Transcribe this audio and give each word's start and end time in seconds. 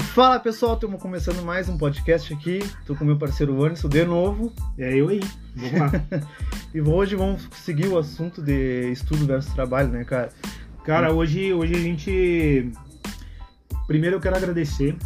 Fala 0.00 0.38
pessoal, 0.38 0.74
estamos 0.74 1.00
começando 1.00 1.42
mais 1.42 1.68
um 1.68 1.76
podcast 1.76 2.32
aqui. 2.32 2.60
Tô 2.86 2.94
com 2.94 3.04
meu 3.04 3.16
parceiro 3.16 3.64
Anderson 3.64 3.88
de 3.88 4.04
novo. 4.04 4.52
É 4.78 4.94
eu 4.94 5.08
aí, 5.08 5.20
vamos 5.54 5.80
lá. 5.80 5.92
e 6.74 6.80
hoje 6.80 7.16
vamos 7.16 7.48
seguir 7.52 7.88
o 7.88 7.98
assunto 7.98 8.42
de 8.42 8.90
estudo 8.92 9.26
versus 9.26 9.52
trabalho, 9.54 9.88
né, 9.88 10.04
cara? 10.04 10.30
Cara, 10.84 11.12
hoje, 11.12 11.52
hoje 11.52 11.74
a 11.74 11.78
gente. 11.78 12.72
Primeiro 13.86 14.16
eu 14.16 14.20
quero 14.20 14.36
agradecer, 14.36 14.96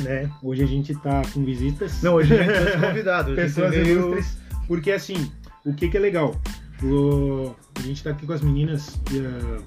né? 0.00 0.30
Hoje 0.42 0.62
a 0.62 0.66
gente 0.66 0.94
tá 0.94 1.22
com 1.32 1.44
visitas. 1.44 2.02
Não, 2.02 2.14
hoje 2.14 2.38
a 2.38 2.42
gente 2.42 2.72
tá 2.72 2.80
convidado. 2.88 3.34
Pessoas 3.34 3.70
veio... 3.70 3.86
ilustres. 3.86 4.38
Porque 4.66 4.92
assim, 4.92 5.30
o 5.64 5.74
que 5.74 5.88
que 5.88 5.96
é 5.96 6.00
legal? 6.00 6.34
O... 6.82 7.54
A 7.74 7.82
gente 7.82 8.02
tá 8.02 8.10
aqui 8.10 8.26
com 8.26 8.32
as 8.32 8.40
meninas 8.40 8.94
uh, 8.94 9.62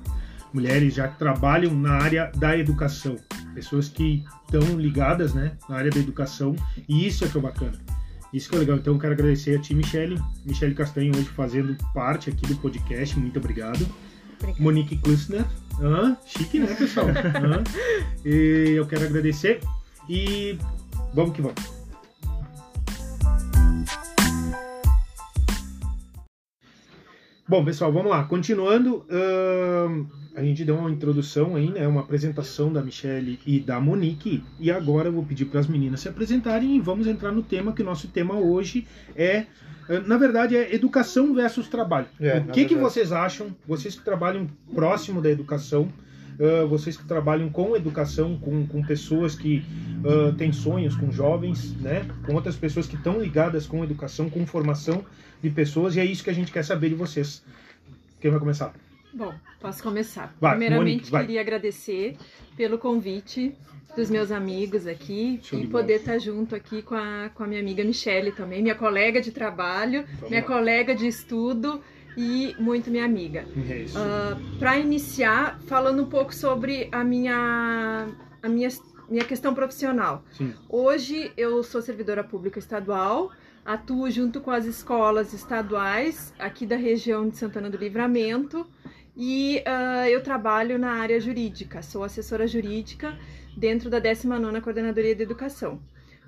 mulheres 0.53 0.93
já 0.93 1.07
que 1.07 1.17
trabalham 1.17 1.73
na 1.73 1.93
área 1.93 2.31
da 2.35 2.57
educação. 2.57 3.15
Pessoas 3.59 3.89
que 3.89 4.23
estão 4.45 4.79
ligadas, 4.79 5.33
né, 5.33 5.51
na 5.67 5.75
área 5.75 5.91
da 5.91 5.99
educação. 5.99 6.55
E 6.87 7.05
isso 7.05 7.25
é 7.25 7.27
que 7.27 7.37
é 7.37 7.41
bacana. 7.41 7.77
Isso 8.33 8.49
que 8.49 8.55
é 8.55 8.59
legal. 8.59 8.77
Então, 8.77 8.93
eu 8.93 8.99
quero 8.99 9.11
agradecer 9.11 9.57
a 9.57 9.61
ti, 9.61 9.75
Michele. 9.75 10.17
Michele 10.45 10.73
Castanho, 10.73 11.11
hoje 11.13 11.27
fazendo 11.35 11.75
parte 11.93 12.29
aqui 12.29 12.47
do 12.47 12.55
podcast. 12.55 13.19
Muito 13.19 13.37
obrigado. 13.37 13.85
Obrigada. 14.39 14.63
Monique 14.63 14.95
Klusner. 14.95 15.45
Ah, 15.81 16.15
chique, 16.25 16.57
né, 16.57 16.73
pessoal? 16.73 17.07
Ah, 17.11 17.63
e 18.25 18.75
eu 18.77 18.87
quero 18.87 19.03
agradecer. 19.03 19.59
E 20.07 20.57
vamos 21.13 21.33
que 21.33 21.41
vamos. 21.41 21.78
Bom, 27.49 27.65
pessoal, 27.65 27.91
vamos 27.91 28.11
lá. 28.11 28.23
Continuando, 28.25 29.03
a 30.35 30.43
gente 30.43 30.63
deu 30.63 30.75
uma 30.75 30.91
introdução 30.91 31.55
aí, 31.55 31.71
né? 31.71 31.87
Uma 31.87 32.01
apresentação 32.01 32.71
da 32.71 32.79
Michelle 32.79 33.39
e 33.43 33.59
da 33.59 33.79
Monique. 33.79 34.43
E 34.59 34.69
agora 34.69 35.07
eu 35.07 35.13
vou 35.13 35.23
pedir 35.25 35.45
para 35.45 35.59
as 35.59 35.65
meninas 35.65 36.01
se 36.01 36.07
apresentarem 36.07 36.75
e 36.75 36.79
vamos 36.79 37.07
entrar 37.07 37.31
no 37.31 37.41
tema, 37.41 37.73
que 37.73 37.81
o 37.81 37.85
nosso 37.85 38.07
tema 38.09 38.35
hoje 38.35 38.85
é, 39.15 39.47
eh, 39.89 39.99
na 40.05 40.15
verdade, 40.15 40.55
é 40.55 40.75
educação 40.75 41.33
versus 41.33 41.67
trabalho. 41.67 42.05
É, 42.19 42.37
o 42.37 42.51
que, 42.51 42.65
que 42.65 42.75
vocês 42.75 43.11
acham? 43.11 43.47
Vocês 43.67 43.95
que 43.95 44.05
trabalham 44.05 44.47
próximo 44.75 45.19
da 45.19 45.31
educação, 45.31 45.91
ah, 46.39 46.65
vocês 46.65 46.95
que 46.95 47.05
trabalham 47.05 47.49
com 47.49 47.75
educação, 47.75 48.37
com, 48.37 48.65
com 48.65 48.81
pessoas 48.83 49.35
que 49.35 49.63
ah, 50.05 50.33
têm 50.37 50.51
sonhos, 50.51 50.95
com 50.95 51.11
jovens, 51.11 51.73
né? 51.81 52.07
Com 52.25 52.33
outras 52.33 52.55
pessoas 52.55 52.87
que 52.87 52.95
estão 52.95 53.19
ligadas 53.19 53.67
com 53.67 53.83
educação, 53.83 54.29
com 54.29 54.45
formação 54.45 55.03
de 55.41 55.49
pessoas, 55.49 55.95
e 55.95 55.99
é 55.99 56.05
isso 56.05 56.23
que 56.23 56.29
a 56.29 56.33
gente 56.33 56.51
quer 56.51 56.63
saber 56.63 56.89
de 56.89 56.95
vocês. 56.95 57.43
Quem 58.19 58.31
vai 58.31 58.39
começar? 58.39 58.73
Bom, 59.13 59.33
posso 59.59 59.81
começar. 59.81 60.35
Vai, 60.39 60.51
Primeiramente, 60.51 60.91
Monique, 60.91 61.11
vai. 61.11 61.25
queria 61.25 61.41
agradecer 61.41 62.15
pelo 62.55 62.77
convite 62.77 63.55
dos 63.95 64.09
meus 64.09 64.31
amigos 64.31 64.85
aqui 64.85 65.39
Show 65.41 65.57
e 65.57 65.63
de 65.63 65.67
poder 65.67 65.95
estar 65.95 66.19
junto 66.19 66.55
aqui 66.55 66.81
com 66.81 66.95
a, 66.95 67.29
com 67.33 67.43
a 67.43 67.47
minha 67.47 67.59
amiga 67.59 67.83
Michele 67.83 68.31
também, 68.31 68.61
minha 68.61 68.75
colega 68.75 69.19
de 69.19 69.31
trabalho, 69.31 70.05
Vamos 70.15 70.29
minha 70.29 70.41
lá. 70.41 70.47
colega 70.47 70.93
de 70.93 71.07
estudo 71.07 71.81
e 72.17 72.55
muito 72.59 72.89
minha 72.89 73.05
amiga. 73.05 73.45
É 73.69 73.77
isso. 73.77 73.97
Para 74.57 74.77
iniciar, 74.77 75.59
falando 75.67 76.03
um 76.03 76.07
pouco 76.07 76.33
sobre 76.33 76.89
a 76.91 77.03
minha, 77.03 78.07
a 78.41 78.49
minha, 78.49 78.69
minha 79.09 79.25
questão 79.25 79.53
profissional. 79.53 80.23
Sim. 80.31 80.53
Hoje 80.67 81.31
eu 81.37 81.63
sou 81.63 81.81
servidora 81.81 82.23
pública 82.23 82.59
estadual, 82.59 83.31
atuo 83.65 84.09
junto 84.09 84.41
com 84.41 84.51
as 84.51 84.65
escolas 84.65 85.33
estaduais 85.33 86.33
aqui 86.39 86.65
da 86.65 86.75
região 86.75 87.29
de 87.29 87.37
Santana 87.37 87.69
do 87.69 87.77
Livramento 87.77 88.65
e 89.15 89.61
ah, 89.65 90.09
eu 90.09 90.23
trabalho 90.23 90.79
na 90.79 90.93
área 90.93 91.19
jurídica, 91.19 91.81
sou 91.81 92.03
assessora 92.03 92.47
jurídica 92.47 93.17
dentro 93.55 93.89
da 93.89 93.99
19ª 93.99 94.61
Coordenadoria 94.61 95.13
de 95.13 95.23
Educação. 95.23 95.81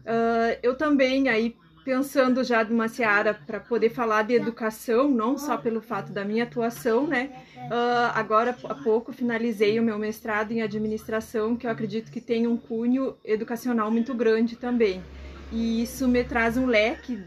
Ah, 0.05 0.57
eu 0.61 0.75
também 0.75 1.29
aí 1.29 1.55
pensando 1.83 2.43
já 2.43 2.63
numa 2.63 2.87
seara 2.87 3.33
para 3.33 3.59
poder 3.59 3.89
falar 3.89 4.23
de 4.23 4.33
educação, 4.33 5.09
não 5.09 5.37
só 5.37 5.57
pelo 5.57 5.81
fato 5.81 6.11
da 6.11 6.23
minha 6.23 6.43
atuação, 6.43 7.07
né? 7.07 7.31
Ah, 7.71 8.11
agora 8.15 8.55
há 8.65 8.75
pouco 8.75 9.11
finalizei 9.11 9.79
o 9.79 9.83
meu 9.83 9.97
mestrado 9.97 10.51
em 10.51 10.61
administração, 10.61 11.55
que 11.55 11.65
eu 11.65 11.71
acredito 11.71 12.11
que 12.11 12.21
tem 12.21 12.47
um 12.47 12.57
cunho 12.57 13.15
educacional 13.23 13.89
muito 13.91 14.13
grande 14.13 14.55
também. 14.55 15.03
E 15.51 15.83
isso 15.83 16.07
me 16.07 16.23
traz 16.23 16.55
um 16.55 16.65
leque 16.65 17.19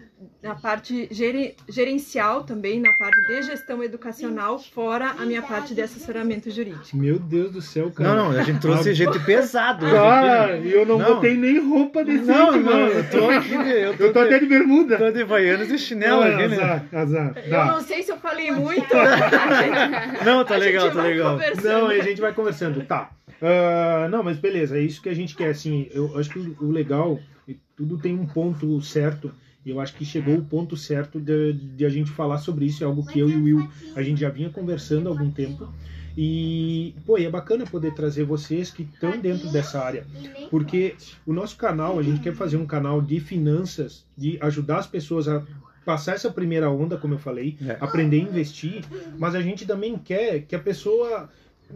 na 0.43 0.55
parte 0.55 1.09
gere- 1.11 1.55
gerencial 1.69 2.45
também, 2.45 2.81
na 2.81 2.93
parte 2.93 3.21
de 3.27 3.43
gestão 3.43 3.83
educacional, 3.83 4.59
fora 4.59 5.11
a 5.19 5.25
minha 5.25 5.43
parte 5.43 5.75
de 5.75 5.81
assessoramento 5.83 6.51
jurídico. 6.51 6.97
Meu 6.97 7.19
Deus 7.19 7.51
do 7.53 7.61
céu, 7.62 7.91
cara. 7.91 8.15
Não, 8.15 8.33
não, 8.33 8.39
a 8.39 8.43
gente 8.43 8.61
trouxe 8.61 8.93
gente 8.95 9.19
pesado. 9.21 9.87
Cara, 9.87 10.57
e 10.59 10.73
eu 10.73 10.84
não, 10.87 10.99
Não. 10.99 11.15
botei 11.17 11.37
nem 11.37 11.59
roupa 11.59 12.05
decente, 12.05 12.27
Não, 12.27 12.53
não, 12.53 12.63
mano. 12.63 12.87
eu 12.89 13.11
tô 13.11 13.31
aqui, 13.31 13.55
eu 13.55 13.97
tô, 13.97 14.05
Eu 14.05 14.13
tô 14.13 14.19
até 14.21 14.39
de 14.39 14.47
bermuda. 14.47 14.99
tô 14.99 15.11
de 15.11 15.25
vaianos 15.25 15.71
e 15.71 15.79
chinelo 15.79 16.23
Ah, 16.23 16.27
aqui, 16.29 16.49
né? 16.49 16.57
azar, 16.57 16.84
azar. 16.93 17.33
Eu 17.45 17.51
Tá. 17.51 17.65
não 17.67 17.81
sei 17.81 18.03
se 18.03 18.11
eu 18.13 18.17
falei 18.19 18.51
muito. 18.51 18.84
Não, 20.25 20.45
tá 20.45 20.55
A 20.55 20.59
legal, 20.59 20.91
tá 20.91 21.03
legal. 21.03 21.33
conversando. 21.33 21.65
Não, 21.83 21.87
a 21.89 21.99
gente 22.01 22.21
vai 22.21 22.33
conversando. 22.33 22.84
Tá. 22.84 23.11
Ah, 23.43 24.09
não, 24.11 24.23
mas 24.23 24.39
beleza, 24.39 24.79
é 24.79 24.81
isso 24.81 25.03
que 25.03 25.09
a 25.09 25.15
gente 25.15 25.34
quer. 25.37 25.51
Assim, 25.51 25.89
eu 25.93 26.17
acho 26.19 26.31
que 26.31 26.39
o 26.61 26.71
legal, 26.71 27.19
e 27.47 27.57
tudo 27.77 27.99
tem 27.99 28.15
um 28.15 28.27
ponto 28.27 28.81
certo. 28.83 29.33
E 29.65 29.71
eu 29.71 29.81
acho 29.81 29.95
que 29.95 30.05
chegou 30.05 30.37
o 30.37 30.45
ponto 30.45 30.77
certo 30.77 31.19
de, 31.21 31.53
de 31.53 31.87
a 31.87 31.89
gente 31.89 32.11
falar 32.11 32.39
sobre 32.39 32.67
isso. 32.67 32.83
É 32.85 32.87
algo 32.87 33.05
que 33.07 33.19
eu 33.19 33.31
e 33.31 33.37
o 33.37 33.45
Will, 33.45 33.69
a 33.97 34.03
gente 34.03 34.21
já 34.21 34.29
vinha 34.29 34.51
conversando 34.51 35.09
há 35.09 35.13
algum 35.13 35.31
tempo. 35.31 35.73
E, 36.17 36.95
pô, 37.05 37.19
e 37.19 37.25
é 37.25 37.31
bacana 37.31 37.65
poder 37.67 37.93
trazer 37.95 38.25
vocês 38.25 38.71
que 38.71 38.83
estão 38.83 39.19
dentro 39.19 39.51
dessa 39.51 39.81
área. 39.83 40.07
Porque 40.51 40.95
o 41.27 41.33
nosso 41.33 41.57
canal, 41.57 41.99
a 41.99 42.03
gente 42.03 42.21
quer 42.21 42.35
fazer 42.35 42.57
um 42.57 42.67
canal 42.67 43.03
de 43.03 43.19
finanças, 43.19 44.05
de 44.17 44.39
ajudar 44.41 44.79
as 44.79 44.87
pessoas 44.87 45.27
a 45.27 45.43
passar 45.85 46.15
essa 46.15 46.31
primeira 46.31 46.71
onda, 46.71 46.97
como 46.97 47.15
eu 47.15 47.19
falei, 47.19 47.57
É. 47.67 47.77
aprender 47.81 48.17
a 48.19 48.21
investir, 48.31 48.83
mas 49.19 49.35
a 49.35 49.43
gente 49.43 49.67
também 49.67 49.99
quer 49.99 50.41
que 50.43 50.55
a 50.55 50.59
pessoa 50.59 51.29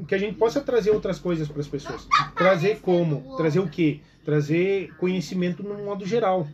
que 0.07 0.15
a 0.15 0.19
gente 0.19 0.37
possa 0.37 0.61
trazer 0.61 0.91
outras 0.91 1.19
coisas 1.19 1.49
para 1.49 1.61
as 1.61 1.67
pessoas. 1.69 2.07
Trazer 2.37 2.79
como? 2.81 3.37
Trazer 3.37 3.59
o 3.59 3.69
quê? 3.69 4.01
Trazer 4.25 4.93
conhecimento 4.99 5.63
no 5.63 5.75
modo 5.85 6.07
geral. 6.07 6.47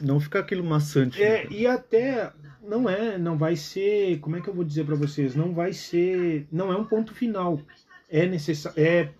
Não 0.00 0.20
fica 0.20 0.40
aquilo 0.40 0.64
maçante. 0.64 1.22
É, 1.22 1.44
né? 1.44 1.50
e 1.50 1.66
até 1.66 2.32
não 2.66 2.88
é, 2.88 3.16
não 3.16 3.36
vai 3.36 3.56
ser, 3.56 4.18
como 4.20 4.36
é 4.36 4.40
que 4.40 4.48
eu 4.48 4.54
vou 4.54 4.64
dizer 4.64 4.84
para 4.84 4.94
vocês? 4.94 5.34
Não 5.34 5.52
vai 5.54 5.72
ser, 5.72 6.46
não 6.50 6.72
é 6.72 6.76
um 6.76 6.84
ponto 6.84 7.14
final. 7.14 7.60
É 8.08 8.26
necessário, 8.26 8.80
é 8.80 9.10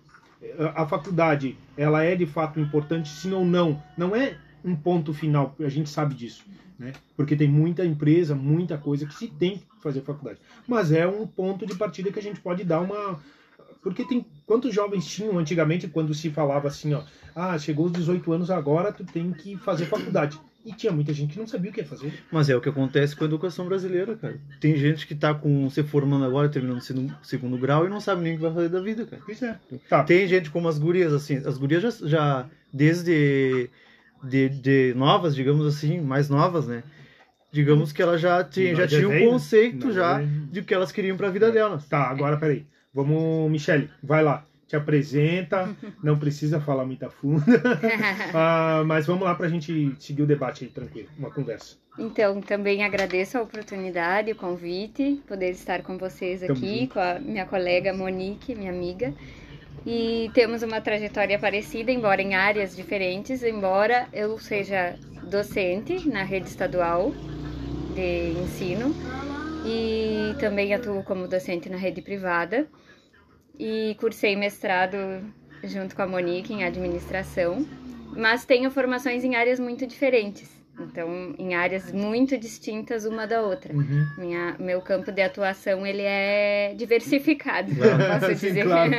a 0.75 0.85
faculdade, 0.85 1.57
ela 1.75 2.03
é 2.03 2.15
de 2.15 2.25
fato 2.25 2.59
importante, 2.59 3.09
sim 3.09 3.33
ou 3.33 3.45
não. 3.45 3.81
Não 3.97 4.15
é 4.15 4.37
um 4.63 4.75
ponto 4.75 5.13
final, 5.13 5.55
a 5.59 5.69
gente 5.69 5.89
sabe 5.89 6.13
disso, 6.13 6.45
né? 6.77 6.93
Porque 7.15 7.35
tem 7.35 7.47
muita 7.47 7.85
empresa, 7.85 8.35
muita 8.35 8.77
coisa 8.77 9.05
que 9.05 9.13
se 9.13 9.27
tem 9.27 9.57
que 9.57 9.65
fazer 9.81 10.01
faculdade. 10.01 10.39
Mas 10.67 10.91
é 10.91 11.07
um 11.07 11.25
ponto 11.25 11.65
de 11.65 11.75
partida 11.75 12.11
que 12.11 12.19
a 12.19 12.23
gente 12.23 12.39
pode 12.39 12.63
dar 12.63 12.81
uma 12.81 13.19
porque 13.81 14.03
tem 14.03 14.25
quantos 14.45 14.73
jovens 14.73 15.07
tinham 15.07 15.37
antigamente 15.37 15.87
quando 15.87 16.13
se 16.13 16.29
falava 16.29 16.67
assim, 16.67 16.93
ó, 16.93 17.03
ah, 17.33 17.57
chegou 17.57 17.85
os 17.85 17.91
18 17.93 18.33
anos 18.33 18.51
agora, 18.51 18.91
tu 18.91 19.05
tem 19.05 19.31
que 19.31 19.55
fazer 19.57 19.85
faculdade. 19.85 20.37
E 20.65 20.73
tinha 20.73 20.91
muita 20.91 21.13
gente 21.13 21.33
que 21.33 21.39
não 21.39 21.47
sabia 21.47 21.71
o 21.71 21.73
que 21.73 21.79
ia 21.79 21.85
fazer. 21.87 22.13
Mas 22.31 22.49
é 22.49 22.55
o 22.55 22.59
que 22.59 22.67
acontece 22.67 23.15
com 23.15 23.23
a 23.23 23.27
educação 23.27 23.65
brasileira, 23.65 24.15
cara. 24.17 24.37
Tem 24.59 24.75
gente 24.75 25.07
que 25.07 25.15
tá 25.15 25.33
com 25.33 25.69
se 25.69 25.81
formando 25.83 26.25
agora, 26.25 26.49
terminando 26.49 26.79
o 26.79 26.81
segundo- 26.81 27.15
segundo 27.23 27.57
grau 27.57 27.85
e 27.85 27.89
não 27.89 28.01
sabe 28.01 28.21
nem 28.21 28.33
o 28.33 28.35
que 28.35 28.41
vai 28.41 28.53
fazer 28.53 28.69
da 28.69 28.81
vida, 28.81 29.05
cara. 29.05 29.21
Pois 29.25 29.41
é. 29.41 29.57
Tá. 29.87 30.03
Tem 30.03 30.27
gente 30.27 30.49
como 30.49 30.67
as 30.67 30.77
gurias, 30.77 31.13
assim, 31.13 31.37
as 31.37 31.57
gurias 31.57 31.81
já, 31.99 32.07
já 32.07 32.49
desde 32.73 33.69
de, 34.23 34.49
de 34.49 34.93
novas, 34.95 35.33
digamos 35.35 35.65
assim, 35.65 36.01
mais 36.01 36.27
novas, 36.29 36.67
né? 36.67 36.83
Digamos 37.51 37.93
que 37.93 38.01
elas 38.01 38.19
já, 38.19 38.43
tinha, 38.43 38.75
já 38.75 38.81
Nós 38.83 38.93
é 38.93 38.97
tinham 38.97 39.09
um 39.11 39.13
né? 39.13 39.25
conceito 39.25 39.91
já 39.93 40.21
é- 40.21 40.27
de 40.51 40.61
que 40.63 40.73
elas 40.73 40.91
queriam 40.91 41.15
pra 41.15 41.29
vida 41.29 41.49
delas. 41.51 41.87
Tá, 41.87 42.09
agora 42.09 42.35
peraí. 42.37 42.65
Vamos, 42.93 43.49
Michele, 43.49 43.89
vai 44.03 44.21
lá. 44.23 44.45
Te 44.67 44.75
apresenta, 44.75 45.75
não 46.03 46.17
precisa 46.19 46.59
falar 46.59 46.85
muita 46.85 47.09
funda. 47.09 47.45
Ah, 48.33 48.83
mas 48.85 49.05
vamos 49.05 49.23
lá 49.23 49.33
pra 49.33 49.47
gente 49.47 49.95
seguir 49.99 50.21
o 50.21 50.27
debate 50.27 50.65
aí, 50.65 50.69
tranquilo. 50.69 51.07
Uma 51.17 51.31
conversa. 51.31 51.77
Então, 51.97 52.41
também 52.41 52.83
agradeço 52.83 53.37
a 53.37 53.41
oportunidade, 53.41 54.31
o 54.31 54.35
convite, 54.35 55.21
poder 55.27 55.49
estar 55.51 55.81
com 55.81 55.97
vocês 55.97 56.43
aqui, 56.43 56.87
com 56.87 56.99
a 56.99 57.19
minha 57.19 57.45
colega 57.45 57.93
Monique, 57.93 58.53
minha 58.53 58.71
amiga. 58.71 59.13
E 59.85 60.29
temos 60.33 60.61
uma 60.63 60.81
trajetória 60.81 61.39
parecida, 61.39 61.91
embora 61.91 62.21
em 62.21 62.35
áreas 62.35 62.75
diferentes, 62.75 63.41
embora 63.41 64.07
eu 64.13 64.37
seja 64.37 64.95
docente 65.23 66.07
na 66.07 66.23
rede 66.23 66.47
estadual 66.47 67.11
de 67.95 68.31
ensino 68.43 68.93
e 69.65 70.35
também 70.39 70.73
atuo 70.73 71.03
como 71.03 71.27
docente 71.27 71.69
na 71.69 71.77
rede 71.77 72.01
privada 72.01 72.67
e 73.59 73.95
cursei 73.99 74.35
mestrado 74.35 74.97
junto 75.63 75.95
com 75.95 76.01
a 76.01 76.07
Monique 76.07 76.53
em 76.53 76.63
administração, 76.63 77.65
mas 78.15 78.45
tenho 78.45 78.69
formações 78.71 79.23
em 79.23 79.35
áreas 79.35 79.59
muito 79.59 79.85
diferentes. 79.87 80.55
Então, 80.79 81.33
em 81.39 81.55
áreas 81.55 81.91
muito 81.91 82.37
distintas 82.37 83.03
uma 83.03 83.25
da 83.25 83.41
outra. 83.41 83.73
Uhum. 83.73 84.05
Minha, 84.19 84.55
meu 84.59 84.79
campo 84.79 85.11
de 85.11 85.21
atuação 85.23 85.85
ele 85.87 86.03
é 86.03 86.75
diversificado, 86.77 87.73
Claro. 87.75 88.19
posso 88.19 88.35
Sim, 88.35 88.47
dizer. 88.47 88.63
claro. 88.63 88.91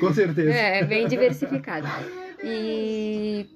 Com 0.00 0.12
certeza. 0.12 0.52
É, 0.52 0.84
bem 0.84 1.06
diversificado. 1.06 1.86
E, 2.42 3.46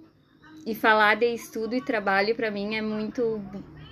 e 0.64 0.74
falar 0.76 1.16
de 1.16 1.26
estudo 1.26 1.74
e 1.74 1.80
trabalho 1.80 2.36
para 2.36 2.52
mim 2.52 2.76
é 2.76 2.82
muito 2.82 3.42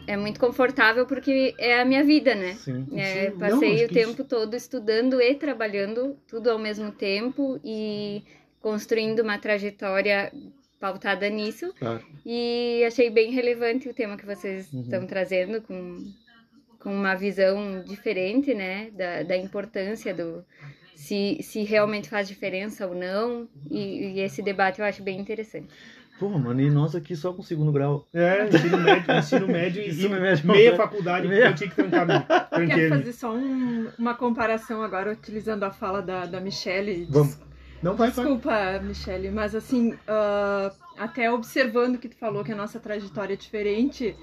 é 0.07 0.17
muito 0.17 0.39
confortável 0.41 1.07
porque 1.07 1.55
é 1.59 1.81
a 1.81 1.85
minha 1.85 2.05
vida, 2.05 2.35
né? 2.35 2.55
Sim. 2.55 2.87
É, 2.97 3.31
Sim, 3.31 3.39
passei 3.39 3.79
não, 3.79 3.87
o 3.87 3.89
tempo 3.89 4.25
todo 4.25 4.55
estudando 4.55 5.21
e 5.21 5.35
trabalhando, 5.35 6.17
tudo 6.27 6.51
ao 6.51 6.59
mesmo 6.59 6.93
tempo 6.93 7.61
e 7.65 8.23
construindo 8.61 9.21
uma 9.21 9.39
trajetória 9.39 10.33
pautada 10.81 11.29
nisso. 11.29 11.73
Claro. 11.79 12.05
E 12.25 12.83
achei 12.87 13.11
bem 13.11 13.33
relevante 13.33 13.89
o 13.89 13.95
tema 13.95 14.17
que 14.17 14.27
vocês 14.27 14.73
Uhum. 14.73 14.81
estão 14.83 15.07
trazendo, 15.07 15.61
com, 15.63 16.13
com 16.79 16.95
uma 16.95 17.15
visão 17.15 17.83
diferente, 17.85 18.55
né? 18.55 18.91
Da, 18.91 19.23
da 19.23 19.37
importância 19.37 20.15
do. 20.15 20.45
Se, 20.95 21.39
se 21.43 21.63
realmente 21.65 22.09
faz 22.09 22.29
diferença 22.29 22.87
ou 22.87 22.95
não. 22.95 23.49
E, 23.71 24.15
e 24.17 24.21
esse 24.21 24.43
debate 24.43 24.81
eu 24.81 24.87
acho 24.87 25.03
bem 25.03 25.19
interessante. 25.19 25.69
Pô, 26.19 26.29
mano, 26.31 26.61
e 26.61 26.71
nós 26.71 26.95
aqui 26.95 27.17
só 27.17 27.33
com 27.33 27.43
segundo 27.43 27.73
grau. 27.73 28.07
É, 28.15 28.47
ensino 28.49 28.79
médio, 28.79 29.15
ensino 29.19 29.47
médio 29.49 29.83
e 29.83 29.89
Ensino 29.89 30.21
médio. 30.21 30.47
meia 30.47 30.77
faculdade, 30.77 31.27
Meia. 31.27 31.47
eu 31.47 31.55
tinha 31.55 31.69
que 31.69 31.75
trancar 31.77 32.07
me- 32.07 32.67
Quero 32.69 32.89
fazer 32.99 33.13
só 33.13 33.35
um- 33.35 33.89
uma 33.99 34.15
comparação 34.15 34.81
agora, 34.83 35.11
utilizando 35.13 35.65
a 35.65 35.71
fala 35.73 36.01
da, 36.01 36.25
da 36.25 36.41
Michelle. 36.41 37.07
Vamos. 37.11 37.37
Não 37.83 37.95
vai, 37.97 38.11
vai. 38.11 38.25
Desculpa, 38.25 38.81
Michelle, 38.83 39.31
mas 39.31 39.55
assim, 39.55 39.95
ah, 40.09 40.73
até 40.97 41.31
observando 41.31 41.99
que 41.99 42.09
tu 42.09 42.17
falou 42.17 42.43
que 42.45 42.53
a 42.53 42.57
nossa 42.57 42.79
trajetória 42.79 43.35
é 43.35 43.37
diferente, 43.37 44.17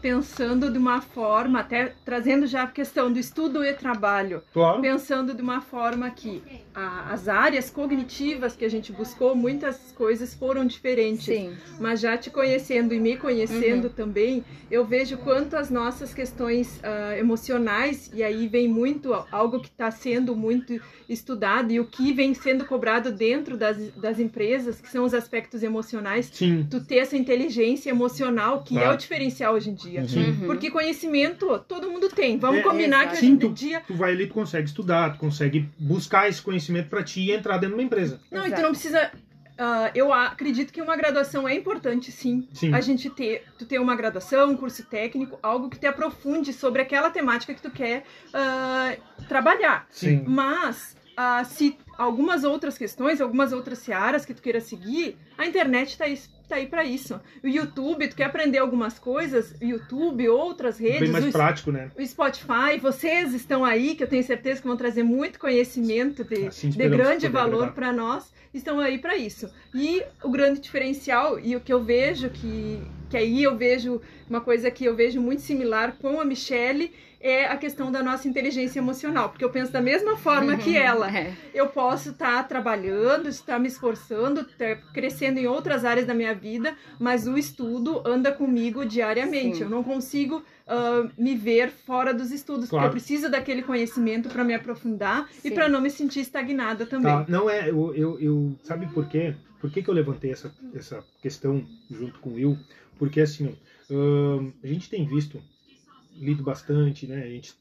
pensando 0.00 0.70
de 0.70 0.78
uma 0.78 1.00
forma, 1.00 1.60
até 1.60 1.94
trazendo 2.04 2.46
já 2.46 2.62
a 2.64 2.66
questão 2.66 3.12
do 3.12 3.18
estudo 3.18 3.64
e 3.64 3.72
trabalho, 3.72 4.42
Claro. 4.52 4.80
pensando 4.80 5.34
de 5.34 5.42
uma 5.42 5.60
forma 5.60 6.10
que 6.10 6.42
a- 6.74 7.12
as 7.12 7.28
áreas 7.28 7.68
cognitivas 7.68 8.56
que 8.56 8.64
a 8.64 8.68
gente 8.70 8.92
buscou, 8.92 9.34
muitas 9.34 9.92
coisas 9.92 10.32
foram 10.34 10.64
diferentes. 10.66 11.24
Sim. 11.26 11.54
Mas 11.78 12.00
já 12.00 12.16
te 12.16 12.30
conhecendo 12.30 12.94
e 12.94 13.00
me 13.00 13.16
conhecendo 13.16 13.88
Uhum. 13.88 13.92
também, 13.92 14.44
eu 14.70 14.82
vejo 14.84 15.18
quanto 15.18 15.54
as 15.54 15.68
nossas 15.68 16.14
questões 16.14 16.80
ah, 16.82 17.16
emocionais, 17.18 18.10
e 18.14 18.22
aí 18.22 18.48
vem 18.48 18.68
muito 18.68 19.12
algo 19.30 19.60
que 19.60 19.68
está 19.68 19.90
sendo 19.90 20.34
muito 20.34 20.80
estudado 21.08 21.70
e 21.72 21.78
o 21.78 21.84
que 21.84 22.12
vem 22.12 22.32
sendo 22.32 22.64
cobrado 22.64 23.12
dentro 23.12 23.56
das, 23.58 23.76
das 23.92 24.18
empresas, 24.18 24.80
que 24.80 24.88
são 24.88 25.04
os 25.04 25.12
aspectos 25.12 25.62
emocionais, 25.62 26.30
Sim. 26.32 26.66
tu 26.70 26.80
ter 26.82 26.96
essa 26.98 27.16
inteligência 27.18 27.90
emocional, 27.90 28.62
que 28.62 28.78
é 28.78 28.88
o 28.90 28.96
diferencial 28.96 29.58
hoje 29.62 29.70
em 29.70 29.74
dia. 29.74 30.08
Sim. 30.08 30.30
Uhum. 30.30 30.46
Porque 30.46 30.70
conhecimento 30.70 31.58
todo 31.68 31.90
mundo 31.90 32.08
tem. 32.08 32.38
Vamos 32.38 32.60
É, 32.60 32.62
combinar 32.62 33.02
exato. 33.04 33.10
que 33.10 33.16
hoje 33.26 33.26
Sim, 33.40 33.46
em 33.46 33.52
dia. 33.52 33.82
Tu 33.86 33.94
vai 33.94 34.12
ali, 34.12 34.26
tu 34.26 34.34
consegue 34.34 34.66
estudar, 34.66 35.12
tu 35.14 35.18
consegue 35.18 35.68
buscar 35.78 36.28
esse 36.28 36.42
conhecimento 36.42 36.88
pra 36.88 37.02
ti 37.02 37.20
e 37.20 37.32
entrar 37.32 37.54
dentro 37.58 37.76
de 37.76 37.82
uma 37.82 37.86
empresa. 37.86 38.20
Não, 38.30 38.40
e 38.40 38.44
tu 38.44 38.46
Exato. 38.48 38.62
não 38.62 38.70
precisa. 38.70 39.10
ah, 39.58 39.90
eu 39.94 40.12
acredito 40.12 40.72
que 40.72 40.82
uma 40.82 40.96
graduação 40.96 41.46
é 41.48 41.54
importante, 41.54 42.10
sim. 42.10 42.48
Sim. 42.52 42.74
a 42.74 42.80
gente 42.80 43.08
ter, 43.10 43.44
tu 43.58 43.64
ter 43.64 43.78
uma 43.78 43.94
graduação, 43.94 44.50
um 44.50 44.56
curso 44.56 44.84
técnico, 44.84 45.38
algo 45.42 45.68
que 45.70 45.78
te 45.78 45.86
aprofunde 45.86 46.52
sobre 46.52 46.82
aquela 46.82 47.10
temática 47.10 47.54
que 47.54 47.62
tu 47.62 47.70
quer 47.70 48.04
ah, 48.34 48.94
trabalhar. 49.28 49.86
Sim. 49.90 50.24
Mas 50.26 50.96
ah, 51.16 51.44
se 51.44 51.76
algumas 51.96 52.44
outras 52.44 52.78
questões, 52.78 53.20
algumas 53.20 53.52
outras 53.52 53.78
searas 53.78 54.24
que 54.24 54.34
tu 54.34 54.42
queira 54.42 54.60
seguir, 54.60 55.16
a 55.36 55.46
internet 55.46 55.96
tá 55.96 56.04
aí, 56.04 56.18
tá 56.48 56.56
aí 56.56 56.66
para 56.66 56.84
isso. 56.84 57.20
O 57.42 57.48
YouTube, 57.48 58.08
tu 58.08 58.16
quer 58.16 58.24
aprender 58.24 58.58
algumas 58.58 58.98
coisas, 58.98 59.54
YouTube, 59.60 60.28
outras 60.28 60.78
redes, 60.78 61.00
Bem 61.00 61.10
mais 61.10 61.26
o, 61.26 61.32
prático, 61.32 61.70
né? 61.70 61.90
o 61.96 62.06
Spotify, 62.06 62.78
vocês 62.80 63.34
estão 63.34 63.64
aí, 63.64 63.94
que 63.94 64.02
eu 64.02 64.08
tenho 64.08 64.22
certeza 64.22 64.60
que 64.60 64.66
vão 64.66 64.76
trazer 64.76 65.02
muito 65.02 65.38
conhecimento 65.38 66.24
de, 66.24 66.46
Assim 66.46 66.70
de 66.70 66.88
grande 66.88 67.28
valor 67.28 67.72
para 67.72 67.92
nós, 67.92 68.32
estão 68.52 68.80
aí 68.80 68.98
para 68.98 69.16
isso. 69.16 69.50
E 69.74 70.02
o 70.22 70.30
grande 70.30 70.60
diferencial, 70.60 71.38
e 71.38 71.56
o 71.56 71.60
que 71.60 71.72
eu 71.72 71.82
vejo, 71.82 72.30
que, 72.30 72.82
que 73.10 73.16
aí 73.16 73.42
eu 73.42 73.56
vejo 73.56 74.00
uma 74.28 74.40
coisa 74.40 74.70
que 74.70 74.84
eu 74.84 74.94
vejo 74.94 75.20
muito 75.20 75.42
similar 75.42 75.96
com 76.00 76.20
a 76.20 76.24
Michelle, 76.24 76.92
é 77.22 77.46
a 77.46 77.56
questão 77.56 77.90
da 77.92 78.02
nossa 78.02 78.26
inteligência 78.28 78.80
emocional, 78.80 79.28
porque 79.30 79.44
eu 79.44 79.50
penso 79.50 79.70
da 79.72 79.80
mesma 79.80 80.16
forma 80.16 80.56
que 80.56 80.76
ela. 80.76 81.08
É. 81.16 81.32
Eu 81.54 81.68
posso 81.68 82.10
estar 82.10 82.46
trabalhando, 82.48 83.28
estar 83.28 83.58
me 83.60 83.68
esforçando, 83.68 84.40
estar 84.40 84.76
crescendo 84.92 85.38
em 85.38 85.46
outras 85.46 85.84
áreas 85.84 86.06
da 86.06 86.12
minha 86.14 86.34
vida, 86.34 86.74
mas 86.98 87.26
o 87.28 87.38
estudo 87.38 88.02
anda 88.04 88.32
comigo 88.32 88.84
diariamente. 88.84 89.58
Sim. 89.58 89.62
Eu 89.64 89.70
não 89.70 89.84
consigo 89.84 90.42
ah, 90.66 91.08
me 91.16 91.36
ver 91.36 91.70
fora 91.70 92.12
dos 92.12 92.30
estudos, 92.32 92.68
Claro. 92.68 92.86
porque 92.88 92.98
eu 92.98 93.00
preciso 93.02 93.30
daquele 93.30 93.62
conhecimento 93.62 94.28
para 94.28 94.42
me 94.42 94.54
aprofundar 94.54 95.28
e 95.44 95.48
Sim. 95.48 95.54
para 95.54 95.68
não 95.68 95.80
me 95.80 95.90
sentir 95.90 96.20
estagnada 96.20 96.86
também. 96.86 97.12
Tá, 97.12 97.24
não 97.28 97.48
é, 97.48 97.70
eu, 97.70 97.94
eu, 97.94 98.18
eu- 98.20 98.56
sabe 98.64 98.86
por 98.86 99.06
quê? 99.08 99.34
Por 99.60 99.70
que, 99.70 99.80
que 99.80 99.88
eu 99.88 99.94
levantei 99.94 100.32
essa, 100.32 100.52
essa 100.74 101.04
questão 101.22 101.64
junto 101.88 102.18
com 102.18 102.30
o 102.30 102.34
Will? 102.34 102.58
Porque 102.98 103.20
assim, 103.20 103.54
ahn, 103.90 104.50
a 104.62 104.66
gente 104.66 104.90
tem 104.90 105.06
visto, 105.06 105.40
lido 106.18 106.42
bastante, 106.42 107.06
né? 107.06 107.22
A 107.22 107.28
gente 107.28 107.54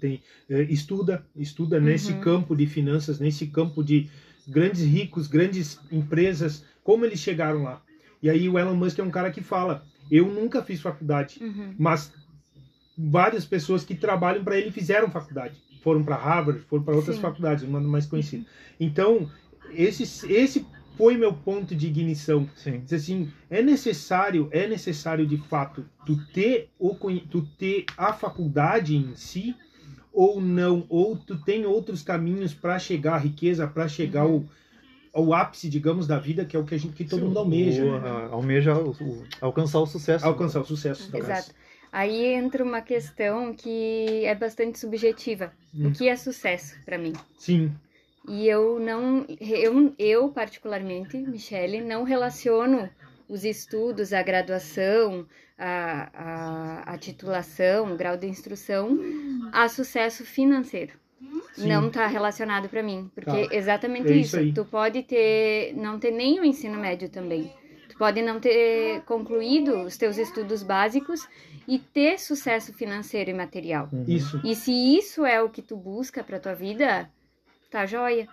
tem, 0.00 0.22
eh, 0.48 0.62
estuda, 0.62 1.24
estuda 1.36 1.78
nesse 1.80 2.12
Uhum. 2.12 2.20
campo 2.20 2.56
de 2.56 2.66
finanças, 2.66 3.18
nesse 3.18 3.46
campo 3.48 3.82
de 3.84 4.08
grandes 4.48 4.82
ricos, 4.84 5.26
grandes 5.26 5.78
empresas, 5.90 6.64
como 6.82 7.04
eles 7.04 7.18
chegaram 7.20 7.62
lá. 7.62 7.82
E 8.22 8.30
aí 8.30 8.48
o 8.48 8.58
Elon 8.58 8.74
Musk 8.74 8.98
é 8.98 9.02
um 9.02 9.10
cara 9.10 9.30
que 9.30 9.42
fala, 9.42 9.86
eu 10.10 10.26
nunca 10.26 10.62
fiz 10.62 10.80
faculdade, 10.80 11.42
Uhum. 11.42 11.74
mas 11.78 12.12
várias 12.96 13.44
pessoas 13.44 13.84
que 13.84 13.94
trabalham 13.94 14.42
para 14.42 14.56
ele 14.56 14.70
fizeram 14.70 15.10
faculdade. 15.10 15.62
Foram 15.80 16.02
para 16.02 16.16
Harvard, 16.16 16.60
foram 16.62 16.82
para 16.82 16.96
outras 16.96 17.16
Sim. 17.16 17.22
faculdades, 17.22 17.62
uma 17.64 17.80
mais 17.80 18.06
conhecida. 18.06 18.44
Então, 18.80 19.28
esse, 19.70 20.02
esse 20.32 20.66
foi 20.96 21.16
meu 21.16 21.32
ponto 21.32 21.74
de 21.74 21.86
ignição. 21.86 22.48
Sim. 22.56 22.80
Diz 22.80 22.92
assim, 22.94 23.30
é 23.50 23.62
necessário, 23.62 24.48
é 24.52 24.66
necessário 24.66 25.26
de 25.26 25.36
fato 25.36 25.84
tu 26.04 26.16
ter 26.32 26.70
o 26.78 26.94
tu 27.30 27.42
ter 27.58 27.84
a 27.96 28.12
faculdade 28.12 28.96
em 28.96 29.14
si 29.14 29.54
ou 30.12 30.40
não, 30.40 30.86
ou 30.88 31.16
tu 31.16 31.36
tem 31.36 31.66
outros 31.66 32.02
caminhos 32.02 32.54
para 32.54 32.78
chegar 32.78 33.14
à 33.14 33.18
riqueza, 33.18 33.66
para 33.66 33.86
chegar 33.86 34.22
ao, 34.22 34.42
ao 35.12 35.34
ápice, 35.34 35.68
digamos, 35.68 36.06
da 36.06 36.18
vida, 36.18 36.44
que 36.44 36.56
é 36.56 36.58
o 36.58 36.64
que 36.64 36.74
a 36.74 36.78
gente 36.78 36.94
que 36.94 37.04
todo 37.04 37.20
Sim, 37.20 37.26
mundo 37.26 37.38
almeja, 37.38 37.84
o- 37.84 38.00
né? 38.00 38.08
a- 38.08 38.28
almeja 38.32 38.74
o- 38.78 38.90
o- 38.92 39.24
alcançar 39.42 39.78
o 39.80 39.86
sucesso. 39.86 40.24
alcançar 40.24 40.60
o 40.60 40.64
sucesso. 40.64 41.10
caso. 41.10 41.24
Exato. 41.24 41.50
Aí 41.92 42.24
entra 42.34 42.64
uma 42.64 42.80
questão 42.82 43.54
que 43.54 44.24
é 44.24 44.34
bastante 44.34 44.78
subjetiva. 44.78 45.52
Hum. 45.74 45.88
O 45.88 45.92
que 45.92 46.08
é 46.08 46.16
sucesso 46.16 46.76
para 46.84 46.98
mim? 46.98 47.12
Sim, 47.38 47.72
E 48.28 48.48
eu 48.48 48.78
não, 48.80 49.24
eu, 49.40 49.94
eu 49.98 50.28
particularmente, 50.30 51.16
Michele, 51.18 51.80
não 51.80 52.02
relaciono 52.02 52.88
os 53.28 53.44
estudos, 53.44 54.12
a 54.12 54.22
graduação, 54.22 55.26
a, 55.58 56.10
a, 56.14 56.94
a 56.94 56.98
titulação, 56.98 57.92
o 57.92 57.96
grau 57.96 58.16
de 58.16 58.26
instrução 58.26 58.98
a 59.52 59.68
sucesso 59.68 60.24
financeiro. 60.24 60.92
Sim. 61.54 61.68
Não 61.68 61.88
está 61.88 62.06
relacionado 62.06 62.68
para 62.68 62.82
mim, 62.82 63.10
porque 63.14 63.48
Tá. 63.48 63.54
exatamente 63.54 64.12
É 64.12 64.16
isso. 64.16 64.38
isso. 64.38 64.54
Tu 64.54 64.64
pode 64.64 65.02
ter, 65.02 65.72
não 65.74 65.98
ter 65.98 66.10
nem 66.10 66.38
o 66.38 66.44
ensino 66.44 66.78
médio 66.78 67.08
também. 67.08 67.50
Tu 67.88 67.96
pode 67.96 68.20
não 68.20 68.38
ter 68.38 69.00
concluído 69.02 69.82
os 69.82 69.96
teus 69.96 70.18
estudos 70.18 70.62
básicos 70.62 71.26
e 71.66 71.78
ter 71.78 72.18
sucesso 72.20 72.72
financeiro 72.74 73.30
e 73.30 73.34
material. 73.34 73.88
Uhum. 73.90 74.04
isso. 74.06 74.40
E 74.44 74.54
se 74.54 74.70
isso 74.72 75.24
é 75.24 75.40
o 75.42 75.48
que 75.48 75.62
tu 75.62 75.76
busca 75.76 76.22
para 76.22 76.38
tua 76.38 76.54
vida, 76.54 77.10
tá 77.76 77.86
joia. 77.86 78.26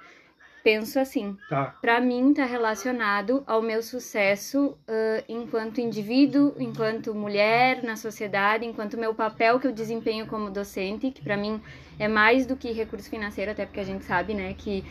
Penso 0.63 0.97
assim, 0.97 1.37
Tá. 1.49 1.75
para 1.81 1.99
mim 1.99 2.33
tá 2.33 2.45
relacionado 2.45 3.43
ao 3.45 3.61
meu 3.61 3.83
sucesso 3.83 4.77
ah, 4.87 5.21
enquanto 5.27 5.81
indivíduo, 5.81 6.55
enquanto 6.57 7.13
mulher 7.13 7.83
na 7.83 7.97
sociedade, 7.97 8.65
enquanto 8.65 8.97
meu 8.97 9.13
papel 9.13 9.59
que 9.59 9.67
eu 9.67 9.73
desempenho 9.73 10.25
como 10.25 10.49
docente, 10.49 11.11
que 11.11 11.21
para 11.21 11.35
mim 11.35 11.61
é 11.99 12.07
mais 12.07 12.45
do 12.45 12.55
que 12.55 12.71
recurso 12.71 13.09
financeiro, 13.09 13.51
até 13.51 13.65
porque 13.65 13.79
a 13.79 13.83
gente 13.83 14.03
sabe, 14.05 14.33
né, 14.33 14.53
que 14.57 14.83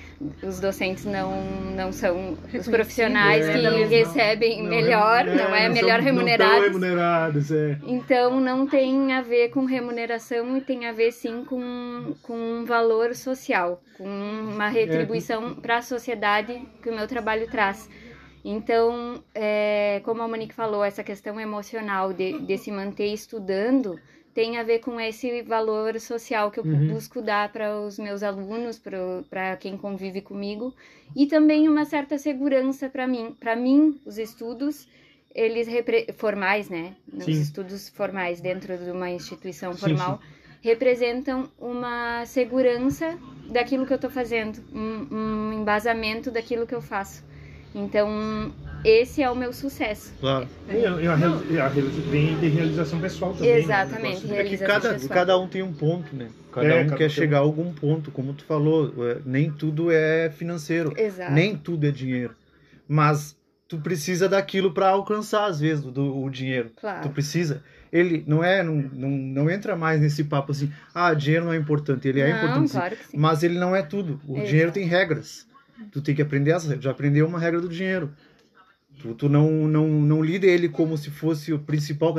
os 0.43 0.61
docentes 0.61 1.05
não 1.05 1.33
não 1.77 1.91
são 1.93 2.37
os 2.55 2.69
profissionais 2.69 3.47
é, 3.47 3.53
que 3.55 3.63
mesma- 3.63 3.87
recebem 3.87 4.63
melhor, 4.63 5.25
não 5.25 5.55
é, 5.55 5.69
não 5.69 5.75
melhor 5.75 5.97
são- 5.97 6.05
remunerados. 6.05 6.57
Não 6.57 6.63
remunerados, 6.65 7.51
é. 7.51 7.79
Então 7.85 8.41
não 8.41 8.67
tem 8.67 9.13
a 9.13 9.21
ver 9.23 9.49
com 9.51 9.65
remuneração 9.65 10.57
e 10.57 10.61
tem 10.61 10.87
a 10.87 10.93
ver 10.93 11.13
sim 11.13 11.45
com, 11.45 12.15
com 12.23 12.35
um 12.35 12.65
valor 12.65 13.15
social, 13.15 13.83
com 13.97 14.05
uma 14.09 14.69
retribuição 14.69 15.55
para 15.55 15.79
a 15.79 15.83
sociedade 15.83 16.63
que 16.83 16.89
o 16.91 16.95
meu 16.95 17.07
trabalho 17.09 17.49
traz. 17.51 17.89
Então, 18.45 19.23
é, 19.35 20.01
como 20.05 20.21
a 20.23 20.27
Monique 20.29 20.55
falou, 20.55 20.83
essa 20.85 21.05
questão 21.05 21.39
emocional 21.41 22.13
de, 22.13 22.41
de 22.41 22.59
se 22.59 22.73
manter 22.73 23.07
estudando 23.13 23.99
tem 24.35 24.59
a 24.59 24.63
ver 24.63 24.79
com 24.81 24.99
esse 25.01 25.43
valor 25.43 25.99
social 26.01 26.51
que 26.51 26.61
eu 26.61 26.65
Uhum. 26.65 26.87
busco 26.89 27.21
dar 27.23 27.53
para 27.53 27.79
os 27.81 27.99
meus 27.99 28.23
alunos, 28.23 28.81
para 29.31 29.57
quem 29.57 29.77
convive 29.77 30.21
comigo, 30.23 30.75
e 31.15 31.27
também 31.27 31.69
uma 31.69 31.85
certa 31.85 32.19
segurança 32.19 32.89
para 32.89 33.07
mim. 33.07 33.37
Para 33.39 33.55
mim, 33.57 34.01
os 34.07 34.19
estudos 34.19 34.89
eles 35.35 35.67
formais, 36.15 36.69
né? 36.69 36.95
Os 37.13 37.25
Sim. 37.25 37.41
estudos 37.41 37.89
formais 37.89 38.41
dentro 38.41 38.77
de 38.77 38.91
uma 38.91 39.11
instituição 39.11 39.73
Sim, 39.73 39.97
formal 39.97 40.21
representam 40.63 41.51
uma 41.59 42.25
segurança 42.27 43.19
daquilo 43.51 43.87
que 43.87 43.93
eu 43.93 43.97
estou 43.97 44.11
fazendo, 44.11 44.63
um, 44.73 45.17
um 45.51 45.53
embasamento 45.55 46.31
daquilo 46.31 46.67
que 46.67 46.75
eu 46.75 46.83
faço. 46.83 47.25
Então, 47.75 48.53
esse 48.85 49.23
é 49.23 49.31
o 49.31 49.35
meu 49.35 49.53
sucesso. 49.53 50.13
Claro. 50.21 50.47
E 50.69 50.73
a, 50.85 50.91
e 51.01 51.07
a, 51.09 51.17
e 51.51 51.59
a 51.61 51.69
vem 51.69 52.39
de 52.39 52.49
realização 52.49 53.01
pessoal 53.01 53.33
também. 53.33 53.51
né? 53.53 53.59
Exatamente, 53.61 54.17
É 54.17 54.21
que 54.21 54.27
Realização 54.29 54.67
cada, 54.67 54.93
pessoal. 54.95 55.09
cada 55.15 55.39
um 55.39 55.49
tem 55.49 55.63
um 55.63 55.73
ponto, 55.73 56.15
né? 56.15 56.29
Cada 56.53 56.67
É, 56.69 56.81
um 56.83 56.85
cada 56.87 56.97
quer 56.97 57.07
um 57.07 57.11
chegar 57.11 57.39
a 57.39 57.41
algum 57.41 57.73
ponto, 57.73 58.11
como 58.11 58.35
tu 58.35 58.45
falou, 58.45 58.93
é, 59.09 59.19
nem 59.25 59.51
tudo 59.51 59.91
é 59.91 60.31
financeiro, 60.31 60.93
Exato. 60.97 61.33
nem 61.33 61.57
tudo 61.57 61.87
é 61.87 61.91
dinheiro. 61.91 62.35
Mas 62.87 63.37
tu 63.69 63.79
precisa 63.79 64.29
daquilo 64.29 64.73
para 64.75 64.89
alcançar, 64.91 65.47
às 65.47 65.61
vezes, 65.61 65.83
do, 65.85 66.23
o 66.23 66.29
dinheiro. 66.29 66.71
Tu 66.71 66.81
Claro. 66.81 67.09
precisa. 67.11 67.63
Ele 67.91 68.25
não 68.27 68.43
é, 68.43 68.63
não, 68.63 68.75
não, 68.77 69.09
não 69.11 69.51
entra 69.51 69.77
mais 69.77 70.01
nesse 70.01 70.25
papo 70.25 70.53
assim, 70.53 70.71
ah, 70.95 71.13
dinheiro 71.15 71.45
não 71.47 71.53
é 71.53 71.57
importante. 71.57 72.09
Ele 72.09 72.21
é 72.21 72.31
Não, 72.31 72.37
importante, 72.39 72.71
sim, 72.71 72.79
claro 72.79 72.97
que 72.97 73.07
sim. 73.07 73.17
mas 73.19 73.43
ele 73.43 73.59
não 73.59 73.77
é 73.77 73.83
tudo. 73.83 74.19
O 74.27 74.35
Exato. 74.37 74.49
dinheiro 74.49 74.73
tem 74.73 74.85
regras. 74.87 75.47
Tu 75.91 76.01
tem 76.01 76.15
que 76.15 76.23
aprender 76.23 76.53
as 76.53 76.65
regras. 76.65 76.85
Já 76.85 76.91
aprendeu 76.91 77.27
uma 77.27 77.39
regra 77.39 77.61
do 77.61 77.69
dinheiro. 77.69 78.13
Tu, 79.01 79.15
tu 79.15 79.29
não, 79.29 79.51
não, 79.67 79.89
não 79.89 80.23
lida 80.23 80.47
ele 80.47 80.69
como 80.69 80.97
se 80.97 81.11
fosse 81.11 81.53
a 81.53 81.59
principal 81.59 82.15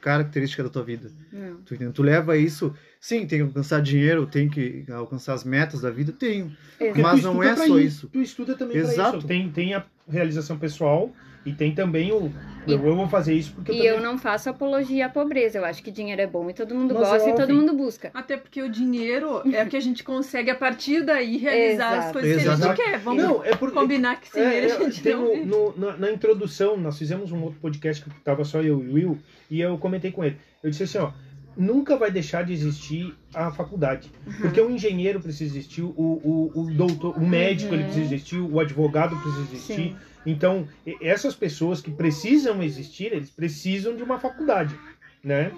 característica 0.00 0.62
da 0.62 0.68
tua 0.68 0.82
vida. 0.82 1.10
Não. 1.32 1.56
Tu, 1.62 1.92
tu 1.92 2.02
leva 2.02 2.36
isso, 2.36 2.74
sim, 3.00 3.26
tem 3.26 3.38
que 3.38 3.44
alcançar 3.44 3.80
dinheiro, 3.80 4.26
tem 4.26 4.48
que 4.48 4.84
alcançar 4.90 5.32
as 5.32 5.44
metas 5.44 5.80
da 5.80 5.90
vida, 5.90 6.12
tenho. 6.12 6.54
Mas 7.00 7.20
tu 7.20 7.32
não 7.32 7.42
estuda 7.42 7.64
é 7.64 7.68
só 7.68 7.78
isso. 7.78 8.08
Tu 8.12 8.20
estuda 8.20 8.54
também 8.54 8.80
pra 8.80 8.90
Exato. 8.90 9.18
isso. 9.18 9.26
Tem, 9.26 9.50
tem 9.50 9.74
a 9.74 9.84
realização 10.08 10.58
pessoal 10.58 11.10
e 11.46 11.52
tem 11.52 11.74
também 11.74 12.10
o. 12.12 12.32
E- 12.66 12.72
eu, 12.72 12.78
vou 12.78 13.06
fazer 13.08 13.34
isso 13.34 13.52
porque 13.52 13.70
eu 13.70 13.74
E 13.74 13.78
também. 13.78 13.92
eu 13.92 14.00
não 14.00 14.16
faço 14.16 14.48
apologia 14.48 15.04
à 15.04 15.08
pobreza. 15.10 15.58
Eu 15.58 15.64
acho 15.66 15.82
que 15.82 15.90
dinheiro 15.90 16.22
é 16.22 16.26
bom 16.26 16.48
e 16.48 16.54
todo 16.54 16.74
mundo 16.74 16.94
Mas 16.94 17.08
gosta 17.08 17.28
é 17.28 17.32
e 17.32 17.36
todo 17.36 17.52
mundo 17.54 17.74
busca. 17.74 18.10
Até 18.14 18.38
porque 18.38 18.62
o 18.62 18.70
dinheiro 18.70 19.42
é 19.52 19.62
o 19.62 19.66
que 19.68 19.76
a 19.76 19.80
gente 19.80 20.02
consegue 20.02 20.50
a 20.50 20.54
partir 20.54 21.02
daí 21.04 21.36
realizar 21.36 21.88
as 21.90 21.94
Exato. 22.04 22.12
coisas 22.14 22.42
que 22.42 22.48
a 22.48 22.52
Exato. 22.54 22.76
gente 22.76 22.76
quer. 22.90 22.98
Vamos 23.00 23.22
Não, 23.22 23.44
é 23.44 23.54
porque. 23.54 23.74
combinar 23.78 24.18
que 24.18 24.28
sem 24.30 24.42
É, 24.42 24.46
dinheiro 24.46 24.68
é, 24.72 24.76
a 24.76 24.80
gente 24.88 25.02
tem 25.02 25.14
não. 25.14 25.24
o- 25.32 25.46
no- 25.46 25.74
na, 25.76 25.96
na 25.98 26.10
introdução, 26.10 26.76
nós 26.78 26.96
fizemos 26.98 27.30
um 27.32 27.42
outro 27.42 27.60
podcast 27.60 28.02
que 28.02 28.10
tava 28.20 28.44
só 28.44 28.62
eu 28.62 28.82
e 28.82 28.88
o 28.90 28.92
Will, 28.94 29.18
e 29.50 29.60
eu 29.60 29.76
comentei 29.76 30.10
com 30.10 30.24
ele. 30.24 30.38
Eu 30.62 30.70
disse 30.70 30.84
assim, 30.84 30.96
ó, 30.98 31.10
nunca 31.54 31.96
vai 31.98 32.10
deixar 32.10 32.44
de 32.44 32.52
existir 32.54 33.14
a 33.34 33.50
faculdade. 33.50 34.10
Porque 34.40 34.58
o 34.60 34.70
engenheiro 34.70 35.20
precisa 35.20 35.54
existir, 35.54 35.82
o, 35.82 35.90
o, 35.94 36.50
o 36.54 36.70
doutor, 36.74 37.14
o 37.18 37.20
médico 37.26 37.74
ele 37.74 37.82
Uhum. 37.82 37.88
precisa 37.90 38.06
existir, 38.14 38.38
o 38.40 38.58
advogado 38.58 39.14
precisa 39.20 39.42
existir. 39.42 39.74
Sim. 39.74 39.96
Então, 40.26 40.66
essas 41.00 41.34
pessoas 41.34 41.80
que 41.80 41.90
precisam 41.90 42.62
existir, 42.62 43.12
eles 43.12 43.30
precisam 43.30 43.94
de 43.96 44.02
uma 44.02 44.18
faculdade, 44.18 44.78
né? 45.22 45.52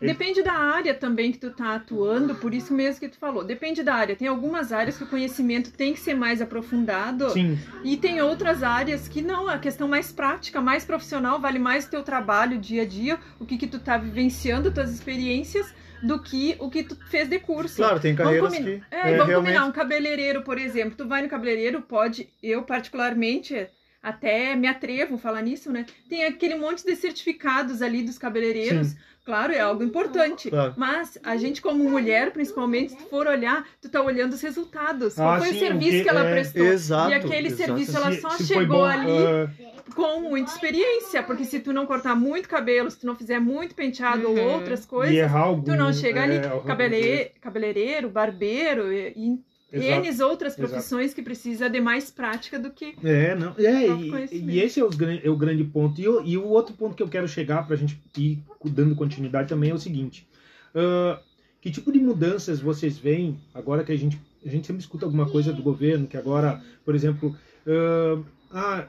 Depende 0.00 0.42
da 0.42 0.52
área 0.52 0.94
também 0.94 1.32
que 1.32 1.38
tu 1.38 1.50
tá 1.50 1.74
atuando, 1.74 2.36
por 2.36 2.54
isso 2.54 2.72
mesmo 2.72 3.00
que 3.00 3.08
tu 3.08 3.18
falou. 3.18 3.42
Depende 3.42 3.82
da 3.82 3.94
área. 3.94 4.14
Tem 4.14 4.28
algumas 4.28 4.72
áreas 4.72 4.96
que 4.96 5.02
o 5.02 5.08
conhecimento 5.08 5.72
tem 5.72 5.92
que 5.92 5.98
ser 5.98 6.14
mais 6.14 6.40
aprofundado 6.40 7.28
Sim, 7.30 7.58
e 7.82 7.96
tem 7.96 8.20
outras 8.20 8.62
áreas 8.62 9.08
que 9.08 9.20
não, 9.20 9.48
a 9.48 9.58
questão 9.58 9.88
mais 9.88 10.12
prática, 10.12 10.60
mais 10.60 10.84
profissional, 10.84 11.40
vale 11.40 11.58
mais 11.58 11.84
o 11.84 11.90
teu 11.90 12.02
trabalho 12.02 12.58
dia 12.58 12.82
a 12.82 12.86
dia, 12.86 13.18
o 13.40 13.44
que 13.44 13.58
que 13.58 13.66
tu 13.66 13.80
tá 13.80 13.98
vivenciando, 13.98 14.70
tuas 14.70 14.92
experiências, 14.92 15.74
do 16.00 16.20
que 16.20 16.54
o 16.60 16.70
que 16.70 16.84
tu 16.84 16.96
fez 17.08 17.28
de 17.28 17.40
curso. 17.40 17.76
Claro, 17.76 17.98
tem 17.98 18.14
Vamos 18.14 18.32
carreiras 18.32 18.56
combinar. 18.56 18.88
que 18.88 18.94
É, 18.94 18.98
é, 18.98 19.02
vamos 19.16 19.26
realmente... 19.26 19.34
combinar 19.34 19.64
um 19.66 19.72
cabeleireiro, 19.72 20.42
por 20.42 20.58
exemplo. 20.58 20.94
Tu 20.96 21.08
vai 21.08 21.22
no 21.22 21.28
cabeleireiro, 21.28 21.82
pode, 21.82 22.28
eu 22.40 22.62
particularmente 22.62 23.68
até 24.02 24.54
me 24.56 24.66
atrevo 24.68 25.16
a 25.16 25.18
falar 25.18 25.42
nisso, 25.42 25.70
né? 25.72 25.84
Tem 26.08 26.24
aquele 26.24 26.54
monte 26.54 26.84
de 26.84 26.94
certificados 26.96 27.82
ali 27.82 28.02
dos 28.02 28.18
cabeleireiros. 28.18 28.94
Claro, 29.24 29.52
é 29.52 29.60
algo 29.60 29.82
importante. 29.84 30.48
Claro. 30.48 30.72
Mas 30.76 31.18
a 31.22 31.36
gente, 31.36 31.60
como 31.60 31.84
mulher, 31.84 32.30
principalmente, 32.30 32.92
se 32.92 32.96
tu 32.96 33.04
for 33.10 33.26
olhar, 33.26 33.62
tu 33.78 33.90
tá 33.90 34.00
olhando 34.00 34.32
os 34.32 34.40
resultados. 34.40 35.16
Qual 35.16 35.28
Ah, 35.34 35.38
foi 35.38 35.48
sim, 35.48 35.56
o 35.56 35.58
serviço 35.58 35.90
que- 35.90 36.02
que 36.04 36.08
ela 36.08 36.24
é, 36.26 36.32
prestou? 36.32 36.64
Exato. 36.64 37.10
e 37.10 37.14
aquele 37.14 37.48
exato. 37.48 37.62
serviço 37.62 37.96
ela 37.98 38.12
Se- 38.12 38.20
só 38.22 38.30
se 38.30 38.46
chegou 38.46 38.78
bom, 38.78 38.84
ali 38.86 39.10
ah, 39.26 39.50
com 39.94 40.20
muita 40.22 40.50
experiência. 40.50 41.22
Porque 41.22 41.44
se 41.44 41.60
tu 41.60 41.74
não 41.74 41.84
cortar 41.84 42.14
muito 42.16 42.48
cabelo, 42.48 42.90
se 42.90 43.00
tu 43.00 43.06
não 43.06 43.14
fizer 43.14 43.38
muito 43.38 43.74
penteado 43.74 44.28
Uhum. 44.28 44.40
ou 44.40 44.52
outras 44.54 44.86
coisas, 44.86 45.30
algum, 45.34 45.62
tu 45.62 45.76
não 45.76 45.92
chega 45.92 46.22
ali. 46.22 46.36
é, 46.36 46.46
algum- 46.48 46.66
Cabele... 46.66 47.30
Cabeleireiro, 47.42 48.08
barbeiro 48.08 48.90
e, 48.90 49.12
e 49.14 49.38
Exato. 49.72 50.24
Outras 50.30 50.54
Exato. 50.54 50.68
profissões 50.72 51.12
que 51.12 51.22
precisa 51.22 51.68
de 51.68 51.80
mais 51.80 52.10
prática 52.10 52.58
do 52.58 52.70
que. 52.70 52.94
É, 53.04 53.34
não, 53.34 53.54
é, 53.58 53.86
e, 54.32 54.38
e 54.52 54.60
esse 54.60 54.80
é, 54.80 54.88
gran- 54.88 55.20
é 55.22 55.28
o 55.28 55.36
grande 55.36 55.62
ponto. 55.64 56.00
E, 56.00 56.08
o- 56.08 56.22
e 56.24 56.36
o 56.38 56.46
outro 56.46 56.74
ponto 56.74 56.94
que 56.96 57.02
eu 57.02 57.08
quero 57.08 57.28
chegar 57.28 57.66
para 57.66 57.74
a 57.74 57.78
gente 57.78 58.00
ir 58.16 58.42
dando 58.64 58.94
continuidade 58.96 59.48
também 59.48 59.70
é 59.70 59.74
o 59.74 59.78
seguinte: 59.78 60.26
ah, 60.74 61.20
que 61.60 61.70
tipo 61.70 61.92
de 61.92 61.98
mudanças 61.98 62.60
vocês 62.60 62.96
veem 62.98 63.38
agora 63.52 63.84
que 63.84 63.92
a 63.92 63.96
gente, 63.96 64.18
a 64.44 64.48
gente 64.48 64.66
sempre 64.66 64.80
escuta 64.80 65.04
alguma 65.04 65.28
coisa 65.28 65.52
do 65.52 65.62
governo, 65.62 66.06
que 66.06 66.16
agora, 66.16 66.62
por 66.84 66.94
exemplo, 66.94 67.36
ah, 67.66 68.22
ah, 68.50 68.84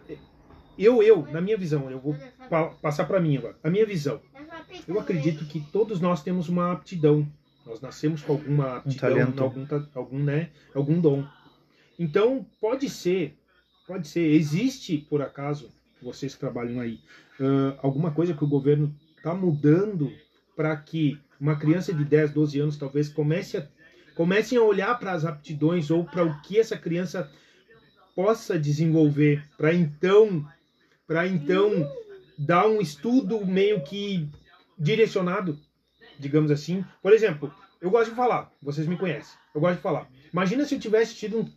eu, 0.77 1.03
eu, 1.03 1.27
na 1.29 1.41
minha 1.41 1.57
visão, 1.57 1.91
eu 1.91 1.99
vou 1.99 2.15
pa- 2.49 2.69
passar 2.81 3.03
para 3.05 3.19
mim 3.19 3.35
agora, 3.37 3.57
a 3.63 3.69
minha 3.69 3.85
visão. 3.85 4.21
Eu 4.87 4.97
acredito 4.99 5.43
que 5.45 5.59
todos 5.59 5.99
nós 5.99 6.23
temos 6.23 6.47
uma 6.47 6.71
aptidão. 6.71 7.27
Nós 7.65 7.81
nascemos 7.81 8.21
com 8.21 8.33
alguma 8.33 8.77
aptidão, 8.77 9.31
talento. 9.31 9.43
algum, 9.43 9.65
algum, 9.93 10.19
né, 10.19 10.49
algum 10.73 10.99
dom. 10.99 11.25
Então, 11.97 12.45
pode 12.59 12.89
ser, 12.89 13.37
pode 13.85 14.07
ser, 14.07 14.21
existe, 14.33 14.97
por 14.97 15.21
acaso, 15.21 15.69
vocês 16.01 16.33
que 16.33 16.39
trabalham 16.39 16.79
aí, 16.79 16.99
ãh, 17.39 17.77
alguma 17.81 18.11
coisa 18.11 18.33
que 18.33 18.43
o 18.43 18.47
governo 18.47 18.95
está 19.17 19.33
mudando 19.33 20.11
para 20.55 20.75
que 20.77 21.19
uma 21.39 21.55
criança 21.57 21.93
de 21.93 22.03
10, 22.03 22.31
12 22.31 22.59
anos 22.59 22.77
talvez 22.77 23.09
comece 23.09 23.57
a, 23.57 23.67
comecem 24.15 24.57
a 24.57 24.63
olhar 24.63 24.97
para 24.99 25.13
as 25.13 25.25
aptidões 25.25 25.91
ou 25.91 26.03
para 26.05 26.25
o 26.25 26.41
que 26.41 26.59
essa 26.59 26.77
criança 26.77 27.29
possa 28.15 28.59
desenvolver 28.59 29.45
para 29.57 29.73
então 29.73 30.45
para 31.07 31.27
então 31.27 31.89
dar 32.37 32.67
um 32.67 32.79
estudo 32.79 33.45
meio 33.45 33.81
que 33.83 34.29
direcionado, 34.77 35.59
digamos 36.19 36.51
assim. 36.51 36.83
Por 37.01 37.13
exemplo, 37.13 37.51
eu 37.81 37.89
gosto 37.89 38.09
de 38.09 38.15
falar, 38.15 38.51
vocês 38.61 38.85
me 38.85 38.97
conhecem, 38.97 39.37
eu 39.55 39.61
gosto 39.61 39.77
de 39.77 39.81
falar. 39.81 40.07
Imagina 40.31 40.65
se 40.65 40.75
eu 40.75 40.79
tivesse 40.79 41.15
tido 41.15 41.39
um. 41.39 41.49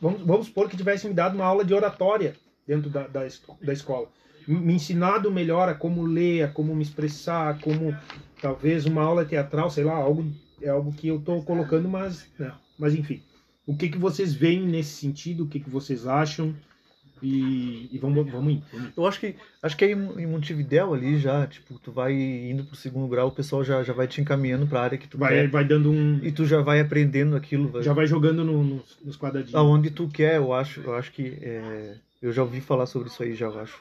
Vamos, 0.00 0.20
vamos 0.22 0.46
supor 0.46 0.68
que 0.68 0.76
tivesse 0.76 1.08
me 1.08 1.14
dado 1.14 1.34
uma 1.34 1.44
aula 1.44 1.64
de 1.64 1.72
oratória 1.72 2.36
dentro 2.66 2.90
da, 2.90 3.06
da, 3.06 3.26
da 3.62 3.72
escola. 3.72 4.08
Me 4.46 4.74
ensinado 4.74 5.30
melhor 5.30 5.68
a 5.68 5.74
como 5.74 6.04
ler, 6.04 6.42
a 6.42 6.48
como 6.48 6.74
me 6.74 6.82
expressar, 6.82 7.58
como 7.60 7.96
talvez 8.40 8.84
uma 8.84 9.02
aula 9.02 9.24
teatral, 9.24 9.70
sei 9.70 9.82
lá, 9.82 9.94
algo, 9.94 10.30
é 10.60 10.68
algo 10.68 10.92
que 10.92 11.08
eu 11.08 11.16
estou 11.16 11.42
colocando, 11.42 11.88
mas, 11.88 12.28
né, 12.38 12.52
mas 12.78 12.94
enfim. 12.94 13.22
O 13.66 13.76
que, 13.76 13.88
que 13.88 13.98
vocês 13.98 14.32
veem 14.32 14.64
nesse 14.64 14.90
sentido? 14.90 15.44
O 15.44 15.48
que, 15.48 15.58
que 15.58 15.68
vocês 15.68 16.06
acham? 16.06 16.54
E, 17.22 17.88
e 17.92 17.98
vamos, 17.98 18.30
vamos 18.30 18.52
indo. 18.52 18.62
Vamos 18.72 18.86
indo. 18.88 18.92
Eu 18.96 19.06
acho 19.06 19.18
que 19.20 19.34
acho 19.62 19.76
que 19.76 19.84
é 19.84 19.92
em 19.92 20.26
Montevidéu 20.26 20.92
ali 20.94 21.18
já, 21.18 21.46
tipo, 21.46 21.78
tu 21.78 21.90
vai 21.90 22.12
indo 22.14 22.64
pro 22.64 22.76
segundo 22.76 23.08
grau, 23.08 23.28
o 23.28 23.32
pessoal 23.32 23.64
já, 23.64 23.82
já 23.82 23.92
vai 23.92 24.06
te 24.06 24.20
encaminhando 24.20 24.66
pra 24.66 24.82
área 24.82 24.98
que 24.98 25.08
tu 25.08 25.16
Vai, 25.18 25.32
quer. 25.32 25.48
vai 25.48 25.64
dando 25.64 25.90
um. 25.90 26.20
E 26.22 26.30
tu 26.30 26.44
já 26.44 26.60
vai 26.60 26.80
aprendendo 26.80 27.34
aquilo, 27.36 27.68
vai- 27.68 27.82
Já 27.82 27.92
vai 27.92 28.06
jogando 28.06 28.44
no- 28.44 28.62
nos, 28.62 28.98
nos 29.04 29.16
quadradinhos. 29.16 29.54
aonde 29.54 29.90
tu 29.90 30.08
quer, 30.08 30.36
eu 30.36 30.52
acho. 30.52 30.80
Eu 30.80 30.94
acho 30.94 31.10
que 31.12 31.38
é, 31.40 31.94
eu 32.20 32.32
já 32.32 32.42
ouvi 32.42 32.60
falar 32.60 32.86
sobre 32.86 33.08
isso 33.08 33.22
aí 33.22 33.34
já, 33.34 33.46
eu 33.46 33.60
acho. 33.60 33.80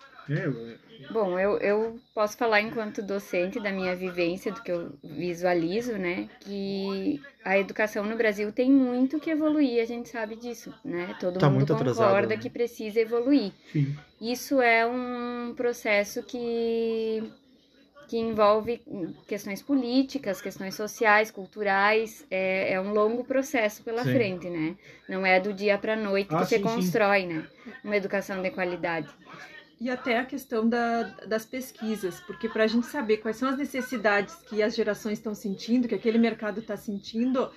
Bom, 1.10 1.38
eu, 1.38 1.58
eu 1.60 2.00
posso 2.13 2.36
falar 2.38 2.62
enquanto 2.62 3.01
docente 3.01 3.60
da 3.60 3.72
minha 3.72 3.96
vivência, 3.96 4.51
do 4.51 4.62
que 4.62 4.72
eu 4.72 4.91
visualizo, 5.03 5.94
né? 5.98 6.27
Que 6.41 7.22
a 7.44 7.58
educação 7.60 8.03
no 8.05 8.15
Brasil 8.17 8.51
tem 8.51 8.72
muito 8.72 9.20
que 9.20 9.29
evoluir, 9.29 9.82
a 9.82 9.86
gente 9.86 10.10
sabe 10.10 10.36
disso, 10.36 10.74
né? 10.84 11.15
Todo 11.20 11.39
Tá 11.39 11.50
mundo 11.50 11.67
concorda 11.67 12.29
né? 12.29 12.38
que 12.38 12.50
precisa 12.50 13.00
evoluir. 13.00 13.51
sim. 13.72 13.96
Isso 14.20 14.62
é 14.62 14.86
um 14.86 15.53
processo 15.55 16.24
que, 16.24 17.22
que 18.08 18.17
envolve 18.17 18.82
questões 19.27 19.62
políticas, 19.62 20.41
questões 20.41 20.75
sociais, 20.75 21.32
culturais. 21.32 22.25
É, 22.32 22.74
é 22.74 22.82
um 22.82 22.94
longo 22.94 23.24
processo 23.24 23.84
pela 23.84 24.03
Sim. 24.03 24.13
frente, 24.13 24.50
né? 24.50 24.75
Não 25.10 25.25
é 25.25 25.39
do 25.39 25.53
dia 25.53 25.77
para 25.77 25.96
noite 25.96 26.29
Ah, 26.34 26.44
que 26.44 26.46
você 26.46 26.58
sim, 26.58 26.67
sim. 26.67 26.82
constrói, 26.82 27.25
né? 27.25 27.46
Uma 27.84 27.98
educação 27.98 28.41
de 28.41 28.51
qualidade. 28.51 29.13
E 29.79 29.89
até 29.89 30.17
a 30.20 30.25
questão 30.25 30.67
da, 30.67 31.03
das 31.27 31.46
pesquisas, 31.46 32.22
porque 32.22 32.48
para 32.48 32.63
a 32.63 32.67
gente 32.67 32.86
saber 32.88 33.17
quais 33.17 33.36
são 33.38 33.50
as 33.50 33.58
necessidades 33.58 34.36
que 34.48 34.63
as 34.63 34.74
gerações 34.75 35.17
estão 35.17 35.36
sentindo, 35.36 35.88
que 35.88 35.96
aquele 35.96 36.17
mercado 36.17 36.62
está 36.62 36.77
sentindo, 36.77 37.50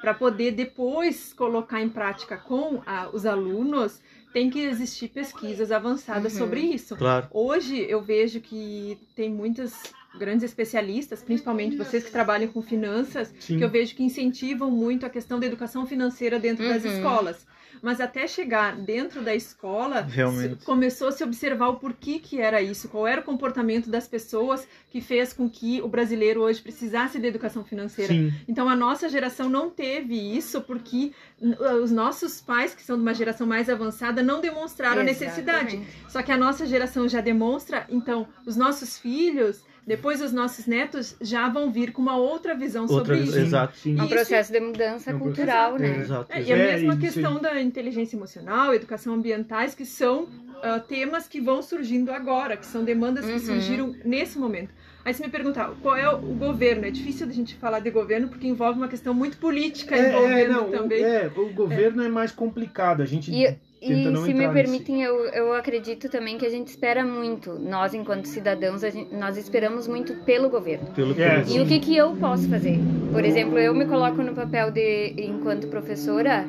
para 0.00 0.14
poder 0.14 0.52
depois 0.52 1.32
colocar 1.34 1.80
em 1.82 1.88
prática 1.88 2.36
com 2.36 2.82
a- 2.86 3.10
os 3.12 3.26
alunos, 3.26 4.00
tem 4.32 4.48
que 4.50 4.60
existir 4.60 5.08
pesquisas 5.08 5.70
avançadas 5.72 6.32
Uhum. 6.34 6.38
sobre 6.38 6.60
isso. 6.60 6.96
Claro. 6.96 7.26
Hoje 7.30 7.84
eu 7.88 8.00
vejo 8.02 8.40
que 8.40 8.98
tem 9.14 9.30
muitas 9.30 9.72
grandes 10.18 10.44
especialistas, 10.44 11.22
principalmente 11.22 11.76
vocês 11.76 12.04
que 12.04 12.10
trabalham 12.10 12.48
com 12.50 12.62
finanças, 12.62 13.34
Sim. 13.38 13.58
que 13.58 13.64
eu 13.64 13.68
vejo 13.70 13.94
que 13.94 14.02
incentivam 14.02 14.70
muito 14.70 15.04
a 15.04 15.10
questão 15.10 15.38
da 15.38 15.46
educação 15.46 15.86
financeira 15.86 16.38
dentro 16.38 16.66
das 16.66 16.84
Uhum. 16.84 16.90
escolas. 16.92 17.46
Mas 17.82 18.00
até 18.00 18.26
chegar 18.26 18.76
dentro 18.76 19.22
da 19.22 19.34
escola, 19.34 20.00
Realmente. 20.00 20.64
começou 20.64 21.08
a 21.08 21.12
se 21.12 21.22
observar 21.24 21.68
o 21.68 21.76
porquê 21.76 22.18
que 22.18 22.40
era 22.40 22.60
isso, 22.62 22.88
qual 22.88 23.06
era 23.06 23.20
o 23.20 23.24
comportamento 23.24 23.88
das 23.90 24.06
pessoas 24.08 24.66
que 24.90 25.00
fez 25.00 25.32
com 25.32 25.48
que 25.48 25.80
o 25.82 25.88
brasileiro 25.88 26.40
hoje 26.40 26.60
precisasse 26.62 27.18
de 27.18 27.26
educação 27.26 27.64
financeira. 27.64 28.12
Sim. 28.12 28.32
Então 28.48 28.68
a 28.68 28.74
nossa 28.76 29.08
geração 29.08 29.48
não 29.48 29.68
teve 29.70 30.14
isso 30.36 30.60
porque 30.62 31.12
n- 31.40 31.56
os 31.82 31.90
nossos 31.90 32.40
pais, 32.40 32.74
que 32.74 32.82
são 32.82 32.96
de 32.96 33.02
uma 33.02 33.14
geração 33.14 33.46
mais 33.46 33.68
avançada, 33.68 34.22
não 34.22 34.40
demonstraram 34.40 35.00
a 35.00 35.04
necessidade. 35.04 35.76
Exatamente. 35.76 36.10
Só 36.10 36.22
que 36.22 36.32
a 36.32 36.36
nossa 36.36 36.66
geração 36.66 37.08
já 37.08 37.20
demonstra, 37.20 37.86
então 37.88 38.26
os 38.46 38.56
nossos 38.56 38.98
filhos, 38.98 39.62
depois 39.86 40.20
os 40.20 40.32
nossos 40.32 40.66
netos 40.66 41.14
já 41.20 41.48
vão 41.48 41.70
vir 41.70 41.92
com 41.92 42.02
uma 42.02 42.16
outra 42.16 42.54
visão 42.54 42.82
Outra 42.88 42.98
sobre 43.16 43.18
isso. 43.20 43.38
Exato. 43.38 43.76
Sim. 43.76 43.98
É 43.98 44.02
um 44.02 44.08
processo 44.08 44.52
de 44.52 44.58
mudança 44.60 45.10
É 45.10 45.14
um 45.14 45.18
cultural, 45.18 45.74
processo- 45.74 45.94
né? 45.96 46.02
Exato. 46.02 46.32
É, 46.32 46.42
e 46.42 46.52
a 46.52 46.56
É, 46.56 46.72
mesma 46.72 46.96
questão 46.96 47.38
da 47.40 47.60
inteligência 47.60 48.16
emocional, 48.16 48.74
educação 48.74 49.14
ambientais, 49.14 49.74
que 49.74 49.84
são 49.86 50.28
ah, 50.62 50.80
temas 50.80 51.28
que 51.28 51.38
vão 51.40 51.60
surgindo 51.62 52.10
agora, 52.10 52.56
que 52.56 52.64
são 52.66 52.82
demandas 52.82 53.24
que 53.26 53.32
Uhum. 53.32 53.38
surgiram 53.38 53.94
nesse 54.04 54.38
momento. 54.38 54.70
Aí 55.04 55.12
você 55.14 55.22
me 55.22 55.30
perguntar, 55.30 55.70
qual 55.82 55.94
é 55.96 56.08
o 56.08 56.18
governo? 56.18 56.84
É 56.86 56.90
difícil 56.90 57.28
a 57.28 57.30
gente 57.30 57.54
falar 57.56 57.78
de 57.78 57.90
governo 57.90 58.26
porque 58.28 58.48
envolve 58.48 58.76
uma 58.78 58.88
questão 58.88 59.14
muito 59.14 59.36
política 59.36 59.94
É, 59.94 60.08
envolvendo 60.08 60.32
é, 60.34 60.48
não, 60.48 60.68
o- 60.68 60.70
também. 60.72 61.04
é, 61.04 61.30
o 61.36 61.52
governo 61.52 62.02
é. 62.02 62.08
mais 62.08 62.32
complicado. 62.32 63.02
A 63.02 63.06
gente 63.06 63.30
E, 63.30 63.56
e 63.80 63.92
não 64.06 64.24
se 64.24 64.32
me 64.32 64.48
permitem, 64.48 65.02
eu, 65.02 65.26
eu 65.26 65.52
acredito 65.52 66.08
também 66.08 66.38
que 66.38 66.46
a 66.46 66.48
gente 66.48 66.68
espera 66.68 67.04
muito. 67.04 67.58
Nós, 67.58 67.94
enquanto 67.94 68.26
cidadãos, 68.26 68.82
a 68.82 68.90
gente- 68.90 69.14
nós 69.14 69.36
esperamos 69.36 69.86
muito 69.86 70.14
pelo 70.24 70.48
governo. 70.48 70.90
Pelo 70.94 71.12
É, 71.20 71.44
E 71.48 71.60
o 71.60 71.66
que, 71.66 71.78
que 71.80 71.96
eu 71.96 72.16
posso 72.16 72.48
fazer? 72.48 72.78
Por 73.12 73.24
exemplo, 73.24 73.58
eu 73.58 73.74
me 73.74 73.86
coloco 73.86 74.22
no 74.22 74.34
papel 74.34 74.70
de, 74.70 75.14
enquanto 75.18 75.68
professora, 75.68 76.44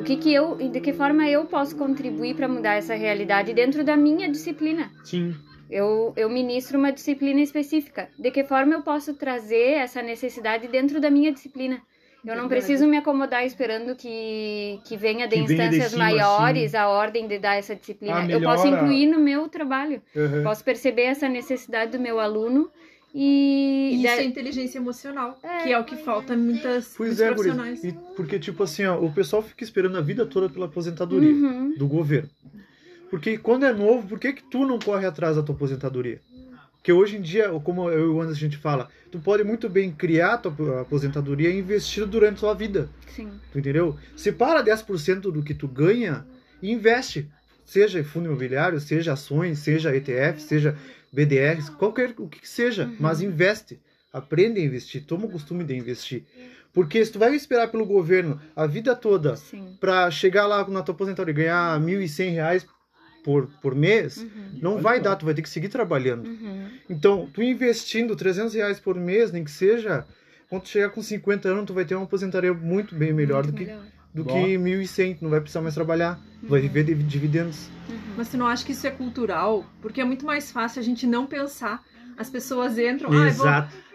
o 0.00 0.04
que, 0.04 0.16
que 0.16 0.32
eu, 0.32 0.56
de 0.56 0.80
que 0.80 0.92
forma 0.92 1.28
eu 1.28 1.44
posso 1.46 1.76
contribuir 1.76 2.34
para 2.34 2.48
mudar 2.48 2.74
essa 2.74 2.94
realidade 2.94 3.52
dentro 3.52 3.82
da 3.84 3.96
minha 3.96 4.30
disciplina? 4.30 4.90
Sim. 5.04 5.34
Eu, 5.70 6.14
eu 6.16 6.30
ministro 6.30 6.78
uma 6.78 6.90
disciplina 6.90 7.40
específica. 7.40 8.08
De 8.18 8.30
que 8.30 8.42
forma 8.44 8.74
eu 8.74 8.82
posso 8.82 9.12
trazer 9.14 9.72
essa 9.72 10.00
necessidade 10.00 10.66
dentro 10.68 11.00
da 11.00 11.10
minha 11.10 11.30
disciplina? 11.30 11.82
Eu 12.26 12.36
não 12.36 12.48
preciso 12.48 12.86
me 12.86 12.96
acomodar 12.96 13.46
esperando 13.46 13.94
que, 13.96 14.80
que 14.84 14.96
venha 14.96 15.26
de 15.28 15.36
Que 15.36 15.42
venha 15.46 15.68
de 15.70 15.76
instâncias 15.76 15.90
cima, 15.92 16.04
maiores 16.04 16.74
a 16.74 16.88
ordem 16.88 17.26
de 17.28 17.38
dar 17.38 17.54
essa 17.56 17.74
disciplina. 17.74 18.16
Ah, 18.20 18.28
eu 18.30 18.40
posso 18.42 18.66
incluir 18.66 19.06
no 19.06 19.18
meu 19.20 19.48
trabalho. 19.48 20.02
Aham. 20.16 20.42
Posso 20.42 20.62
perceber 20.64 21.02
essa 21.02 21.28
necessidade 21.28 21.92
do 21.92 21.98
meu 22.00 22.18
aluno 22.20 22.70
e... 23.14 23.90
E 23.92 23.94
isso 23.94 24.02
da- 24.16 24.22
é 24.22 24.24
inteligência 24.24 24.78
emocional, 24.78 25.38
É. 25.42 25.58
que 25.62 25.72
é 25.72 25.78
o 25.78 25.84
que 25.84 25.96
falta 25.96 26.34
em 26.34 26.38
muitas 26.38 26.92
Pois 26.96 27.18
é, 27.20 27.28
profissionais. 27.28 27.82
E 27.84 27.92
porque, 28.16 28.38
tipo 28.38 28.62
assim, 28.62 28.84
ó, 28.84 28.98
o 28.98 29.10
pessoal 29.12 29.40
fica 29.42 29.64
esperando 29.64 29.96
a 29.96 30.00
vida 30.00 30.26
toda 30.26 30.48
pela 30.50 30.66
aposentadoria 30.66 31.30
Uhum. 31.30 31.74
do 31.78 31.86
governo. 31.86 32.28
Porque 33.10 33.38
quando 33.38 33.64
é 33.64 33.72
novo, 33.72 34.06
por 34.06 34.18
que, 34.18 34.34
que 34.34 34.42
tu 34.42 34.66
não 34.66 34.78
corre 34.78 35.06
atrás 35.06 35.36
da 35.36 35.42
tua 35.42 35.54
aposentadoria? 35.54 36.20
Porque 36.88 36.98
hoje 36.98 37.18
em 37.18 37.20
dia, 37.20 37.50
como 37.62 37.90
eu 37.90 38.06
e 38.06 38.08
o 38.08 38.18
Anderson 38.22 38.38
a 38.38 38.48
gente 38.48 38.56
fala, 38.56 38.88
tu 39.12 39.18
pode 39.18 39.44
muito 39.44 39.68
bem 39.68 39.92
criar 39.92 40.38
tua 40.38 40.80
aposentadoria 40.80 41.50
e 41.50 41.58
investir 41.58 42.06
durante 42.06 42.36
a 42.36 42.40
tua 42.40 42.54
vida. 42.54 42.88
Sim. 43.14 43.28
Tu 43.52 43.58
entendeu? 43.58 43.94
Separa 44.16 44.64
10% 44.64 45.20
do 45.30 45.42
que 45.42 45.52
tu 45.52 45.68
ganha 45.68 46.24
e 46.62 46.72
investe. 46.72 47.28
Seja 47.62 48.02
fundo 48.02 48.24
imobiliário, 48.24 48.80
seja 48.80 49.12
ações, 49.12 49.58
seja 49.58 49.94
ETF, 49.94 50.40
seja 50.40 50.78
BDRs, 51.12 51.68
qualquer 51.68 52.14
o 52.16 52.26
que 52.26 52.40
que 52.40 52.48
seja, 52.48 52.84
Uhum. 52.86 52.96
mas 52.98 53.20
investe. 53.20 53.78
Aprende 54.10 54.58
a 54.58 54.64
investir, 54.64 55.04
toma 55.04 55.26
o 55.26 55.30
costume 55.30 55.64
de 55.64 55.76
investir. 55.76 56.24
Porque 56.72 57.04
se 57.04 57.12
tu 57.12 57.18
vai 57.18 57.34
esperar 57.34 57.68
pelo 57.68 57.84
governo 57.84 58.40
a 58.56 58.66
vida 58.66 58.96
toda 58.96 59.34
para 59.78 60.10
chegar 60.10 60.46
lá 60.46 60.66
na 60.66 60.80
tua 60.82 60.94
aposentadoria 60.94 61.34
e 61.34 61.36
ganhar 61.44 61.78
1.100 61.82 62.30
reais 62.32 62.66
por, 63.28 63.46
por 63.60 63.74
mês, 63.74 64.16
Uhum. 64.16 64.58
não 64.62 64.78
vai 64.78 64.98
dar, 65.00 65.14
tu 65.16 65.26
vai 65.26 65.34
ter 65.34 65.42
que 65.42 65.50
seguir 65.50 65.68
trabalhando. 65.68 66.26
Uhum. 66.26 66.66
Então, 66.88 67.28
tu 67.30 67.42
investindo 67.42 68.16
300 68.16 68.54
reais 68.54 68.80
por 68.80 68.94
mês, 68.96 69.30
nem 69.30 69.44
que 69.44 69.50
seja, 69.50 70.06
quando 70.48 70.62
tu 70.62 70.68
chegar 70.70 70.88
com 70.88 71.02
50 71.02 71.46
anos, 71.46 71.66
tu 71.66 71.74
vai 71.74 71.84
ter 71.84 71.94
uma 71.94 72.04
aposentadoria 72.04 72.54
muito 72.54 72.94
bem 72.94 73.12
melhor 73.12 73.42
do 73.44 73.52
Muito 73.52 73.58
que 73.58 73.66
melhor. 73.70 73.84
do 74.14 74.24
que 74.24 74.32
1.100, 74.56 75.18
tu 75.18 75.24
não 75.24 75.30
vai 75.30 75.40
precisar 75.42 75.60
mais 75.60 75.74
trabalhar, 75.74 76.18
tu 76.40 76.46
vai 76.48 76.58
viver 76.62 76.84
de 76.84 76.94
dividendos. 76.94 77.68
Uhum. 77.90 77.98
Mas 78.16 78.30
tu 78.30 78.38
não 78.38 78.46
acha 78.46 78.64
que 78.64 78.72
isso 78.72 78.86
é 78.86 78.90
cultural? 78.90 79.66
Porque 79.82 80.00
é 80.00 80.04
muito 80.06 80.24
mais 80.24 80.50
fácil 80.50 80.80
a 80.80 80.82
gente 80.82 81.06
não 81.06 81.26
pensar. 81.26 81.84
As 82.16 82.30
pessoas 82.30 82.78
entram, 82.78 83.10
ah, 83.12 83.28
vou, 83.30 83.46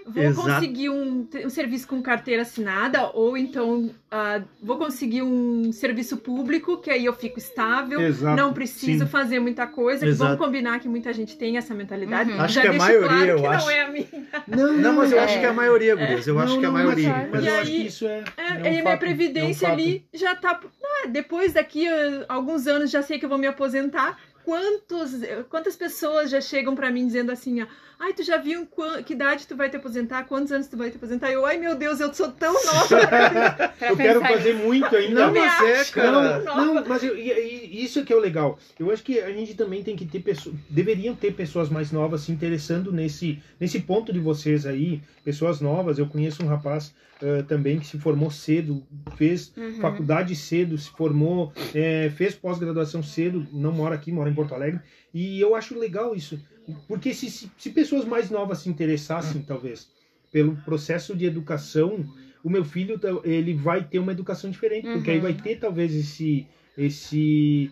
vou 0.06 0.24
exato. 0.24 0.48
conseguir 0.48 0.90
um, 0.90 1.28
um 1.46 1.50
serviço 1.50 1.88
com 1.88 2.02
carteira 2.02 2.42
assinada, 2.44 3.10
ou 3.14 3.38
então 3.38 3.90
ah, 4.12 4.42
vou 4.62 4.78
conseguir 4.78 5.22
um 5.22 5.72
serviço 5.72 6.18
público, 6.18 6.78
que 6.78 6.90
aí 6.90 7.06
eu 7.06 7.14
fico 7.14 7.40
estável, 7.40 8.00
Exato. 8.02 8.36
não 8.36 8.54
preciso 8.54 9.06
Sim. 9.06 9.10
fazer 9.10 9.40
muita 9.40 9.66
coisa. 9.68 10.10
Vamos 10.14 10.38
combinar 10.38 10.80
que 10.80 10.88
muita 10.88 11.12
gente 11.14 11.38
tem 11.38 11.58
essa 11.58 11.74
mentalidade. 11.74 12.32
Uhum. 12.32 12.40
Acho 12.42 12.54
Já 12.56 12.62
que 12.62 12.68
a 12.68 12.72
deixo 12.72 12.86
maioria, 12.86 13.08
claro 13.10 13.30
eu 13.30 13.40
que 13.40 13.46
acho. 13.48 13.66
não 13.66 13.72
é 13.72 13.82
a 13.82 13.90
minha. 13.92 14.08
Não, 14.48 14.74
Não, 14.74 14.94
mas 14.94 15.12
eu 15.12 15.20
É. 15.20 15.24
acho 15.24 15.40
que 15.40 15.46
é 15.46 15.50
a 15.50 15.54
maioria, 15.54 15.96
Gurias. 15.96 16.28
Eu 16.28 16.36
Não, 16.36 16.42
acho 16.42 16.60
que 16.60 16.66
é 16.66 16.68
a 16.68 16.72
mas- 16.72 16.84
maioria. 16.84 17.30
Mas, 17.32 17.44
E 17.44 17.48
eu 17.48 17.54
aí, 17.54 17.60
acho 17.62 17.72
que 17.72 17.78
isso 17.88 18.06
é. 18.08 18.24
É, 18.38 18.42
é 18.42 18.52
um 18.54 18.56
e 18.64 18.68
a 18.68 18.72
minha 18.72 18.84
fato, 18.84 19.00
previdência 19.00 19.66
é 19.68 19.70
um 19.70 19.74
ali 19.74 20.06
já 20.14 20.36
tá. 20.36 20.60
Ah, 20.84 21.08
depois 21.08 21.54
daqui 21.54 21.88
a 21.88 22.26
alguns 22.30 22.68
anos 22.68 22.92
já 22.92 23.02
sei 23.02 23.18
que 23.20 23.26
eu 23.26 23.30
vou 23.30 23.38
me 23.38 23.48
aposentar. 23.48 24.18
Quantos, 24.46 25.12
quantas 25.50 25.76
pessoas 25.76 26.30
já 26.30 26.42
chegam 26.42 26.76
pra 26.76 26.92
mim 26.92 27.06
dizendo 27.08 27.32
assim, 27.32 27.62
ó, 27.62 27.66
ai, 28.00 28.14
tu 28.14 28.24
já 28.24 28.38
viu 28.38 28.68
que 29.06 29.14
idade 29.14 29.48
tu 29.48 29.56
vai 29.56 29.70
te 29.70 29.78
aposentar? 29.78 30.24
Quantos 30.26 30.52
anos 30.52 30.68
tu 30.68 30.76
vai 30.78 30.90
te 30.92 30.98
aposentar? 30.98 31.32
Eu, 31.32 31.46
ai 31.46 31.58
meu 31.58 31.76
Deus, 31.76 32.00
eu 32.00 32.14
sou 32.14 32.30
tão 32.32 32.54
nova. 32.54 33.08
Pra 33.08 33.74
eu 33.90 33.96
quero 33.98 34.20
fazer 34.22 34.54
muito 34.56 34.94
ainda. 34.96 35.26
Não 35.28 35.32
me 35.32 35.40
mas 35.40 35.62
é, 35.64 35.86
cara. 35.86 36.40
Não, 36.40 36.74
não, 36.74 36.86
mas 36.86 37.04
eu- 37.04 37.18
e- 37.18 37.32
e 37.74 37.84
isso 37.86 38.00
é 38.00 38.04
que 38.04 38.12
é 38.12 38.16
o 38.16 38.20
legal. 38.20 38.60
Eu 38.78 38.92
acho 38.92 39.02
que 39.04 39.20
a 39.20 39.32
gente 39.32 39.54
também 39.56 39.82
tem 39.84 39.96
que 39.96 40.06
ter 40.06 40.20
pessoas. 40.20 40.56
Deveriam 40.70 41.16
ter 41.16 41.34
pessoas 41.34 41.70
mais 41.70 41.92
novas 41.92 42.22
se 42.22 42.32
interessando 42.32 42.92
nesse, 42.92 43.42
nesse 43.60 43.80
ponto 43.80 44.12
de 44.12 44.20
vocês 44.20 44.66
aí. 44.66 45.02
Pessoas 45.24 45.62
novas. 45.62 45.98
Eu 45.98 46.08
conheço 46.08 46.44
um 46.44 46.48
rapaz 46.48 46.94
eh, 47.22 47.42
também 47.44 47.80
que 47.80 47.88
se 47.88 47.98
formou 47.98 48.30
cedo, 48.30 48.84
fez 49.16 49.54
Uhum. 49.56 49.80
faculdade 49.80 50.36
cedo, 50.36 50.78
se 50.78 50.90
formou, 50.90 51.54
eh, 51.74 52.12
fez 52.18 52.36
pós-graduação 52.36 53.02
cedo, 53.02 53.48
não 53.54 53.72
mora 53.72 53.96
aqui, 53.96 54.12
mora 54.12 54.30
em 54.30 54.33
Porto 54.34 54.54
Alegre. 54.54 54.82
E 55.14 55.40
eu 55.40 55.56
acho 55.56 55.78
legal 55.78 56.16
isso. 56.16 56.40
Porque 56.88 57.14
se, 57.14 57.30
se, 57.30 57.70
pessoas 57.72 58.06
mais 58.06 58.30
novas 58.30 58.60
se 58.60 58.70
interessassem, 58.70 59.42
talvez, 59.42 59.90
pelo 60.32 60.56
processo 60.58 61.16
de 61.16 61.26
educação, 61.26 62.06
o 62.44 62.50
meu 62.50 62.64
filho 62.64 63.00
ele 63.24 63.54
vai 63.54 63.84
ter 63.84 64.00
uma 64.00 64.12
educação 64.12 64.50
diferente, 64.50 64.88
porque 64.94 65.12
aí 65.12 65.18
Uhum. 65.18 65.24
vai 65.24 65.34
ter 65.34 65.60
talvez 65.60 65.94
esse 65.94 66.48
esse 66.78 67.72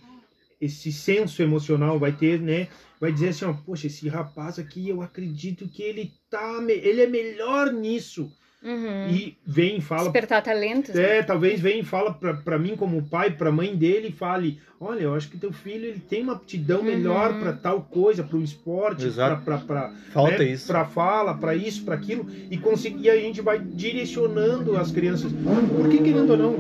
esse 0.60 0.92
senso 0.92 1.42
emocional, 1.42 1.98
vai 1.98 2.12
ter, 2.12 2.40
né? 2.40 2.68
Vai 3.00 3.12
dizer 3.12 3.30
assim, 3.30 3.46
ó, 3.46 3.54
poxa, 3.54 3.88
esse 3.88 4.08
rapaz 4.08 4.60
aqui, 4.60 4.88
eu 4.90 5.02
acredito 5.02 5.68
que 5.68 5.82
ele 5.82 6.14
tá, 6.30 6.60
ele 6.70 7.02
é 7.02 7.08
melhor 7.08 7.74
nisso. 7.74 8.32
Uhum. 8.64 9.10
E 9.10 9.36
vem 9.46 9.78
e 9.78 9.82
fala 9.82 10.04
Despertar 10.04 10.44
talentos. 10.44 10.94
né? 10.94 11.18
é, 11.18 11.24
talvez 11.24 11.60
venha 11.60 11.80
e 11.82 11.84
fala 11.84 12.14
pra, 12.14 12.36
pra 12.36 12.60
mim 12.60 12.76
como 12.76 13.02
pai, 13.02 13.32
pra 13.32 13.52
mãe 13.52 13.76
dele 13.76 14.10
e 14.10 14.12
fale, 14.12 14.60
olha, 14.80 15.02
eu 15.02 15.16
acho 15.16 15.30
que 15.32 15.38
teu 15.40 15.52
filho 15.52 15.86
ele 15.88 16.00
tem 16.00 16.22
uma 16.22 16.34
aptidão 16.34 16.80
Uhum. 16.80 16.86
melhor 16.86 17.40
pra 17.40 17.54
tal 17.54 17.82
coisa, 17.82 18.24
pro 18.24 18.40
esporte, 18.44 19.06
Exato. 19.08 19.44
pra, 19.44 19.58
pra, 19.58 19.66
pra, 19.88 19.94
Falta 20.12 20.38
né, 20.38 20.46
isso. 20.52 20.68
Pra 20.68 20.86
fala, 20.86 21.34
pra 21.34 21.56
isso, 21.56 21.84
pra 21.84 21.96
aquilo, 21.96 22.28
e 22.52 22.58
conseguir 22.58 23.10
a 23.10 23.16
gente 23.18 23.42
vai 23.42 23.58
direcionando 23.60 24.78
as 24.78 24.92
crianças. 24.92 25.32
Porque 25.76 25.98
querendo 25.98 26.30
ou 26.30 26.38
não, 26.38 26.56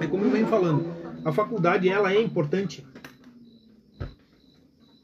é 0.00 0.06
como 0.06 0.24
eu 0.24 0.30
venho 0.30 0.46
falando, 0.46 0.86
a 1.24 1.32
faculdade 1.32 1.88
ela 1.88 2.12
é 2.12 2.20
importante. 2.22 2.86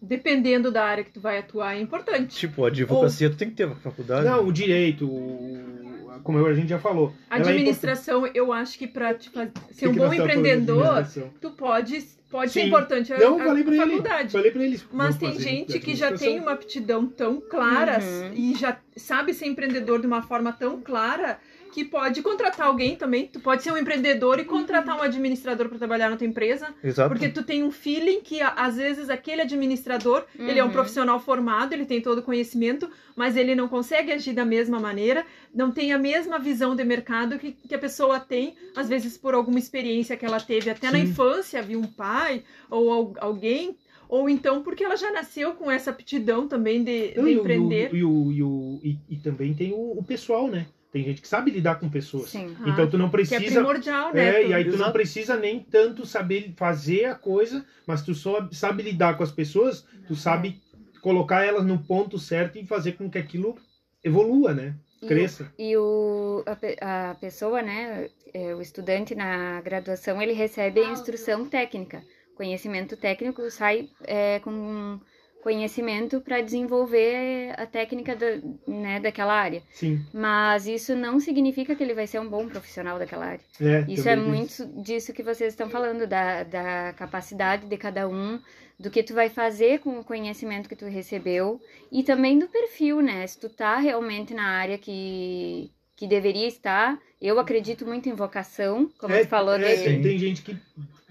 Dependendo 0.03 0.71
da 0.71 0.85
área 0.85 1.05
que 1.05 1.13
tu 1.13 1.21
vai 1.21 1.39
atuar, 1.39 1.77
é 1.77 1.81
importante. 1.81 2.35
Tipo, 2.37 2.65
a 2.65 2.69
advocacia, 2.69 3.29
tu 3.29 3.37
tem 3.37 3.51
que 3.51 3.57
ter 3.57 3.69
faculdade. 3.77 4.25
Não, 4.25 4.47
o 4.47 4.53
direito, 4.53 5.07
o- 5.07 5.90
como 6.23 6.45
a 6.47 6.53
gente 6.55 6.69
já 6.69 6.79
falou. 6.79 7.13
É 7.31 7.37
administração, 7.37 8.27
eu 8.35 8.53
acho 8.53 8.79
que 8.79 8.87
faz- 9.31 9.51
ser 9.73 9.89
um 9.89 9.95
bom 9.95 10.13
empreendedor, 10.13 11.07
tu 11.41 11.51
pode, 11.53 12.05
pode 12.31 12.51
ser 12.53 12.67
importante 12.67 13.13
a, 13.13 13.19
Não, 13.19 13.41
a 13.41 13.45
falei 13.45 13.65
pra 13.65 13.75
ele. 13.75 13.85
faculdade. 13.87 14.33
Falei 14.33 14.51
pra 14.51 14.63
eles. 14.65 14.87
Mas 14.93 15.17
tem 15.17 15.39
gente 15.39 15.79
que 15.79 15.95
já 15.95 16.13
tem 16.13 16.41
uma 16.41 16.53
aptidão 16.53 17.07
tão 17.07 17.41
clara 17.41 17.99
Uhum. 18.03 18.33
e 18.35 18.55
já 18.55 18.77
sabe 18.97 19.33
ser 19.35 19.47
empreendedor 19.47 20.01
de 20.01 20.07
uma 20.07 20.23
forma 20.23 20.53
tão 20.53 20.81
clara 20.81 21.39
que 21.73 21.85
pode 21.85 22.23
contratar 22.23 22.67
alguém 22.67 22.97
também. 22.97 23.27
Tu 23.27 23.41
pode 23.41 23.63
ser 23.63 23.71
um 23.73 23.77
empreendedor 23.77 24.39
e 24.39 24.45
contratar 24.45 24.97
um 24.99 25.03
administrador 25.03 25.69
para 25.69 25.79
trabalhar 25.79 26.11
na 26.11 26.17
tua 26.17 26.27
empresa, 26.27 26.69
Exato. 26.83 27.09
porque 27.09 27.29
tu 27.29 27.43
tem 27.43 27.63
um 27.63 27.71
feeling 27.71 28.21
que 28.21 28.41
às 28.43 28.77
vezes 28.77 29.09
aquele 29.09 29.43
administrador, 29.43 30.25
ele 30.39 30.59
é 30.59 30.63
um 30.65 30.67
Uhum. 30.67 30.73
profissional 30.73 31.21
formado, 31.21 31.73
ele 31.73 31.87
tem 31.87 32.01
todo 32.01 32.19
o 32.19 32.23
conhecimento, 32.23 32.89
mas 33.17 33.37
ele 33.37 33.55
não 33.55 33.69
consegue 33.69 34.13
agir 34.13 34.33
da 34.33 34.45
mesma 34.45 34.79
maneira, 34.81 35.25
não 35.55 35.71
tem 35.71 35.93
a 35.93 35.99
mesma 35.99 36.39
visão 36.39 36.75
de 36.77 36.85
mercado 36.85 37.39
que, 37.39 37.53
que 37.53 37.75
a 37.75 37.79
pessoa 37.79 38.19
tem, 38.21 38.55
às 38.77 38.89
vezes 38.89 39.17
por 39.17 39.35
alguma 39.35 39.59
experiência 39.59 40.17
que 40.17 40.25
ela 40.27 40.41
teve 40.41 40.71
até 40.71 40.91
na 40.91 40.99
Sim. 40.99 41.05
infância, 41.05 41.63
viu 41.63 41.79
um 41.81 41.87
pai 41.87 42.43
ou 42.69 42.93
al- 42.93 43.15
alguém 43.21 43.77
ou 44.09 44.29
então 44.29 44.63
porque 44.63 44.83
ela 44.83 44.97
já 44.97 45.13
nasceu 45.13 45.53
com 45.55 45.71
essa 45.71 45.91
aptidão 45.91 46.49
também 46.49 46.83
de, 46.83 47.13
de 47.15 47.21
e 47.21 47.33
empreender. 47.35 47.91
E, 47.95 47.99
e, 48.03 48.91
e, 48.91 48.99
e 49.11 49.17
também 49.19 49.55
tem 49.55 49.73
o, 49.73 49.93
o 49.99 50.03
pessoal, 50.03 50.49
né? 50.49 50.67
Tem 50.93 51.05
gente 51.05 51.23
que 51.23 51.29
sabe 51.29 51.51
lidar 51.53 51.77
com 51.79 51.89
pessoas. 51.89 52.31
Sim. 52.31 52.57
Ah, 52.61 52.69
Então 52.71 52.89
tu 52.91 52.99
não 52.99 53.09
que 53.09 53.17
é 53.17 53.19
precisa. 53.19 53.45
primordial, 53.55 54.13
né? 54.13 54.43
É, 54.43 54.49
e 54.49 54.55
aí 54.55 54.69
tu 54.69 54.77
não 54.77 54.91
precisa 54.91 55.37
nem 55.37 55.61
tanto 55.61 56.05
saber 56.05 56.53
fazer 56.57 57.05
a 57.05 57.15
coisa, 57.15 57.65
mas 57.87 58.03
tu 58.03 58.15
só 58.15 58.49
sabe 58.51 58.83
lidar 58.83 59.17
com 59.17 59.23
as 59.23 59.31
pessoas, 59.31 59.87
tu 60.09 60.17
sabe 60.17 60.61
colocar 61.01 61.45
elas 61.45 61.65
no 61.65 61.79
ponto 61.79 62.19
certo 62.19 62.59
e 62.59 62.67
fazer 62.67 62.93
com 62.93 63.09
que 63.09 63.19
aquilo 63.19 63.57
evolua, 64.03 64.53
né? 64.53 64.75
E 65.01 65.07
Cresça. 65.07 65.53
E 65.59 65.77
o, 65.77 66.45
a, 66.81 67.11
a 67.11 67.15
pessoa, 67.15 67.63
né, 67.63 68.11
é, 68.35 68.55
o 68.55 68.61
estudante 68.61 69.15
na 69.15 69.61
graduação, 69.63 70.21
ele 70.21 70.33
recebe 70.33 70.81
a 70.81 70.91
instrução 70.91 71.47
técnica. 71.49 72.03
Conhecimento 72.37 72.97
técnico 72.97 73.51
sai 73.51 73.89
é, 74.03 74.39
com 74.41 74.99
conhecimento 75.43 76.21
para 76.21 76.41
desenvolver 76.41 77.55
a 77.59 77.67
técnica 77.67 78.15
da, 78.15 78.27
né, 78.67 79.01
daquela 79.01 79.35
área. 79.35 79.63
Sim. 79.73 80.05
Mas 80.13 80.67
isso 80.67 80.95
não 80.95 81.19
significa 81.21 81.75
que 81.75 81.83
ele 81.83 81.95
vai 81.95 82.07
ser 82.07 82.21
um 82.21 82.29
bom 82.29 82.47
profissional 82.49 82.99
daquela 82.99 83.27
área. 83.27 83.41
É, 83.61 83.85
Isso 83.89 84.09
é 84.09 84.17
muito 84.17 84.67
disso 84.83 85.13
que 85.13 85.23
vocês 85.23 85.53
estão 85.53 85.69
falando, 85.69 86.07
da, 86.07 86.43
da 86.45 86.93
capacidade 86.95 87.67
de 87.67 87.77
cada 87.77 88.09
um, 88.09 88.41
do 88.79 88.91
que 88.91 89.03
tu 89.03 89.15
vai 89.15 89.29
fazer 89.29 89.81
com 89.81 89.99
o 89.99 90.05
conhecimento 90.05 90.69
que 90.69 90.77
tu 90.77 90.87
recebeu 90.87 91.61
e 91.93 92.03
também 92.03 92.39
do 92.39 92.49
perfil, 92.49 93.03
né? 93.03 93.27
Se 93.27 93.39
tu 93.39 93.49
tá 93.49 93.77
realmente 93.77 94.33
na 94.33 94.45
área 94.45 94.79
que, 94.79 95.71
que 96.01 96.07
deveria 96.07 96.49
estar, 96.49 96.99
eu 97.21 97.39
acredito 97.39 97.85
muito 97.85 98.09
em 98.09 98.15
vocação, 98.15 98.89
como 98.99 99.13
É, 99.13 99.23
falou 99.27 99.53
é, 99.57 99.77
tem, 99.77 100.17
gente 100.17 100.41
que. 100.41 100.57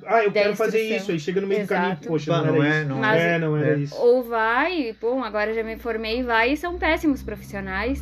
Ah, 0.04 0.24
eu 0.24 0.32
quero 0.32 0.56
fazer 0.56 0.82
isso, 0.82 1.12
aí 1.12 1.20
chega 1.20 1.40
no 1.40 1.46
meio 1.46 1.62
do 1.62 1.68
caminho, 1.68 1.92
Exato. 1.92 2.08
poxa, 2.08 2.32
Pá, 2.32 2.42
não, 2.42 2.56
não 2.56 2.64
era 2.64 2.74
é, 2.74 2.84
não 2.86 2.98
Mas- 2.98 3.22
é, 3.22 3.38
não 3.38 3.58
é. 3.58 3.78
isso. 3.78 3.96
Ou 3.96 4.24
vai, 4.24 4.96
bom, 5.00 5.24
agora 5.24 5.54
já 5.54 5.64
me 5.64 5.78
formei, 5.78 6.24
vai 6.24 6.54
e 6.54 6.58
são 6.58 6.80
péssimos 6.80 7.22
profissionais. 7.22 8.02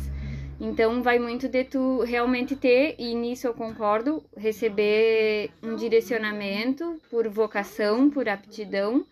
Então 0.58 1.02
vai 1.02 1.18
muito 1.18 1.46
de 1.46 1.62
tu 1.62 2.00
realmente 2.00 2.56
ter, 2.56 2.94
e 2.98 3.14
nisso 3.14 3.46
eu 3.46 3.52
concordo, 3.52 4.24
receber 4.34 5.50
um 5.62 5.76
direcionamento 5.76 6.98
por 7.10 7.28
vocação, 7.28 8.08
por 8.08 8.26
aptidão, 8.30 9.04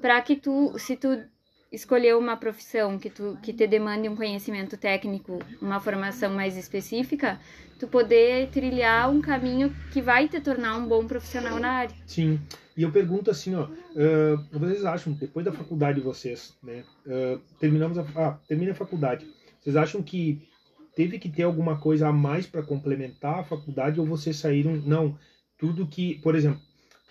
para 0.00 0.22
que 0.22 0.36
tu, 0.36 0.78
se 0.78 0.94
tu 0.94 1.20
escolher 1.70 2.16
uma 2.16 2.36
profissão 2.36 2.98
que, 2.98 3.10
tu, 3.10 3.38
que 3.42 3.52
te 3.52 3.66
demande 3.66 4.08
um 4.08 4.16
conhecimento 4.16 4.76
técnico, 4.76 5.38
uma 5.60 5.80
formação 5.80 6.32
mais 6.32 6.56
específica, 6.56 7.40
tu 7.78 7.86
poder 7.86 8.48
trilhar 8.48 9.10
um 9.10 9.20
caminho 9.20 9.74
que 9.92 10.00
vai 10.00 10.28
te 10.28 10.40
tornar 10.40 10.76
um 10.76 10.86
bom 10.86 11.06
profissional 11.06 11.58
na 11.58 11.70
área. 11.70 11.96
Sim. 12.06 12.40
E 12.76 12.82
eu 12.82 12.92
pergunto 12.92 13.30
assim, 13.30 13.54
ó, 13.54 13.68
ah, 13.96 14.44
vocês 14.52 14.84
acham, 14.84 15.12
depois 15.12 15.44
da 15.44 15.52
faculdade 15.52 15.98
de 15.98 16.04
vocês, 16.04 16.56
né? 16.62 16.84
ah, 17.06 17.38
terminamos 17.58 17.98
a, 17.98 18.06
ah, 18.14 18.38
termina 18.46 18.72
a 18.72 18.74
faculdade. 18.74 19.26
Vocês 19.60 19.76
acham 19.76 20.02
que 20.02 20.46
teve 20.94 21.18
que 21.18 21.28
ter 21.28 21.42
alguma 21.42 21.78
coisa 21.78 22.08
a 22.08 22.12
mais 22.12 22.46
para 22.46 22.62
complementar 22.62 23.40
a 23.40 23.44
faculdade 23.44 24.00
ou 24.00 24.06
vocês 24.06 24.36
saíram, 24.36 24.76
não, 24.76 25.18
tudo 25.58 25.86
que, 25.86 26.18
por 26.20 26.34
exemplo, 26.34 26.60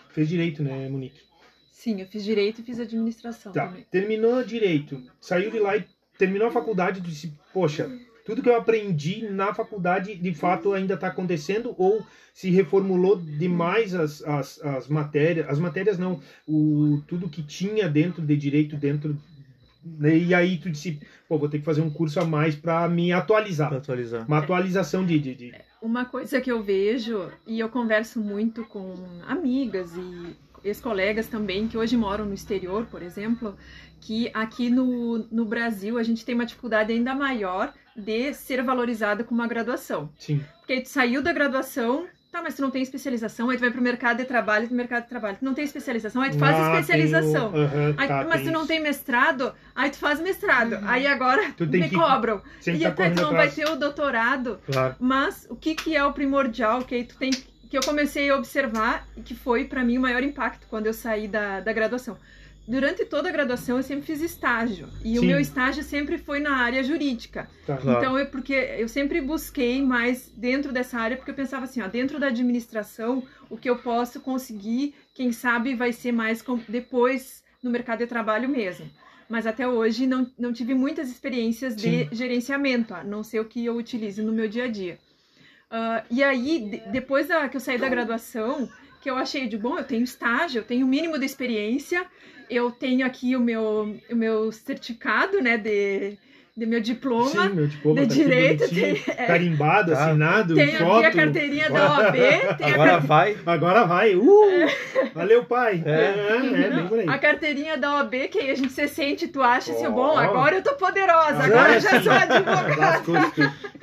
fez 0.09 0.29
direito, 0.29 0.63
né, 0.63 0.87
Monique? 0.87 1.24
Sim, 1.77 1.99
eu 1.99 2.07
fiz 2.07 2.23
direito 2.23 2.61
e 2.61 2.63
fiz 2.63 2.79
administração 2.79 3.51
Tá, 3.51 3.67
também. 3.67 3.85
terminou 3.91 4.41
direito, 4.43 5.01
saiu 5.19 5.51
de 5.51 5.59
lá 5.59 5.75
e 5.75 5.83
terminou 6.17 6.47
a 6.47 6.51
faculdade, 6.51 7.01
tu 7.01 7.07
disse, 7.09 7.33
poxa, 7.53 7.91
tudo 8.25 8.41
que 8.41 8.47
eu 8.47 8.55
aprendi 8.55 9.27
na 9.29 9.53
faculdade 9.53 10.15
de 10.15 10.33
fato 10.33 10.71
ainda 10.71 10.93
está 10.93 11.07
acontecendo 11.07 11.75
ou 11.77 12.01
se 12.33 12.49
reformulou 12.49 13.17
demais 13.17 13.93
as, 13.93 14.23
as, 14.23 14.59
as 14.63 14.88
matérias, 14.88 15.47
as 15.49 15.59
matérias 15.59 15.99
não, 15.99 16.21
o, 16.47 17.01
tudo 17.07 17.29
que 17.29 17.43
tinha 17.43 17.89
dentro 17.89 18.21
de 18.21 18.38
direito, 18.38 18.77
dentro. 18.77 19.17
né, 19.83 20.15
E 20.17 20.33
aí 20.33 20.57
tu 20.57 20.69
disse, 20.71 20.97
pô, 21.27 21.38
vou 21.38 21.49
ter 21.49 21.59
que 21.59 21.65
fazer 21.65 21.81
um 21.81 21.89
curso 21.89 22.21
a 22.21 22.25
mais 22.25 22.55
para 22.55 22.88
me 22.88 23.09
Pra 23.09 23.17
atualizar. 23.17 23.73
atualizar. 23.73 24.25
Uma 24.25 24.38
atualização 24.39 25.05
de. 25.05 25.19
de, 25.19 25.35
de- 25.35 25.53
Uma 25.81 26.05
coisa 26.05 26.39
que 26.39 26.51
eu 26.51 26.63
vejo, 26.63 27.29
e 27.45 27.59
eu 27.59 27.67
converso 27.67 28.19
muito 28.21 28.63
com 28.65 28.93
amigas 29.27 29.91
e 29.97 30.35
ex-colegas 30.65 31.28
também, 31.28 31.67
que 31.67 31.78
hoje 31.78 31.95
moram 31.95 32.25
no 32.25 32.34
exterior, 32.34 32.86
por 32.89 33.01
exemplo, 33.01 33.56
que 34.01 34.30
aqui 34.34 34.69
no, 34.69 35.19
no 35.32 35.45
Brasil 35.45 35.97
a 35.97 36.04
gente 36.04 36.25
tem 36.25 36.36
uma 36.36 36.45
dificuldade 36.45 36.91
ainda 36.91 37.13
maior 37.15 37.73
de 37.95 38.34
ser 38.34 38.62
valorizada 38.63 39.23
com 39.23 39.34
uma 39.34 39.47
graduação. 39.47 40.10
Sim. 40.19 40.43
Porque 40.60 40.73
aí 40.73 40.82
tu 40.82 40.89
saiu 40.89 41.21
da 41.21 41.32
graduação, 41.32 42.06
tá, 42.32 42.41
mas 42.41 42.56
tu 42.56 42.62
não 42.62 42.69
tem 42.69 42.82
especialização, 42.82 43.49
aí 43.49 43.56
tu 43.58 43.62
vai 43.62 43.71
pro 43.71 43.82
mercado 43.82 44.17
de 44.17 44.25
trabalho, 44.25 44.67
no 44.69 44.75
mercado 44.75 45.04
de 45.04 45.10
trabalho, 45.10 45.38
tu 45.39 45.45
não 45.45 45.54
tem 45.54 45.63
especialização, 45.63 46.21
aí 46.21 46.32
tu 46.32 46.38
faz 46.38 46.56
Ah, 46.58 46.71
especialização. 46.73 47.51
o- 47.54 47.58
aham, 47.58 47.93
Aí- 47.97 48.08
tá, 48.08 48.25
mas 48.28 48.41
tu 48.43 48.51
não 48.51 48.60
isso. 48.62 48.67
tem 48.67 48.82
mestrado, 48.82 49.54
aí 49.73 49.89
tu 49.89 49.97
faz 49.97 50.19
mestrado. 50.19 50.78
Aí 50.84 51.08
agora 51.08 51.51
Tu 51.56 51.65
tem 51.65 51.82
me 51.82 51.89
que 51.89 51.95
cobram. 51.95 52.41
Sempre 52.60 52.82
E 52.82 52.84
tá 52.84 52.89
até 52.89 53.10
tu 53.12 53.21
não 53.21 53.32
vai 53.32 53.47
atrás. 53.47 53.56
ter 53.56 53.69
o 53.69 53.75
doutorado. 53.78 54.60
Claro. 54.69 54.95
Mas 54.99 55.47
o 55.49 55.56
que, 55.56 55.73
que 55.73 55.95
é 55.95 56.04
o 56.04 56.12
primordial 56.12 56.82
que 56.84 56.95
aí 56.95 57.04
tu 57.06 57.15
tem 57.17 57.30
que 57.32 57.54
eu 57.77 57.83
comecei 57.83 58.29
a 58.29 58.35
observar 58.35 59.07
e 59.15 59.21
que 59.21 59.35
foi 59.35 59.65
para 59.65 59.83
mim 59.83 59.97
o 59.97 60.01
maior 60.01 60.23
impacto 60.23 60.67
quando 60.69 60.88
eu 60.88 60.93
saí 60.93 61.27
da, 61.27 61.59
da 61.59 61.73
graduação. 61.73 62.17
Durante 62.67 63.05
toda 63.05 63.29
a 63.29 63.31
graduação 63.31 63.77
eu 63.77 63.83
sempre 63.83 64.05
fiz 64.07 64.21
estágio 64.21 64.89
e 65.03 65.19
o 65.19 65.21
Sim. 65.21 65.27
meu 65.27 65.39
estágio 65.39 65.83
sempre 65.83 66.17
foi 66.17 66.39
na 66.39 66.55
área 66.55 66.83
jurídica. 66.83 67.47
Tá. 67.65 67.77
Claro. 67.77 67.99
Então 67.99 68.17
é 68.17 68.25
porque 68.25 68.53
eu 68.53 68.88
sempre 68.88 69.21
busquei 69.21 69.83
mais 69.83 70.31
dentro 70.35 70.71
dessa 70.73 70.97
área 70.97 71.15
porque 71.15 71.29
eu 71.29 71.35
pensava 71.35 71.65
assim, 71.65 71.81
ó, 71.81 71.88
dentro 71.88 72.19
da 72.19 72.27
administração 72.27 73.23
o 73.49 73.57
que 73.57 73.69
eu 73.69 73.77
posso 73.77 74.19
conseguir, 74.19 74.95
quem 75.13 75.31
sabe 75.31 75.75
vai 75.75 75.93
ser 75.93 76.11
mais 76.11 76.43
depois 76.67 77.43
no 77.61 77.69
mercado 77.69 77.99
de 77.99 78.07
trabalho 78.07 78.49
mesmo. 78.49 78.89
Mas 79.29 79.45
até 79.45 79.67
hoje 79.67 80.05
não, 80.07 80.29
não 80.38 80.53
tive 80.53 80.73
muitas 80.73 81.09
experiências 81.09 81.75
de 81.75 82.07
gerenciamento, 82.11 82.93
a 82.93 83.03
não 83.03 83.23
ser 83.23 83.39
o 83.39 83.45
que 83.45 83.65
eu 83.65 83.75
utilize 83.75 84.21
no 84.21 84.31
meu 84.31 84.47
dia 84.47 84.65
a 84.65 84.67
dia. 84.67 84.99
Ah, 85.77 86.05
e 86.09 86.23
aí, 86.23 86.69
de- 86.69 86.77
depois 86.89 87.27
da, 87.27 87.49
que 87.49 87.57
eu 87.57 87.59
saí 87.59 87.77
da 87.77 87.89
graduação, 87.89 88.69
que 89.01 89.09
eu 89.09 89.17
achei 89.17 89.45
de 89.45 89.57
bom, 89.57 89.77
eu 89.77 89.83
tenho 89.83 90.03
estágio, 90.05 90.59
eu 90.59 90.63
tenho 90.63 90.85
o 90.85 90.89
mínimo 90.89 91.19
de 91.19 91.25
experiência, 91.25 92.05
eu 92.49 92.71
tenho 92.71 93.05
aqui 93.05 93.35
o 93.35 93.41
meu, 93.41 93.93
o 94.09 94.15
meu 94.15 94.53
certificado, 94.53 95.41
né, 95.41 95.57
de, 95.57 96.17
de 96.57 96.65
meu 96.65 96.79
diploma, 96.79 97.29
Sim, 97.29 97.49
meu 97.49 97.67
diploma 97.67 98.01
de 98.05 98.07
tá 98.07 98.13
direito, 98.13 98.69
tem- 98.69 99.03
é. 99.07 99.25
carimbado, 99.25 99.91
Tá. 99.91 100.05
assinado, 100.05 100.55
tenho 100.55 100.77
foto. 100.77 101.05
aqui 101.05 101.05
a 101.05 101.11
carteirinha 101.23 101.69
da 101.69 101.91
OAB, 101.91 102.13
tem 102.57 102.71
a 102.71 102.73
Agora 102.73 102.97
vai. 102.99 103.37
Agora 103.45 103.83
vai. 103.85 104.15
Uh! 104.15 104.65
Valeu, 105.13 105.43
pai. 105.43 105.83
É. 105.85 105.91
É, 105.91 107.03
é. 107.05 107.09
A 107.11 107.17
carteirinha 107.19 107.77
da 107.77 107.95
OAB, 107.95 108.29
que 108.29 108.39
aí 108.39 108.51
a 108.51 108.55
gente 108.55 108.71
se 108.71 108.87
sente, 108.87 109.27
tu 109.27 109.41
acha 109.43 109.73
assim, 109.73 109.85
Ó. 109.87 109.91
bom, 109.91 110.17
agora 110.17 110.55
eu 110.55 110.63
tô 110.63 110.73
poderosa, 110.75 111.43
Agora 111.43 111.45
agora 111.45 111.73
eu 111.73 111.79
já 111.81 112.01
sou 112.01 112.11
advogada. 112.13 112.75
Lascou. 112.79 113.15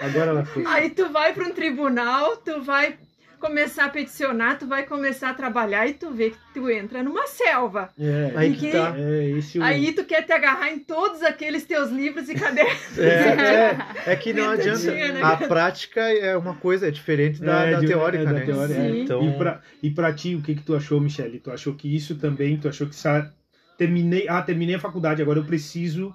Agora 0.01 0.31
ela 0.31 0.45
foi. 0.47 0.65
Aí 0.67 0.89
tu 0.89 1.11
vai 1.11 1.35
para 1.35 1.45
um 1.45 1.53
tribunal, 1.53 2.37
tu 2.39 2.63
vai 2.63 2.95
começar 3.43 3.85
a 3.87 3.89
peticionar, 3.89 4.59
tu 4.59 4.67
vai 4.67 4.85
começar 4.87 5.31
a 5.31 5.35
trabalhar 5.35 5.87
e 5.87 5.93
tu 5.95 6.11
vê 6.13 6.31
que 6.31 6.37
tu 6.55 6.71
entra 6.71 7.03
numa 7.03 7.27
selva. 7.27 7.91
É, 7.99 8.33
Aí 8.37 8.55
que 8.55 8.71
que- 8.71 8.73
tá. 8.73 8.95
é. 8.97 9.33
Aí 9.63 9.93
tu 9.93 10.05
quer 10.05 10.23
te 10.25 10.33
agarrar 10.33 10.71
em 10.73 10.79
todos 10.79 11.23
aqueles 11.23 11.65
teus 11.65 11.91
livros 11.91 12.29
e 12.29 12.35
cadernos. 12.35 12.99
É, 12.99 13.05
é, 13.05 13.79
é 14.13 14.17
que 14.17 14.33
não 14.33 14.51
adianta. 14.51 14.91
né? 14.95 15.21
A 15.23 15.37
prática 15.37 16.01
é 16.01 16.37
uma 16.37 16.55
coisa, 16.55 16.87
é 16.89 16.91
diferente 16.91 17.43
da, 17.43 17.67
É, 17.67 17.73
da 17.73 17.81
de- 17.81 17.87
teórica, 17.89 18.23
é, 18.23 18.27
da 18.27 18.33
né? 18.33 18.41
teórica, 18.47 18.81
é. 18.81 18.91
Sim. 18.93 19.01
Então, 19.03 19.23
E, 19.29 19.37
pra, 19.37 19.61
e 19.83 19.91
pra 19.91 20.13
ti, 20.13 20.35
o 20.37 20.41
que 20.43 20.55
que 20.55 20.63
tu 20.63 20.75
achou, 20.77 21.01
Michele? 21.01 21.41
Tu 21.41 21.51
achou 21.51 21.75
que 21.75 21.95
isso 21.95 22.15
também, 22.15 22.57
tu 22.57 22.69
achou 22.69 22.87
que 22.87 22.95
sa... 22.95 23.29
terminei, 23.77 24.29
ah, 24.29 24.41
terminei 24.43 24.77
a 24.77 24.81
faculdade, 24.81 25.21
agora 25.21 25.41
eu 25.41 25.45
preciso, 25.45 26.15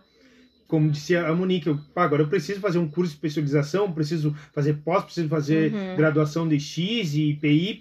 como 0.67 0.89
disse 0.91 1.15
a 1.15 1.33
Monique, 1.33 1.67
eu, 1.67 1.79
agora 1.95 2.21
eu 2.23 2.27
preciso 2.29 2.59
fazer 2.59 2.77
um 2.79 2.89
curso 2.89 3.11
de 3.11 3.17
especialização, 3.17 3.91
preciso 3.93 4.33
fazer 4.53 4.73
pós, 4.83 5.03
preciso 5.05 5.29
fazer 5.29 5.73
Uhum. 5.73 5.95
graduação 5.95 6.47
de 6.47 6.59
X 6.59 7.13
e 7.15 7.33
PY, 7.35 7.79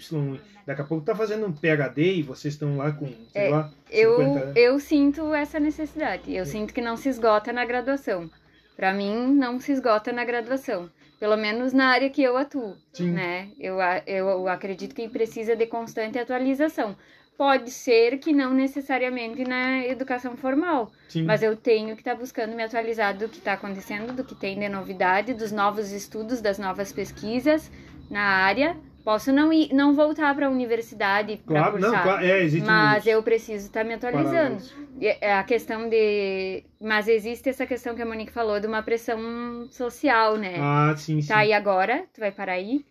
daqui 0.66 0.82
a 0.82 0.84
pouco 0.84 1.04
tá 1.04 1.14
fazendo 1.14 1.46
um 1.46 1.52
PhD 1.52 2.14
e 2.16 2.22
vocês 2.22 2.54
estão 2.54 2.76
lá 2.76 2.92
com, 2.92 3.06
sei 3.32 3.42
É, 3.42 3.48
lá, 3.48 3.70
Eu, 3.90 4.16
50 4.16 4.52
eu 4.58 4.80
sinto 4.80 5.34
essa 5.34 5.58
necessidade. 5.60 6.32
Eu 6.34 6.44
sinto 6.46 6.72
que 6.74 6.80
não 6.80 6.96
se 6.96 7.08
esgota 7.08 7.52
na 7.52 7.64
graduação. 7.64 8.30
Para 8.76 8.92
mim, 8.92 9.34
não 9.34 9.58
se 9.60 9.72
esgota 9.72 10.12
na 10.12 10.24
graduação. 10.24 10.90
Pelo 11.18 11.36
menos 11.36 11.72
na 11.72 11.86
área 11.88 12.10
que 12.10 12.22
eu 12.22 12.36
atuo, 12.36 12.76
Sim. 12.92 13.10
né? 13.12 13.48
Eu, 13.58 13.78
eu 14.06 14.48
acredito 14.48 14.94
que 14.94 15.08
precisa 15.08 15.56
de 15.56 15.66
constante 15.66 16.18
atualização. 16.18 16.94
Pode 17.36 17.70
ser 17.70 18.18
que 18.18 18.32
não 18.32 18.54
necessariamente 18.54 19.44
na 19.44 19.84
educação 19.86 20.36
formal, 20.36 20.90
Sim. 21.08 21.24
mas 21.24 21.42
eu 21.42 21.54
tenho 21.54 21.94
que 21.94 22.00
estar 22.00 22.14
buscando 22.14 22.56
me 22.56 22.62
atualizar 22.62 23.16
do 23.16 23.28
que 23.28 23.38
está 23.38 23.52
acontecendo, 23.52 24.14
do 24.14 24.24
que 24.24 24.34
tem 24.34 24.58
de 24.58 24.68
novidade, 24.70 25.34
dos 25.34 25.52
novos 25.52 25.92
estudos, 25.92 26.40
das 26.40 26.58
novas 26.58 26.92
pesquisas 26.92 27.70
na 28.10 28.22
área, 28.22 28.74
Posso 29.06 29.32
não 29.32 29.52
ir, 29.52 29.72
não 29.72 29.94
voltar 29.94 30.34
para 30.34 30.48
a 30.48 30.50
universidade 30.50 31.36
para 31.46 31.54
Claro, 31.54 31.72
não, 31.78 31.90
cursar, 31.90 32.02
claro, 32.02 32.24
é, 32.24 32.42
existe 32.42 32.66
mas 32.66 33.06
um- 33.06 33.10
eu 33.10 33.22
preciso 33.22 33.66
estar 33.66 33.84
me 33.84 33.94
atualizando. 33.94 34.60
é 35.00 35.32
A 35.34 35.44
questão 35.44 35.88
de, 35.88 36.64
mas 36.80 37.06
existe 37.06 37.48
essa 37.48 37.64
questão 37.66 37.94
que 37.94 38.02
a 38.02 38.06
Monique 38.06 38.32
falou 38.32 38.58
de 38.58 38.66
uma 38.66 38.82
pressão 38.82 39.68
social, 39.70 40.36
né? 40.36 40.54
Ah, 40.58 40.92
sim, 40.96 41.20
sim. 41.22 41.28
Tá, 41.28 41.46
e 41.46 41.52
agora? 41.52 42.02
Tu 42.12 42.18
vai 42.20 42.32
parar 42.32 42.54
aí? 42.54 42.84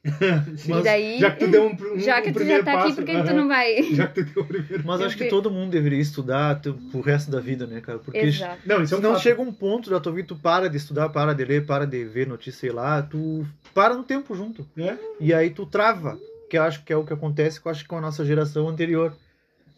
Sim. 0.56 0.80
e 0.80 0.84
daí, 0.84 1.20
Já 1.20 1.32
que 1.32 1.40
tu 1.46 1.52
deu 1.52 1.64
um, 1.64 1.72
um, 1.74 2.00
já 2.00 2.22
que 2.22 2.30
um 2.30 2.34
tu 2.34 2.46
já 2.46 2.64
tá 2.64 2.72
aqui, 2.72 2.82
passo, 2.84 2.96
por 2.96 3.04
que, 3.04 3.12
que 3.12 3.24
tu 3.24 3.30
aham. 3.32 3.34
não 3.34 3.48
vai? 3.50 3.84
Já 3.94 4.08
que 4.08 4.24
tu 4.24 4.34
deu 4.34 4.44
o 4.44 4.48
primeiro 4.48 4.84
Mas 4.88 5.02
acho 5.02 5.18
que 5.18 5.26
todo 5.26 5.52
mundo 5.52 5.72
deveria 5.72 6.00
estudar 6.00 6.62
tu- 6.62 6.80
pro 6.92 7.02
resto 7.02 7.30
da 7.30 7.42
vida, 7.42 7.68
né, 7.68 7.82
cara? 7.82 8.00
Porque 8.00 8.20
Exato. 8.20 8.62
Não, 8.66 8.82
isso 8.82 8.96
é 8.96 8.98
um 9.00 9.02
fato. 9.02 9.20
chega 9.20 9.42
um 9.42 9.52
ponto 9.52 9.90
da 9.90 10.00
tua 10.00 10.14
vida, 10.14 10.30
tu 10.30 10.36
para 10.38 10.70
de 10.70 10.78
estudar, 10.78 11.10
para 11.10 11.34
de 11.34 11.44
ler, 11.44 11.66
para 11.66 11.86
de 11.86 12.06
ver 12.06 12.26
notícia, 12.26 12.58
sei 12.58 12.70
lá, 12.72 13.02
tu 13.02 13.46
para 13.76 13.94
no 13.94 14.04
tempo 14.04 14.34
junto. 14.34 14.66
É? 14.78 14.98
E 15.20 15.34
aí 15.34 15.50
tu 15.52 15.66
trava, 15.66 16.18
que 16.50 16.58
eu 16.58 16.64
acho 16.64 16.84
que 16.84 16.92
é 16.94 16.98
o 16.98 17.06
que 17.06 17.14
acontece 17.14 17.60
com, 17.62 17.70
acho, 17.70 17.84
que 17.84 17.90
com 17.90 17.98
a 17.98 18.02
nossa 18.02 18.24
geração 18.26 18.68
anterior. 18.70 19.14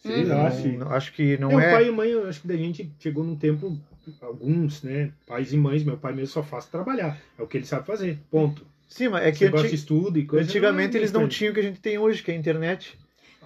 Sei 0.04 0.24
Uhum. 0.24 0.30
lá, 0.30 0.44
Não- 0.44 0.52
sim. 0.52 0.78
acho 0.92 1.12
que 1.14 1.38
não 1.38 1.50
Meu 1.50 1.60
é. 1.60 1.72
pai 1.72 1.88
e 1.88 1.92
mãe, 1.92 2.10
eu 2.12 2.30
acho 2.30 2.40
que 2.42 2.48
da 2.48 2.56
gente 2.56 2.90
chegou 3.00 3.24
num 3.24 3.36
tempo, 3.36 3.76
alguns, 4.22 4.84
né, 4.84 5.12
pais 5.26 5.52
e 5.52 5.58
mães, 5.58 5.84
meu 5.84 5.98
pai 5.98 6.14
mesmo 6.14 6.28
só 6.28 6.44
faz 6.44 6.66
trabalhar, 6.68 7.20
é 7.38 7.42
o 7.42 7.48
que 7.48 7.58
ele 7.58 7.66
sabe 7.66 7.86
fazer, 7.88 8.20
ponto. 8.30 8.66
Sim, 8.88 9.10
mas 9.10 9.24
é 9.26 9.32
que 9.32 9.38
Esse 9.38 9.46
negócio 9.46 9.66
anti- 9.66 9.76
de 9.76 9.82
estudo 9.82 10.18
e 10.20 10.26
coisa. 10.26 10.46
antigamente 10.48 10.94
não 10.94 10.96
é 10.96 11.02
eles 11.02 11.12
não 11.12 11.28
tinham 11.28 11.52
o 11.52 11.54
que 11.56 11.60
a 11.60 11.64
gente 11.64 11.80
tem 11.82 11.98
hoje, 11.98 12.24
que 12.24 12.32
é 12.32 12.36
a 12.36 12.38
internet. 12.38 12.98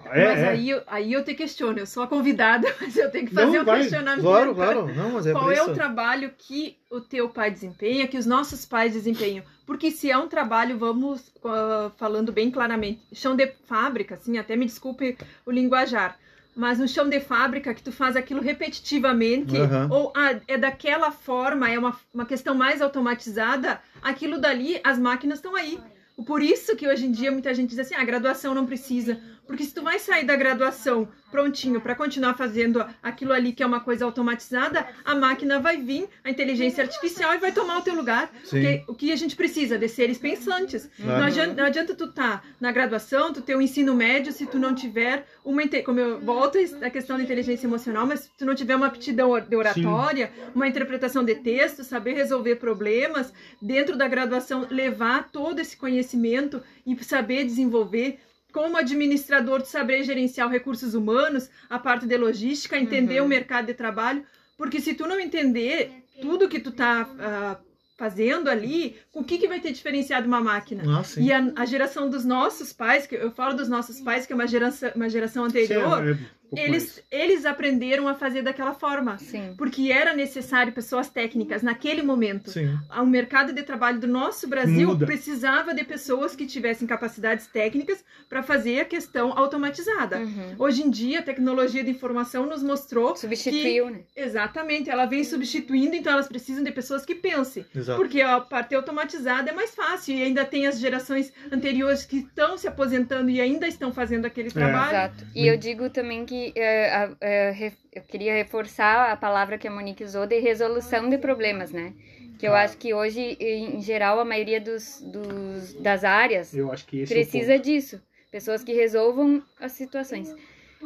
É, 0.06 0.24
mas 0.28 0.38
é. 0.40 0.48
Aí, 0.50 0.70
eu- 0.70 0.82
aí 0.86 1.12
eu 1.12 1.24
te 1.24 1.34
questiono, 1.34 1.78
eu 1.78 1.86
sou 1.86 2.02
a 2.02 2.06
convidada, 2.08 2.66
mas 2.80 2.96
eu 2.96 3.10
tenho 3.10 3.26
que 3.26 3.34
Não, 3.34 3.44
fazer 3.44 3.60
o 3.60 3.64
vai. 3.64 3.80
questionamento. 3.80 4.22
Claro, 4.22 4.54
claro. 4.54 4.94
Não, 4.94 5.10
mas 5.10 5.26
é 5.26 5.32
Qual 5.32 5.50
é 5.50 5.62
o 5.62 5.72
trabalho 5.74 6.32
que 6.36 6.76
o 6.90 7.00
teu 7.00 7.28
pai 7.28 7.50
desempenha, 7.50 8.06
que 8.08 8.18
os 8.18 8.26
nossos 8.26 8.64
pais 8.64 8.92
desempenham? 8.92 9.44
Porque 9.66 9.90
se 9.90 10.10
é 10.10 10.18
um 10.18 10.28
trabalho, 10.28 10.76
vamos 10.78 11.32
ah, 11.44 11.90
falando 11.96 12.32
bem 12.32 12.50
claramente, 12.50 13.00
chão 13.12 13.34
de 13.36 13.46
fábrica, 13.66 14.14
assim, 14.16 14.38
até 14.38 14.56
me 14.56 14.66
desculpe 14.66 15.16
o 15.46 15.50
linguajar, 15.50 16.18
mas 16.54 16.78
no 16.78 16.86
chão 16.86 17.08
de 17.08 17.18
fábrica 17.20 17.72
que 17.72 17.82
tu 17.82 17.90
faz 17.92 18.14
aquilo 18.16 18.42
repetitivamente, 18.42 19.56
Aham. 19.56 19.88
ou 19.90 20.12
ah, 20.14 20.38
é 20.46 20.58
daquela 20.58 21.10
forma, 21.10 21.70
é 21.70 21.78
uma, 21.78 21.96
uma 22.12 22.26
questão 22.26 22.54
mais 22.54 22.82
automatizada, 22.82 23.80
aquilo 24.02 24.38
dali, 24.38 24.80
as 24.84 24.98
máquinas 24.98 25.38
estão 25.38 25.54
aí. 25.56 25.78
Por 26.26 26.42
isso 26.42 26.76
que 26.76 26.86
hoje 26.86 27.06
em 27.06 27.10
dia 27.10 27.32
muita 27.32 27.54
gente 27.54 27.70
diz 27.70 27.78
assim, 27.78 27.94
ah, 27.94 28.04
graduação 28.04 28.54
não 28.54 28.66
precisa. 28.66 29.18
Porque 29.46 29.64
se 29.64 29.74
tu 29.74 29.82
vai 29.82 29.98
sair 29.98 30.24
da 30.24 30.36
graduação 30.36 31.08
prontinho 31.30 31.80
para 31.80 31.94
continuar 31.94 32.34
fazendo 32.34 32.84
aquilo 33.02 33.32
ali 33.32 33.52
que 33.52 33.62
é 33.62 33.66
uma 33.66 33.80
coisa 33.80 34.04
automatizada, 34.04 34.86
a 35.04 35.14
máquina 35.14 35.58
vai 35.58 35.78
vir, 35.78 36.08
a 36.22 36.30
inteligência 36.30 36.84
artificial 36.84 37.34
e 37.34 37.38
vai 37.38 37.52
tomar 37.52 37.78
o 37.78 37.82
teu 37.82 37.94
lugar. 37.94 38.30
Sim. 38.44 38.50
Porque 38.50 38.84
o 38.86 38.94
que 38.94 39.12
a 39.12 39.16
gente 39.16 39.34
precisa 39.34 39.78
de 39.78 39.88
seres 39.88 40.18
pensantes. 40.18 40.88
Claro. 40.96 41.20
Não, 41.20 41.26
adianta, 41.26 41.54
não 41.54 41.64
adianta 41.64 41.94
tu 41.94 42.12
tá 42.12 42.42
na 42.60 42.70
graduação, 42.70 43.32
tu 43.32 43.40
ter 43.40 43.56
o 43.56 43.62
ensino 43.62 43.94
médio, 43.94 44.32
se 44.32 44.46
tu 44.46 44.58
não 44.58 44.74
tiver 44.74 45.26
uma 45.44 45.62
como 45.84 46.00
eu 46.00 46.20
volto 46.20 46.58
à 46.82 46.90
questão 46.90 47.16
da 47.16 47.22
inteligência 47.22 47.66
emocional, 47.66 48.06
mas 48.06 48.20
se 48.20 48.30
tu 48.36 48.44
não 48.44 48.54
tiver 48.54 48.76
uma 48.76 48.86
aptidão 48.86 49.38
de 49.40 49.56
oratória, 49.56 50.32
uma 50.54 50.66
interpretação 50.66 51.24
de 51.24 51.36
texto, 51.36 51.84
saber 51.84 52.14
resolver 52.14 52.56
problemas, 52.56 53.32
dentro 53.60 53.96
da 53.96 54.08
graduação 54.08 54.66
levar 54.68 55.30
todo 55.30 55.60
esse 55.60 55.76
conhecimento 55.76 56.60
e 56.84 57.02
saber 57.04 57.44
desenvolver 57.44 58.18
como 58.52 58.76
administrador, 58.76 59.62
tu 59.62 59.68
saber 59.68 60.02
gerenciar 60.04 60.46
os 60.46 60.52
recursos 60.52 60.94
humanos, 60.94 61.48
a 61.70 61.78
parte 61.78 62.06
de 62.06 62.16
logística, 62.16 62.78
entender 62.78 63.20
Uhum. 63.20 63.26
o 63.26 63.28
mercado 63.28 63.66
de 63.66 63.74
trabalho, 63.74 64.24
porque 64.56 64.80
se 64.80 64.94
tu 64.94 65.06
não 65.06 65.18
entender 65.18 66.04
tudo 66.20 66.48
que 66.48 66.60
tu 66.60 66.70
tá 66.70 67.08
ah, 67.18 67.56
fazendo 67.96 68.48
ali, 68.48 68.96
o 69.12 69.24
que 69.24 69.38
que 69.38 69.48
vai 69.48 69.60
ter 69.60 69.72
diferenciado 69.72 70.26
uma 70.26 70.40
máquina? 70.40 70.82
Ah. 70.86 71.02
E 71.16 71.32
a, 71.32 71.52
a 71.56 71.64
geração 71.64 72.08
dos 72.08 72.24
nossos 72.24 72.72
pais, 72.72 73.06
que 73.06 73.14
eu 73.14 73.30
falo 73.30 73.54
dos 73.54 73.68
nossos 73.68 74.00
pais, 74.00 74.26
que 74.26 74.32
é 74.32 74.36
uma 74.36 74.46
geração, 74.46 74.90
uma 74.94 75.08
geração 75.08 75.44
anterior, 75.44 76.16
Sim, 76.16 76.26
eles, 76.56 77.02
eles 77.10 77.46
aprenderam 77.46 78.08
a 78.08 78.14
fazer 78.14 78.42
daquela 78.42 78.74
forma. 78.74 79.18
Sim. 79.18 79.54
Porque 79.56 79.90
era 79.90 80.14
necessário 80.14 80.72
pessoas 80.72 81.08
técnicas 81.08 81.62
naquele 81.62 82.02
momento. 82.02 82.50
Sim. 82.50 82.78
O 82.90 83.06
mercado 83.06 83.52
de 83.52 83.62
trabalho 83.62 83.98
do 83.98 84.06
nosso 84.06 84.48
Brasil 84.48 84.88
Muda. 84.88 85.06
precisava 85.06 85.74
de 85.74 85.84
pessoas 85.84 86.36
que 86.36 86.46
tivessem 86.46 86.86
capacidades 86.86 87.46
técnicas 87.46 88.04
para 88.28 88.42
fazer 88.42 88.80
a 88.80 88.84
questão 88.84 89.36
automatizada. 89.36 90.18
Uhum. 90.18 90.54
Hoje 90.58 90.82
em 90.82 90.90
dia, 90.90 91.20
a 91.20 91.22
tecnologia 91.22 91.82
de 91.82 91.90
informação 91.90 92.46
nos 92.46 92.62
mostrou 92.62 93.16
Substituiu, 93.16 93.90
né? 93.90 94.00
exatamente, 94.16 94.90
ela 94.90 95.06
vem 95.06 95.24
substituindo, 95.24 95.94
então 95.94 96.12
elas 96.12 96.28
precisam 96.28 96.62
de 96.62 96.70
pessoas 96.70 97.04
que 97.04 97.14
pensem. 97.14 97.64
Exato. 97.74 97.98
Porque 97.98 98.20
a 98.20 98.40
parte 98.40 98.74
automatizada 98.74 99.50
é 99.50 99.54
mais 99.54 99.74
fácil 99.74 100.16
e 100.16 100.22
ainda 100.22 100.44
tem 100.44 100.66
as 100.66 100.78
gerações 100.78 101.32
anteriores 101.50 102.04
que 102.04 102.18
estão 102.18 102.56
se 102.56 102.66
aposentando 102.66 103.30
e 103.30 103.40
ainda 103.40 103.66
estão 103.66 103.92
fazendo 103.92 104.26
aquele 104.26 104.50
trabalho. 104.50 104.90
Exato. 104.90 105.26
E 105.34 105.46
eu 105.46 105.56
digo 105.56 105.90
também 105.90 106.24
que 106.24 106.41
é, 106.56 107.10
é, 107.20 107.72
eu 107.92 108.02
queria 108.02 108.34
reforçar 108.34 109.10
a 109.12 109.16
palavra 109.16 109.58
que 109.58 109.68
a 109.68 109.70
Monique 109.70 110.04
usou 110.04 110.26
de 110.26 110.38
resolução 110.40 111.08
de 111.08 111.18
problemas, 111.18 111.70
né? 111.72 111.94
Que 112.38 112.46
eu 112.48 112.54
acho 112.54 112.76
que 112.78 112.92
hoje, 112.94 113.36
em 113.40 113.80
geral, 113.80 114.18
a 114.18 114.24
maioria 114.24 114.60
dos, 114.60 115.00
dos- 115.00 115.74
das 115.74 116.02
áreas 116.04 116.58
esse 116.58 117.06
precisa 117.06 117.54
é 117.54 117.58
disso. 117.58 118.00
Pessoas 118.30 118.64
que 118.64 118.72
resolvam 118.72 119.42
as 119.60 119.72
situações. 119.72 120.34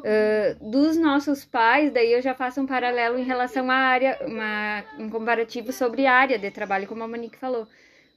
Ah, 0.04 0.56
dos 0.60 0.96
nossos 0.96 1.44
pais, 1.44 1.90
daí 1.92 2.12
eu 2.12 2.22
já 2.22 2.34
faço 2.34 2.60
um 2.60 2.66
paralelo 2.66 3.18
em 3.18 3.24
relação 3.24 3.70
à 3.70 3.74
área, 3.74 4.18
uma, 4.26 4.84
um 4.98 5.08
comparativo 5.10 5.72
sobre 5.72 6.06
área 6.06 6.38
de 6.38 6.50
trabalho, 6.50 6.86
como 6.86 7.02
a 7.04 7.08
Monique 7.08 7.38
falou. 7.38 7.66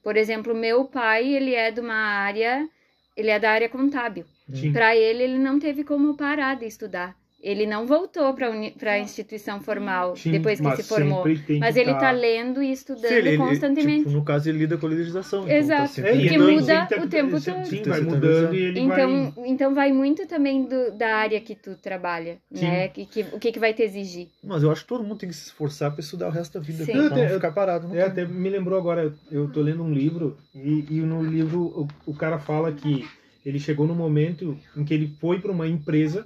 Por 0.04 0.16
exemplo, 0.18 0.54
meu 0.56 0.86
pai, 0.86 1.28
ele 1.28 1.54
é 1.56 1.72
de 1.72 1.80
uma 1.82 1.94
área, 1.96 2.68
ele 3.16 3.30
é 3.30 3.40
da 3.40 3.52
área 3.52 3.70
contábil. 3.70 4.26
Para 4.72 4.96
ele, 4.96 5.24
ele 5.24 5.38
não 5.40 5.60
teve 5.60 5.84
como 5.84 6.16
parar 6.16 6.56
de 6.56 6.66
estudar. 6.66 7.16
Ele 7.42 7.66
não 7.66 7.88
voltou 7.88 8.34
para 8.34 8.92
a 8.92 9.00
instituição 9.00 9.62
formal 9.62 10.14
Sim, 10.16 10.32
depois 10.32 10.60
que 10.60 10.76
se 10.76 10.84
formou. 10.84 11.24
Mas 11.26 11.74
que 11.74 11.80
ele 11.80 11.94
tá- 11.94 12.00
tá 12.00 12.12
lendo 12.12 12.62
e 12.62 12.70
estudando 12.72 13.08
Sim, 13.08 13.14
ele- 13.16 13.30
ele- 13.30 13.38
constantemente. 13.38 14.00
tipo, 14.00 14.10
no 14.12 14.26
caso, 14.26 14.50
ele 14.50 14.58
lida 14.58 14.78
com 14.78 14.86
a 14.86 14.90
legislação. 14.90 15.44
então 15.46 15.56
Exato. 15.56 15.96
tá 16.02 16.08
É, 16.10 16.16
e 16.16 16.20
Porque 16.20 16.28
ele 16.36 16.38
mudando. 16.38 16.60
muda 16.90 17.06
o 17.06 17.08
tempo 17.10 17.42
todo. 17.42 17.66
Sim, 17.66 17.82
Tá 17.84 17.90
vai 17.92 18.02
mudando 18.02 18.54
e 18.54 18.62
ele 18.64 18.80
Então, 18.82 19.32
vai... 19.32 19.48
então 19.48 19.74
vai 19.74 19.94
muito 19.94 20.28
também 20.28 20.66
do, 20.66 20.92
da 20.98 21.16
área 21.16 21.40
que 21.40 21.56
tu 21.56 21.76
trabalha, 21.82 22.38
Sim. 22.54 22.66
né? 22.66 22.88
Que, 22.90 23.06
que- 23.06 23.26
o 23.32 23.40
que, 23.40 23.52
que 23.54 23.60
vai 23.60 23.74
te 23.74 23.84
exigir. 23.84 24.28
Mas 24.44 24.62
eu 24.62 24.70
acho 24.72 24.82
que 24.82 24.88
todo 24.90 25.04
mundo 25.04 25.18
tem 25.20 25.30
que 25.30 25.36
se 25.36 25.46
esforçar 25.46 25.92
pra 25.92 26.02
estudar 26.02 26.28
o 26.28 26.32
resto 26.32 26.60
da 26.60 26.66
vida. 26.66 26.84
Sim. 26.84 26.92
Pra 26.92 27.10
não 27.18 27.30
ficar 27.30 27.52
parado. 27.54 27.88
no 27.88 27.96
É, 27.96 28.02
até 28.04 28.26
me 28.26 28.50
lembrou 28.50 28.78
agora, 28.78 29.04
eu- 29.32 29.44
eu 29.44 29.48
tô 29.50 29.62
lendo 29.62 29.82
um 29.82 29.94
livro 29.94 30.38
e, 30.54 30.86
e 30.90 31.00
no 31.00 31.24
livro 31.24 31.62
o, 32.06 32.12
o 32.12 32.14
cara 32.14 32.38
fala 32.38 32.72
que 32.74 33.08
ele 33.46 33.60
chegou 33.60 33.88
no 33.88 33.96
momento 33.96 34.58
em 34.76 34.84
que 34.84 34.94
ele 34.94 35.16
foi 35.22 35.40
para 35.40 35.52
uma 35.54 35.66
empresa 35.68 36.26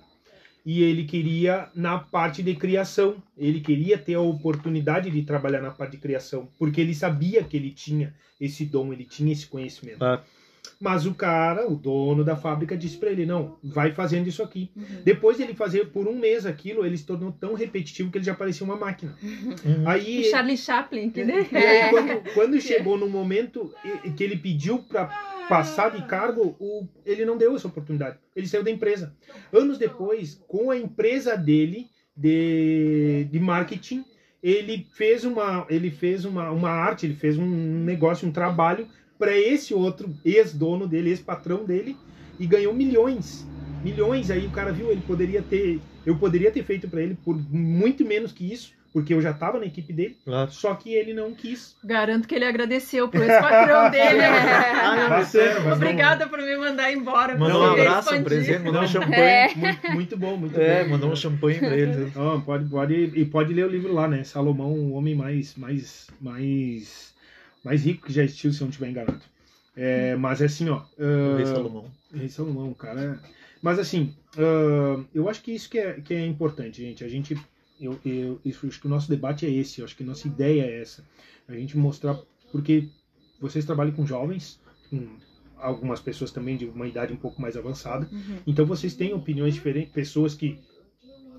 e 0.65 0.82
ele 0.82 1.04
queria 1.04 1.69
na 1.76 1.99
parte 1.99 2.41
de 2.41 2.56
criação, 2.56 3.21
ele 3.38 3.60
queria 3.60 3.97
ter 3.97 4.15
a 4.15 4.21
oportunidade 4.21 5.10
de 5.10 5.21
trabalhar 5.23 5.62
na 5.62 5.71
parte 5.71 5.91
de 5.93 5.97
criação, 5.97 6.47
porque 6.58 6.80
ele 6.80 6.95
sabia 6.95 7.43
que 7.43 7.58
ele 7.58 7.71
tinha 7.71 8.13
esse 8.39 8.65
dom, 8.65 8.93
ele 8.93 9.04
tinha 9.04 9.32
esse 9.32 9.45
conhecimento. 9.47 10.04
Ah. 10.04 10.23
Mas 10.80 11.06
o 11.06 11.13
cara, 11.13 11.69
o 11.69 11.76
dono 11.76 12.23
da 12.23 12.36
fábrica, 12.36 12.76
disse 12.76 12.97
para 12.97 13.12
ele: 13.12 13.26
não, 13.26 13.58
vai 13.63 13.91
fazendo 13.91 14.28
isso 14.28 14.41
aqui. 14.41 14.71
Uhum. 14.76 15.02
Depois 15.04 15.38
de 15.38 15.43
ele 15.43 15.54
fazer 15.54 15.89
por 15.91 16.08
um 16.08 16.17
mês 16.17 16.45
aquilo, 16.45 16.86
ele 16.86 16.97
se 16.97 17.06
tornou 17.06 17.32
tão 17.32 17.54
repetitivo 17.54 18.12
que 18.12 18.17
ele 18.17 18.26
já 18.26 18.34
parecia 18.34 18.65
uma 18.65 18.76
máquina. 18.76 19.15
Uhum. 19.21 19.88
Aí 19.88 20.21
O 20.21 20.30
Charlie 20.30 20.58
Chaplin, 20.58 21.10
que 21.10 21.23
né? 21.23 21.47
quando, 21.89 22.34
quando 22.34 22.60
chegou 22.62 22.97
no 22.97 23.10
momento 23.10 23.73
que 24.15 24.23
ele 24.23 24.38
pediu 24.38 24.80
para 24.80 25.33
passar 25.48 25.92
de 25.92 26.06
cargo, 26.06 26.56
o, 26.60 26.88
ele 27.06 27.26
não 27.26 27.38
deu 27.38 27.56
essa 27.56 27.68
oportunidade. 27.68 28.18
Ele 28.36 28.48
saiu 28.48 28.64
da 28.64 28.72
empresa. 28.72 29.16
Anos 29.52 29.78
depois, 29.78 30.42
com 30.48 30.72
a 30.72 30.78
empresa 30.78 31.36
dele 31.36 31.88
de, 32.16 33.28
de 33.32 33.40
marketing, 33.40 34.04
ele 34.42 34.86
fez 34.94 35.24
uma, 35.24 35.66
ele 35.70 35.90
fez 35.90 36.26
uma, 36.26 36.52
uma 36.52 36.70
arte, 36.70 37.06
ele 37.06 37.16
fez 37.16 37.38
um 37.38 37.46
negócio, 37.84 38.28
um 38.28 38.32
trabalho 38.32 38.88
para 39.18 39.38
esse 39.38 39.74
outro 39.74 40.14
ex-dono 40.26 40.88
dele, 40.88 41.10
ex-patrão 41.10 41.64
dele, 41.64 41.96
e 42.40 42.46
ganhou 42.46 42.74
milhões. 42.74 43.48
Milhões. 43.84 44.30
Aí 44.30 44.46
o 44.46 44.52
cara 44.52 44.72
viu, 44.72 44.92
ele 44.92 45.02
poderia 45.02 45.42
ter, 45.42 45.80
eu 46.06 46.18
poderia 46.18 46.52
ter 46.52 46.64
feito 46.64 46.90
para 46.90 47.02
ele 47.02 47.18
por 47.24 47.38
muito 47.50 48.06
menos 48.06 48.32
que 48.32 48.52
isso, 48.52 48.74
porque 48.94 49.14
eu 49.14 49.22
já 49.22 49.32
estava 49.32 49.60
na 49.60 49.66
equipe 49.66 49.92
dele. 49.92 50.16
Claro. 50.24 50.52
Só 50.52 50.76
que 50.76 50.94
ele 50.94 51.14
não 51.14 51.34
quis. 51.34 51.76
Garanto 51.84 52.28
que 52.28 52.36
ele 52.36 52.46
agradeceu 52.46 53.10
pro 53.10 53.24
ex-patrão 53.24 53.90
dele. 53.90 54.22
Ah, 54.86 55.74
Obrigada 55.74 56.28
por 56.28 56.40
me 56.40 56.56
mandar 56.58 56.92
embora. 56.92 57.38
Mandou 57.38 57.62
um 57.62 57.72
abraço, 57.72 58.10
um 58.10 58.16
expandir. 58.16 58.24
presente, 58.24 58.60
mandou 58.60 58.82
um 58.82 58.84
Não, 58.84 58.88
champanhe. 58.88 59.20
É. 59.20 59.56
Muito, 59.56 59.92
muito 59.92 60.18
bom, 60.18 60.38
muito 60.38 60.60
É, 60.60 60.84
bom. 60.84 60.92
mandou 60.92 61.12
um 61.12 61.16
champanhe 61.16 61.60
pra 61.60 61.76
ele. 61.76 62.12
Não, 62.16 62.42
pode, 62.42 62.70
pode, 62.70 62.94
e 62.94 63.26
pode 63.26 63.54
ler 63.54 63.66
o 63.66 63.70
livro 63.70 63.94
lá, 63.94 64.08
né? 64.08 64.24
Salomão, 64.24 64.72
o 64.72 64.94
homem 64.94 65.16
mais, 65.16 65.56
mais, 65.56 66.08
mais, 66.22 67.14
mais 67.64 67.84
rico 67.84 68.06
que 68.06 68.14
já 68.14 68.24
existiu, 68.24 68.54
se 68.54 68.62
eu 68.62 68.66
não 68.66 68.70
estiver 68.70 68.90
enganado. 68.90 69.22
É, 69.76 70.16
mas 70.16 70.42
é 70.42 70.46
assim, 70.46 70.70
ó. 70.70 70.82
O 71.00 71.36
Rei 71.36 71.44
ah, 71.44 71.48
Salomão. 71.48 71.86
Rei 72.14 72.30
Salomão, 72.30 72.74
cara. 72.74 73.20
Mas 73.62 73.80
assim, 73.80 74.14
ah, 74.38 75.04
eu 75.14 75.28
acho 75.30 75.42
que 75.42 75.52
isso 75.52 75.70
que 75.70 75.80
é, 75.80 75.94
que 75.94 76.14
é 76.14 76.26
importante, 76.26 76.82
gente. 76.82 77.04
A 77.04 77.08
gente. 77.08 77.36
Eu, 77.84 78.00
eu, 78.06 78.39
isso, 78.46 78.65
acho 78.67 78.80
que 78.80 78.88
o 78.88 78.89
nosso 78.89 79.10
debate 79.10 79.46
é 79.46 79.50
esse, 79.50 79.80
eu 79.82 79.86
acho 79.86 79.96
que 79.96 80.04
a 80.04 80.06
nossa 80.06 80.28
ideia 80.28 80.63
é 80.63 80.82
essa. 80.82 81.04
A 81.48 81.54
gente 81.54 81.78
mostrar. 81.78 82.17
Porque 82.52 82.88
vocês 83.41 83.65
trabalham 83.65 83.91
com 83.93 84.06
jovens, 84.06 84.60
com 84.89 85.06
algumas 85.58 86.00
pessoas 86.00 86.32
também 86.32 86.56
de 86.56 86.65
uma 86.65 86.88
idade 86.88 87.12
um 87.12 87.17
pouco 87.17 87.41
mais 87.41 87.58
avançada. 87.58 88.08
Uhum. 88.12 88.38
Então 88.48 88.65
vocês 88.65 88.93
têm 88.96 89.13
opiniões 89.13 89.54
diferentes, 89.54 89.91
pessoas 89.91 90.34
que, 90.36 90.60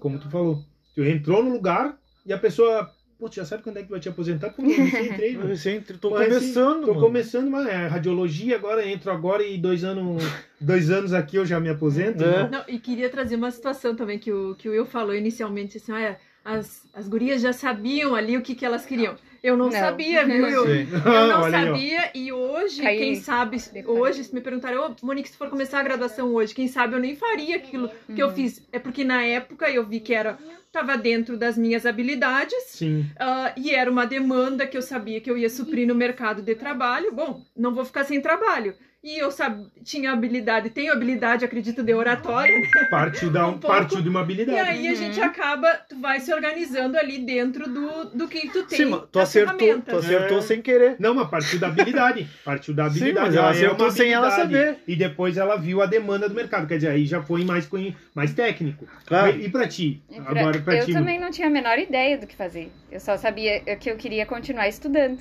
como 0.00 0.18
tu 0.18 0.28
falou, 0.30 0.62
tu 0.94 1.02
entrou 1.04 1.42
no 1.42 1.52
lugar 1.52 1.98
e 2.26 2.32
a 2.32 2.38
pessoa, 2.38 2.90
pô, 3.18 3.28
tu 3.28 3.36
já 3.36 3.44
sabe 3.44 3.62
quando 3.62 3.76
é 3.78 3.82
que 3.82 3.90
vai 3.90 4.00
te 4.00 4.08
aposentar? 4.08 4.50
Pô, 4.50 4.62
eu 4.62 5.04
entrei, 5.06 5.30
Eu 5.34 5.38
mano. 5.40 5.48
recém- 5.48 5.80
tô 5.80 6.10
Mas, 6.10 6.28
assim, 6.34 6.52
começando, 6.52 6.80
Tô 6.84 6.94
mano. 6.94 7.00
começando, 7.00 7.50
mas 7.50 7.66
é 7.68 7.86
radiologia 7.86 8.56
agora, 8.56 8.86
entro 8.86 9.10
agora 9.10 9.42
e 9.46 9.56
dois 9.56 9.84
anos, 9.84 10.22
dois 10.60 10.90
anos 10.90 11.12
aqui 11.12 11.36
eu 11.36 11.46
já 11.46 11.60
me 11.60 11.68
aposento. 11.68 12.22
É. 12.24 12.42
Não. 12.44 12.50
Não, 12.50 12.64
e 12.68 12.78
queria 12.78 13.08
trazer 13.08 13.36
uma 13.36 13.50
situação 13.50 13.94
também 13.94 14.18
que 14.18 14.32
o, 14.32 14.54
que 14.56 14.68
o 14.68 14.72
Will 14.72 14.86
falou 14.86 15.14
inicialmente, 15.14 15.76
assim, 15.76 15.92
olha, 15.92 16.18
as, 16.44 16.86
as 16.92 17.08
gurias 17.08 17.40
já 17.40 17.52
sabiam 17.52 18.14
ali 18.14 18.36
o 18.36 18.42
que, 18.42 18.54
que 18.54 18.64
elas 18.64 18.84
queriam. 18.84 19.16
Eu 19.42 19.56
não, 19.56 19.66
Não. 19.66 19.72
sabia, 19.72 20.24
viu? 20.24 20.46
Eu, 20.48 20.62
Sim. 20.64 20.88
eu 20.92 21.26
não 21.28 21.42
Olha 21.42 21.50
sabia 21.66 22.10
e 22.14 22.32
hoje, 22.32 22.84
Aí, 22.86 22.98
quem 22.98 23.14
sabe, 23.14 23.58
hoje, 23.86 24.24
se 24.24 24.34
me 24.34 24.40
perguntarem, 24.40 24.78
ô, 24.78 24.94
Monique, 25.02 25.28
se 25.28 25.36
for 25.36 25.50
começar 25.50 25.80
a 25.80 25.82
graduação 25.82 26.32
hoje, 26.34 26.54
quem 26.54 26.66
sabe 26.66 26.94
eu 26.94 27.00
nem 27.00 27.14
faria 27.14 27.56
aquilo 27.56 27.90
que 28.14 28.22
eu 28.22 28.28
Uhum. 28.28 28.34
fiz. 28.34 28.66
É 28.72 28.78
porque 28.78 29.04
na 29.04 29.22
época 29.22 29.70
eu 29.70 29.84
vi 29.86 30.00
que 30.00 30.14
era, 30.14 30.38
tava 30.72 30.96
dentro 30.96 31.36
das 31.36 31.58
minhas 31.58 31.84
habilidades, 31.84 32.54
Sim. 32.68 33.04
ah, 33.18 33.52
e 33.56 33.70
era 33.74 33.90
uma 33.90 34.06
demanda 34.06 34.66
que 34.66 34.76
eu 34.76 34.82
sabia 34.82 35.20
que 35.20 35.30
eu 35.30 35.36
ia 35.36 35.50
suprir 35.50 35.86
no 35.86 35.94
mercado 35.94 36.40
de 36.42 36.54
trabalho. 36.54 37.12
Bom, 37.12 37.42
não 37.56 37.74
vou 37.74 37.84
ficar 37.84 38.04
sem 38.04 38.20
trabalho. 38.20 38.74
E 39.04 39.18
eu 39.18 39.30
sab... 39.30 39.66
tinha 39.84 40.12
habilidade, 40.12 40.70
tenho 40.70 40.90
habilidade, 40.90 41.44
acredito, 41.44 41.82
de 41.82 41.92
oratória, 41.92 42.58
né? 42.58 42.66
Partiu, 42.90 43.30
da, 43.30 43.46
Um 43.48 43.58
partiu 43.58 44.00
de 44.00 44.08
uma 44.08 44.20
E 44.20 44.22
habilidade. 44.22 44.58
aí 44.60 44.88
a 44.88 44.94
gente 44.94 45.20
acaba, 45.20 45.68
tu 45.86 46.00
vai 46.00 46.20
se 46.20 46.32
organizando 46.32 46.96
ali 46.96 47.18
dentro 47.18 47.68
do, 47.70 48.06
do 48.06 48.26
que 48.26 48.48
tu 48.48 48.64
tem. 48.64 48.78
Sim, 48.78 48.84
mas 48.86 49.02
tu 49.12 49.18
acertou, 49.20 49.82
tu 49.82 49.96
acertou 49.96 50.38
É. 50.38 50.40
sem 50.40 50.62
querer. 50.62 50.96
Não, 50.98 51.12
mas 51.14 51.28
partiu 51.28 51.58
da 51.58 51.66
habilidade. 51.66 52.26
Partiu 52.42 52.72
da 52.72 52.84
Sim, 52.88 52.96
habilidade. 53.00 53.26
mas 53.26 53.36
ela 53.36 53.50
acertou 53.50 53.90
sem 53.90 54.10
ela 54.10 54.30
saber. 54.30 54.78
E 54.88 54.96
depois 54.96 55.36
ela 55.36 55.56
viu 55.56 55.82
a 55.82 55.86
demanda 55.86 56.26
do 56.26 56.34
mercado. 56.34 56.66
Quer 56.66 56.76
dizer, 56.76 56.88
aí 56.88 57.04
já 57.04 57.22
foi 57.22 57.44
mais, 57.44 57.68
mais 58.14 58.32
técnico. 58.32 58.86
Claro. 59.04 59.36
E, 59.38 59.44
e 59.44 59.48
pra 59.50 59.68
ti? 59.68 60.02
E 60.10 60.18
pra- 60.18 60.30
Agora 60.40 60.60
pra 60.60 60.76
eu 60.76 60.86
ti. 60.86 60.94
também 60.94 61.20
não 61.20 61.30
tinha 61.30 61.48
a 61.48 61.50
menor 61.50 61.78
ideia 61.78 62.16
do 62.16 62.26
que 62.26 62.34
fazer. 62.34 62.72
Eu 62.90 63.00
só 63.00 63.18
sabia 63.18 63.60
que 63.76 63.90
eu 63.90 63.96
queria 63.98 64.24
continuar 64.24 64.66
estudando. 64.66 65.18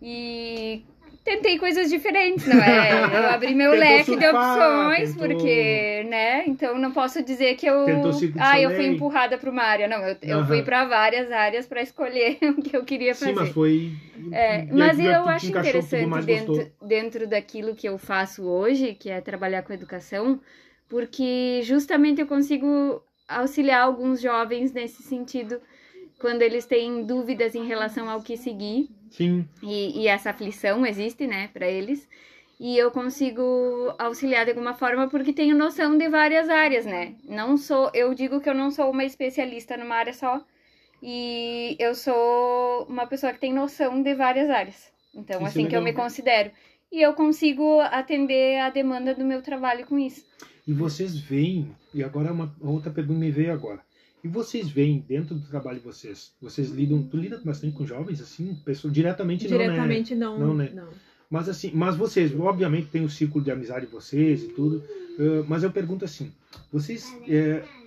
E 0.00 0.82
tentei 1.28 1.58
coisas 1.58 1.90
diferentes, 1.90 2.46
não 2.46 2.56
é? 2.62 2.90
Eu 3.16 3.28
abri 3.28 3.54
meu 3.54 3.72
leque 3.72 4.16
de 4.16 4.26
surfar, 4.26 4.88
opções, 4.88 5.12
tentou- 5.12 5.28
porque, 5.28 6.04
né? 6.08 6.44
Então 6.46 6.78
não 6.78 6.92
posso 6.92 7.22
dizer 7.22 7.54
que 7.56 7.66
eu. 7.66 7.74
Ah, 8.38 8.58
eu 8.60 8.70
fui 8.70 8.86
empurrada 8.86 9.36
para 9.38 9.50
uma 9.50 9.62
área. 9.62 9.86
Não, 9.88 9.98
eu, 10.06 10.16
eu 10.22 10.46
fui 10.46 10.62
para 10.62 10.84
várias 10.84 11.30
áreas 11.30 11.66
para 11.66 11.82
escolher 11.82 12.38
o 12.58 12.62
que 12.62 12.76
eu 12.76 12.84
queria 12.84 13.14
fazer. 13.14 13.30
Sim, 13.32 13.34
mas 13.40 13.48
foi. 13.50 13.92
É, 14.30 14.66
mas 14.72 14.98
eu 15.00 15.24
acho 15.28 15.46
interessante 15.50 16.26
dentro, 16.26 16.54
gostou. 16.54 16.88
dentro 16.88 17.26
daquilo 17.26 17.74
que 17.74 17.88
eu 17.88 17.98
faço 17.98 18.42
hoje, 18.44 18.94
que 18.94 19.10
é 19.10 19.20
trabalhar 19.20 19.62
com 19.62 19.72
educação, 19.72 20.40
porque 20.88 21.60
justamente 21.64 22.20
eu 22.20 22.26
consigo 22.26 23.02
auxiliar 23.28 23.82
alguns 23.82 24.20
jovens 24.20 24.72
nesse 24.72 25.02
sentido, 25.02 25.60
quando 26.18 26.42
eles 26.42 26.66
têm 26.66 27.04
dúvidas 27.04 27.54
em 27.54 27.66
relação 27.66 28.08
ao 28.08 28.22
que 28.22 28.36
seguir, 28.36 28.88
Sim. 29.10 29.48
e, 29.62 30.02
e 30.02 30.08
essa 30.08 30.30
aflição 30.30 30.84
existe, 30.84 31.26
né, 31.26 31.48
para 31.52 31.66
eles. 31.68 32.08
E 32.60 32.76
eu 32.76 32.90
consigo 32.90 33.94
auxiliar 33.98 34.44
de 34.44 34.50
alguma 34.50 34.74
forma 34.74 35.08
porque 35.08 35.32
tenho 35.32 35.56
noção 35.56 35.96
de 35.96 36.08
várias 36.08 36.48
áreas, 36.48 36.84
né? 36.84 37.14
Não 37.24 37.56
sou, 37.56 37.88
eu 37.94 38.12
digo 38.14 38.40
que 38.40 38.50
eu 38.50 38.54
não 38.54 38.70
sou 38.72 38.90
uma 38.90 39.04
especialista 39.04 39.76
numa 39.76 39.94
área 39.94 40.12
só, 40.12 40.44
e 41.00 41.76
eu 41.78 41.94
sou 41.94 42.84
uma 42.88 43.06
pessoa 43.06 43.32
que 43.32 43.38
tem 43.38 43.52
noção 43.52 44.02
de 44.02 44.14
várias 44.14 44.50
áreas. 44.50 44.90
Então, 45.14 45.36
Isso 45.36 45.44
é 45.44 45.48
assim 45.48 45.68
que 45.68 45.76
eu 45.76 45.82
me 45.82 45.92
considero. 45.92 46.50
E 46.90 47.00
eu 47.00 47.12
consigo 47.12 47.80
atender 47.80 48.58
a 48.58 48.70
demanda 48.70 49.14
do 49.14 49.24
meu 49.24 49.42
trabalho 49.42 49.86
com 49.86 49.98
isso. 49.98 50.24
E 50.66 50.72
vocês 50.72 51.18
veem, 51.18 51.70
e 51.94 52.02
agora 52.02 52.32
uma 52.32 52.54
outra 52.60 52.90
pergunta 52.90 53.20
me 53.20 53.30
veio 53.30 53.52
agora. 53.52 53.80
E 54.22 54.28
vocês 54.28 54.68
veem 54.68 54.98
dentro 55.06 55.34
do 55.34 55.46
trabalho 55.46 55.78
de 55.78 55.84
vocês, 55.84 56.32
vocês 56.40 56.70
lidam, 56.70 57.02
tu 57.04 57.16
lida 57.16 57.40
bastante 57.44 57.76
com 57.76 57.86
jovens 57.86 58.20
assim, 58.20 58.54
pessoa 58.64 58.92
diretamente, 58.92 59.48
não, 59.48 59.58
né? 59.58 59.64
Diretamente 59.64 60.14
não, 60.14 60.38
Não, 60.38 60.46
não, 60.48 60.54
né? 60.54 60.70
não. 60.74 60.88
Mas 61.30 61.48
assim, 61.48 61.70
mas 61.74 61.94
vocês, 61.96 62.34
obviamente 62.38 62.88
tem 62.88 63.04
o 63.04 63.10
círculo 63.10 63.44
de 63.44 63.50
amizade 63.50 63.86
de 63.86 63.92
vocês 63.92 64.42
e 64.42 64.48
tudo, 64.48 64.82
eh, 65.18 65.44
mas 65.46 65.62
eu 65.62 65.70
pergunto 65.70 66.04
assim, 66.04 66.32
vocês 66.72 67.14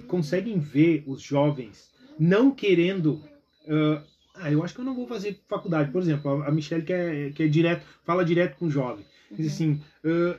conseguem 0.07 0.59
ver 0.59 1.03
os 1.07 1.21
jovens 1.21 1.89
não 2.19 2.51
querendo, 2.51 3.19
eh, 3.65 4.01
ah, 4.35 4.51
eu 4.51 4.63
acho 4.63 4.75
que 4.75 4.81
eu 4.81 4.85
não 4.85 4.95
vou 4.95 5.07
fazer 5.07 5.39
faculdade, 5.49 5.91
por 5.91 6.01
exemplo, 6.01 6.43
a, 6.43 6.47
a 6.47 6.51
Michelle 6.51 6.83
que 6.83 6.93
é, 6.93 7.31
que 7.31 7.43
é 7.43 7.47
direto, 7.47 7.83
fala 8.05 8.23
direto 8.23 8.57
com 8.57 8.65
o 8.67 8.71
jovem, 8.71 9.03
diz 9.31 9.53
assim, 9.53 9.81
eh, 10.03 10.37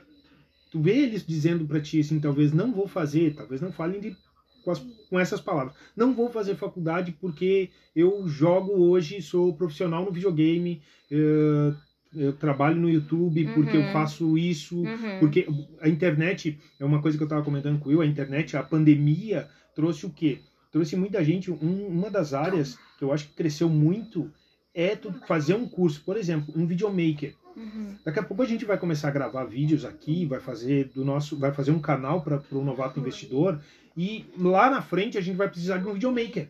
tu 0.71 0.81
vê 0.81 0.97
eles 0.97 1.25
dizendo 1.25 1.65
pra 1.65 1.81
ti 1.81 1.99
assim, 1.99 2.19
talvez 2.21 2.53
não 2.53 2.71
vou 2.71 2.87
fazer, 2.87 3.35
talvez 3.35 3.59
não 3.59 3.71
falem 3.71 3.99
de 3.99 4.15
com, 4.63 4.71
as- 4.71 4.85
com 5.09 5.19
essas 5.19 5.41
palavras. 5.41 5.75
Não 5.95 6.13
vou 6.13 6.29
fazer 6.29 6.55
faculdade 6.55 7.15
porque 7.19 7.69
eu 7.95 8.27
jogo 8.27 8.71
hoje, 8.73 9.21
sou 9.21 9.53
profissional 9.53 10.05
no 10.05 10.11
videogame, 10.11 10.81
eh, 11.11 11.73
eu 12.15 12.33
trabalho 12.33 12.79
no 12.79 12.89
YouTube 12.89 13.45
porque 13.55 13.75
eu 13.77 13.81
Uhum. 13.81 13.91
faço 13.91 14.37
isso, 14.37 14.77
Uhum. 14.83 15.19
porque 15.19 15.47
a 15.81 15.89
internet, 15.89 16.59
é 16.79 16.85
uma 16.85 17.01
coisa 17.01 17.17
que 17.17 17.23
eu 17.23 17.25
estava 17.25 17.43
comentando 17.43 17.79
com 17.79 17.89
o 17.89 17.91
Will, 17.91 18.01
a 18.01 18.05
internet, 18.05 18.55
a 18.55 18.61
pandemia 18.63 19.47
trouxe 19.75 20.05
o 20.05 20.09
quê? 20.09 20.39
Trouxe 20.71 20.95
muita 20.95 21.23
gente, 21.23 21.49
um- 21.51 21.87
uma 21.87 22.09
das 22.09 22.33
áreas 22.33 22.77
que 22.97 23.03
eu 23.03 23.11
acho 23.11 23.27
que 23.27 23.33
cresceu 23.35 23.67
muito 23.69 24.31
é 24.75 24.95
tu 24.95 25.11
fazer 25.27 25.53
um 25.55 25.67
curso, 25.67 26.01
por 26.03 26.17
exemplo, 26.17 26.53
um 26.55 26.65
videomaker. 26.65 27.33
Uhum. 27.55 27.95
Daqui 28.03 28.17
a 28.19 28.23
pouco 28.23 28.41
a 28.41 28.45
gente 28.47 28.65
vai 28.65 28.77
começar 28.79 29.07
a 29.09 29.11
gravar 29.11 29.43
vídeos 29.45 29.85
aqui, 29.85 30.25
vai 30.25 30.39
fazer 30.39 30.89
do 30.95 31.05
nosso, 31.05 31.37
vai 31.37 31.51
fazer 31.53 31.69
um 31.71 31.79
canal 31.79 32.21
para 32.21 32.41
o 32.51 32.63
novato 32.63 32.99
investidor 32.99 33.59
e 33.95 34.25
lá 34.37 34.69
na 34.69 34.81
frente 34.81 35.17
a 35.17 35.21
gente 35.21 35.35
vai 35.35 35.47
precisar 35.49 35.77
de 35.77 35.87
um 35.87 35.93
videomaker. 35.93 36.47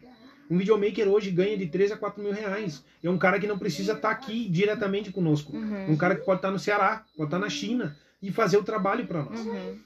Um 0.50 0.58
videomaker 0.58 1.08
hoje 1.08 1.32
ganha 1.32 1.58
de 1.58 1.68
3 1.68 1.94
a 1.94 1.98
4 1.98 2.22
mil 2.22 2.32
reais. 2.34 2.84
É 3.04 3.10
um 3.10 3.18
cara 3.18 3.40
que 3.40 3.48
não 3.48 3.58
precisa 3.58 3.94
estar 3.94 4.12
aqui 4.12 4.48
diretamente 4.50 5.12
conosco. 5.12 5.56
Uhum. 5.56 5.92
Um 5.92 5.98
cara 5.98 6.16
que 6.16 6.26
pode 6.26 6.40
estar 6.40 6.52
no 6.52 6.60
Ceará, 6.60 7.06
pode 7.18 7.28
estar 7.28 7.40
na 7.40 7.50
China 7.50 7.96
e 8.22 8.32
fazer 8.32 8.58
o 8.58 8.64
trabalho 8.64 9.06
para 9.08 9.24
nós. 9.24 9.40
Uhum. 9.40 9.80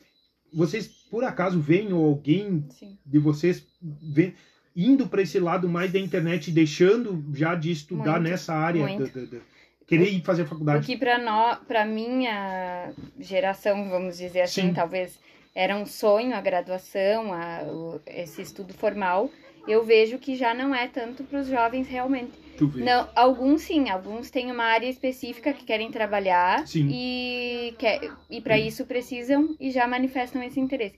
Vocês, 0.53 0.87
por 1.11 1.23
acaso, 1.23 1.59
veem 1.59 1.93
ou 1.93 2.05
alguém 2.05 2.65
Sim. 2.71 2.97
de 3.05 3.19
vocês 3.19 3.65
vê, 3.81 4.33
indo 4.75 5.07
para 5.07 5.21
esse 5.21 5.39
lado 5.39 5.67
mais 5.69 5.91
da 5.91 5.99
internet, 5.99 6.51
deixando 6.51 7.23
já 7.33 7.53
de 7.55 7.71
estudar 7.71 8.13
Muito, 8.19 8.29
nessa 8.29 8.53
área, 8.53 8.81
muito. 8.85 9.11
da- 9.13 9.21
da- 9.21 9.37
da- 9.37 9.43
querer 9.85 10.09
ir 10.11 10.21
fazer 10.21 10.45
faculdade? 10.45 10.85
que 10.85 10.97
para 10.97 11.17
nós, 11.17 11.59
para 11.67 11.85
minha 11.85 12.91
geração, 13.19 13.89
vamos 13.89 14.17
dizer 14.17 14.41
assim, 14.41 14.67
Sim. 14.69 14.73
talvez 14.73 15.17
era 15.63 15.75
um 15.75 15.85
sonho 15.85 16.35
a 16.35 16.41
graduação, 16.41 17.33
a, 17.33 17.63
o- 17.63 18.01
esse 18.05 18.41
estudo 18.41 18.73
formal. 18.73 19.29
Eu 19.67 19.83
vejo 19.83 20.19
que 20.19 20.35
já 20.35 20.53
não 20.53 20.73
é 20.73 20.87
tanto 20.87 21.23
para 21.23 21.39
os 21.41 21.47
jovens 21.47 21.87
realmente. 21.87 22.37
Não, 22.77 23.09
alguns 23.15 23.63
sim, 23.63 23.89
alguns 23.89 24.29
têm 24.29 24.51
uma 24.51 24.63
área 24.65 24.87
específica 24.87 25.53
que 25.53 25.65
querem 25.65 25.91
trabalhar 25.91 26.67
Sim. 26.67 26.87
e 26.89 27.75
quer, 27.79 27.99
e 28.29 28.39
para 28.41 28.57
isso 28.59 28.85
precisam 28.85 29.55
e 29.59 29.71
já 29.71 29.87
manifestam 29.87 30.43
esse 30.43 30.59
interesse. 30.59 30.97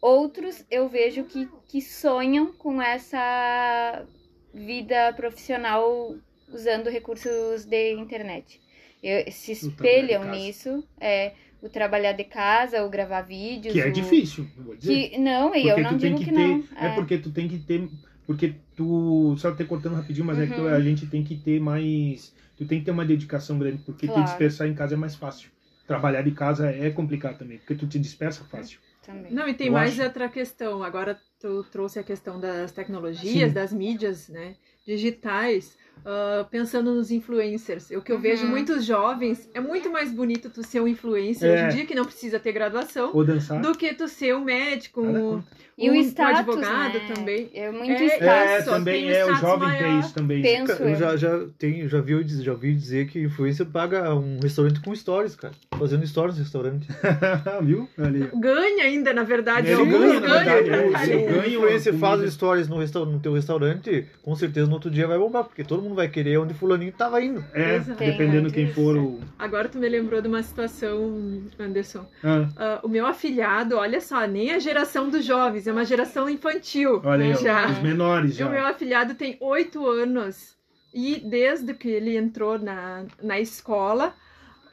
Outros 0.00 0.64
eu 0.70 0.88
vejo 0.88 1.24
que, 1.24 1.48
que 1.68 1.80
sonham 1.80 2.52
com 2.54 2.82
essa 2.82 4.06
vida 4.52 5.12
profissional 5.14 6.14
usando 6.48 6.90
recursos 6.90 7.64
de 7.64 7.92
internet. 7.94 8.60
Eu- 9.02 9.30
se 9.32 9.52
espelham 9.52 10.24
nisso, 10.30 10.84
é, 11.00 11.32
o 11.60 11.68
trabalhar 11.68 12.12
de 12.12 12.24
casa, 12.24 12.84
o 12.84 12.88
gravar 12.88 13.22
vídeos. 13.22 13.72
Que 13.74 13.80
é 13.80 13.86
o- 13.88 13.92
difícil, 13.92 14.46
eu 14.56 14.64
vou 14.64 14.76
dizer. 14.76 15.10
Que, 15.10 15.18
não, 15.18 15.54
e 15.54 15.68
eu 15.68 15.78
não 15.80 15.96
digo 15.96 16.18
que 16.18 16.24
que, 16.26 16.30
ter. 16.32 16.36
não. 16.48 16.64
É. 16.76 16.94
porque 16.94 17.18
tu 17.18 17.30
tem 17.32 17.48
que 17.48 17.58
ter. 17.58 17.88
Porque 18.26 18.54
tu. 18.76 19.34
Só 19.38 19.52
te 19.52 19.64
cortando 19.64 19.94
rapidinho, 19.96 20.24
mas 20.26 20.38
é 20.38 20.46
que 20.46 20.54
tu- 20.54 20.62
Uhum. 20.62 20.68
a 20.74 20.80
gente 20.80 21.06
tem 21.06 21.24
que 21.24 21.36
ter 21.36 21.60
mais. 21.60 22.32
Tu 22.56 22.64
tem 22.64 22.78
que 22.78 22.84
ter 22.84 22.92
uma 22.92 23.04
dedicação 23.04 23.58
grande, 23.58 23.78
porque 23.84 24.06
te 24.06 24.12
Claro. 24.12 24.24
dispersar 24.24 24.68
em 24.68 24.74
casa 24.74 24.94
é 24.94 24.96
mais 24.96 25.16
fácil. 25.16 25.50
Trabalhar 25.86 26.22
de 26.22 26.30
casa 26.30 26.70
é 26.70 26.88
complicado 26.90 27.38
também, 27.38 27.58
porque 27.58 27.74
tu 27.74 27.86
te 27.88 27.98
dispersa 27.98 28.44
fácil. 28.44 28.78
também. 29.04 29.32
Não, 29.32 29.48
e 29.48 29.54
tem 29.54 29.66
Eu 29.66 29.72
mais 29.72 29.94
acho. 29.94 30.02
outra 30.04 30.28
questão. 30.28 30.80
Agora 30.84 31.18
tu 31.40 31.64
trouxe 31.72 31.98
a 31.98 32.04
questão 32.04 32.38
das 32.38 32.70
tecnologias, 32.70 33.48
Sim. 33.48 33.52
das 33.54 33.72
mídias, 33.72 34.28
né, 34.28 34.54
digitais. 34.86 35.76
Ah, 36.04 36.46
pensando 36.50 36.94
nos 36.94 37.10
influencers, 37.10 37.90
o 37.90 38.00
que 38.00 38.10
eu 38.12 38.16
Uhum. 38.16 38.22
vejo 38.22 38.46
muitos 38.46 38.84
jovens 38.84 39.48
é 39.54 39.60
muito 39.60 39.90
mais 39.90 40.10
bonito 40.12 40.50
tu 40.50 40.62
ser 40.62 40.80
um 40.80 40.88
influencer 40.88 41.48
É. 41.50 41.54
hoje 41.54 41.64
em 41.64 41.76
dia 41.76 41.86
que 41.86 41.94
não 41.94 42.04
precisa 42.04 42.38
ter 42.38 42.52
graduação 42.52 43.12
do 43.60 43.72
que 43.76 43.94
tu 43.94 44.08
ser 44.08 44.34
um 44.34 44.44
médico, 44.44 45.00
um. 45.02 45.42
E 45.78 45.88
o 45.88 45.94
um 45.94 45.96
status, 45.96 46.40
advogado 46.40 46.94
né? 46.98 47.12
também. 47.14 47.50
É 47.54 47.70
muito 47.72 47.90
É, 47.90 48.06
status. 48.06 48.50
É, 48.50 48.60
só 48.62 48.72
também 48.72 49.00
tem 49.06 49.10
um 49.10 49.14
é, 49.16 49.24
o 49.24 49.34
jovem 49.36 49.68
tem 49.70 49.80
maior. 49.82 50.00
isso 50.00 50.14
também. 50.14 50.42
Penso 50.42 50.66
Cara, 50.76 50.90
eu 50.90 50.96
já, 50.96 51.16
já, 51.16 51.40
tenho, 51.58 51.88
já, 51.88 52.00
vi, 52.00 52.24
já 52.42 52.52
ouvi 52.52 52.74
dizer 52.74 53.08
que 53.08 53.20
influencer 53.22 53.64
paga 53.66 54.14
um 54.14 54.38
restaurante 54.40 54.80
com 54.80 54.94
stories, 54.94 55.34
cara. 55.34 55.54
Fazendo 55.78 56.06
stories 56.06 56.36
no 56.36 56.42
restaurante. 56.44 56.86
Viu? 57.62 57.88
Ali. 57.98 58.28
Ganha 58.34 58.84
ainda, 58.84 59.14
na 59.14 59.22
verdade. 59.24 59.72
Alguns 59.72 60.20
ganha, 60.20 60.50
é, 60.50 60.62
caralho. 60.62 60.66
ele 60.66 60.98
Se 60.98 61.14
o 61.14 61.34
ganha 61.34 61.48
influencer 61.48 61.94
faz 61.94 62.32
stories 62.32 62.68
no, 62.68 62.78
resta 62.78 63.04
no 63.04 63.18
teu 63.18 63.32
restaurante, 63.32 64.06
com 64.22 64.36
certeza 64.36 64.66
no 64.66 64.74
outro 64.74 64.90
dia 64.90 65.06
vai 65.08 65.18
bombar, 65.18 65.44
porque 65.44 65.64
todo 65.64 65.82
mundo 65.82 65.91
mundo 65.92 65.96
vai 65.96 66.08
querer 66.08 66.38
onde 66.38 66.54
fulaninho 66.54 66.92
tava 66.92 67.22
indo. 67.22 67.44
É, 67.52 67.76
Exato. 67.76 67.98
dependendo 67.98 68.50
Tem, 68.50 68.64
quem 68.66 68.74
for 68.74 68.96
o. 68.96 69.20
Agora 69.38 69.68
tu 69.68 69.78
me 69.78 69.88
lembrou 69.88 70.20
de 70.20 70.28
uma 70.28 70.42
situação, 70.42 71.42
Anderson. 71.58 72.06
Ah, 72.22 72.48
Ah, 72.56 72.80
o 72.82 72.88
meu 72.88 73.06
afilhado, 73.06 73.76
olha 73.76 74.00
só, 74.00 74.26
nem 74.26 74.50
a 74.52 74.58
geração 74.58 75.08
dos 75.08 75.24
jovens, 75.24 75.66
é 75.66 75.72
uma 75.72 75.84
geração 75.84 76.28
infantil. 76.28 77.00
olha 77.04 77.24
aí, 77.26 77.34
já. 77.34 77.66
os 77.70 77.78
menores 77.80 78.38
E 78.38 78.42
o 78.42 78.48
meu 78.50 78.60
já. 78.60 78.68
afilhado 78.70 79.14
tem 79.14 79.36
oito 79.40 79.86
anos 79.86 80.56
e 80.94 81.16
desde 81.20 81.72
que 81.74 81.88
ele 81.88 82.16
entrou 82.16 82.58
na, 82.58 83.04
na 83.22 83.40
escola, 83.40 84.14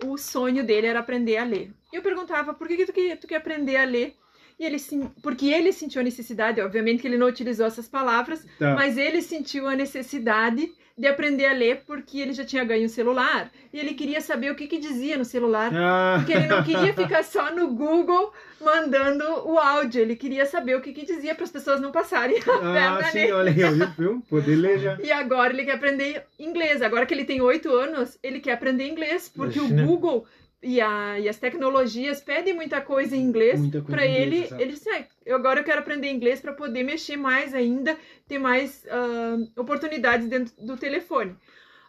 o 0.06 0.18
sonho 0.18 0.64
dele 0.66 0.88
era 0.88 1.00
aprender 1.00 1.38
a 1.38 1.44
ler. 1.44 1.72
E 1.92 1.96
eu 1.98 2.02
perguntava, 2.02 2.54
por 2.54 2.68
que, 2.68 2.76
que 2.78 2.86
tu, 2.86 2.94
quer, 2.94 3.18
tu 3.18 3.28
quer 3.28 3.38
aprender 3.38 3.78
a 3.78 3.86
ler? 3.86 4.16
E 4.60 4.66
ele 4.66 4.78
sim, 4.78 5.10
porque 5.24 5.48
ele 5.48 5.72
sentiu 5.72 6.02
a 6.02 6.04
necessidade, 6.04 6.60
obviamente 6.60 7.00
que 7.02 7.08
ele 7.08 7.18
não 7.18 7.28
utilizou 7.28 7.66
essas 7.66 7.88
palavras, 7.88 8.46
Tá. 8.60 8.76
mas 8.76 8.98
ele 8.98 9.22
sentiu 9.22 9.66
a 9.68 9.74
necessidade 9.76 10.70
de 11.00 11.08
aprender 11.08 11.46
a 11.46 11.54
ler 11.54 11.84
porque 11.88 12.20
ele 12.20 12.34
já 12.34 12.44
tinha 12.44 12.62
ganho 12.66 12.86
um 12.86 12.90
celular 12.90 13.50
e 13.72 13.80
ele 13.80 13.94
queria 13.94 14.20
saber 14.20 14.52
o 14.52 14.56
que, 14.56 14.68
que 14.68 14.78
dizia 14.78 15.18
no 15.18 15.24
celular. 15.24 15.72
Ah, 15.74 16.16
Porque 16.18 16.34
ele 16.34 16.48
não 16.48 16.62
queria 16.62 16.94
ficar 16.94 17.24
só 17.24 17.56
no 17.56 17.70
Google 17.70 18.34
mandando 18.60 19.24
o 19.48 19.58
áudio, 19.58 20.02
ele 20.02 20.18
queria 20.18 20.46
saber 20.46 20.76
o 20.76 20.82
que, 20.82 20.92
que 20.92 21.06
dizia 21.06 21.34
para 21.34 21.46
as 21.46 21.52
pessoas 21.52 21.80
não 21.80 21.90
passarem 21.90 22.38
a 22.40 22.42
ah, 22.42 22.74
perna 22.74 23.04
sim, 23.12 23.18
nele. 23.20 23.32
olha 23.32 23.52
aí, 23.52 23.64
ó, 23.64 23.72
viu? 23.72 23.88
viu? 23.98 24.24
Poder 24.30 24.56
ler 24.58 24.80
já. 24.80 24.98
E 25.02 25.10
agora 25.10 25.54
ele 25.54 25.64
quer 25.64 25.76
aprender 25.76 26.26
inglês. 26.38 26.82
Agora 26.82 27.06
que 27.06 27.14
ele 27.14 27.24
tem 27.24 27.40
oito 27.40 27.74
anos, 27.74 28.20
ele 28.22 28.42
quer 28.42 28.52
aprender 28.52 28.86
inglês, 28.90 29.32
porque 29.34 29.58
Imagina. 29.58 29.84
o 29.84 29.86
Google 29.86 30.28
e, 30.62 30.82
a, 30.82 31.20
e 31.20 31.30
as 31.30 31.38
tecnologias 31.38 32.22
pedem 32.22 32.54
muita 32.54 32.82
coisa 32.82 33.16
em 33.16 33.22
inglês. 33.22 33.62
Para 33.90 34.06
inglês, 34.06 34.52
ele, 34.52 34.62
ele 34.64 34.72
disse: 34.74 34.90
"Ah, 34.90 35.06
eu 35.26 35.36
agora 35.36 35.60
eu 35.62 35.64
quero 35.64 35.80
aprender 35.80 36.10
inglês 36.12 36.40
para 36.42 36.54
poder 36.54 36.84
mexer 36.84 37.18
mais 37.18 37.54
ainda, 37.54 37.98
ter 38.28 38.38
mais 38.40 38.86
ah, 38.90 39.38
oportunidades 39.58 40.28
dentro 40.28 40.54
do 40.64 40.76
telefone. 40.78 41.36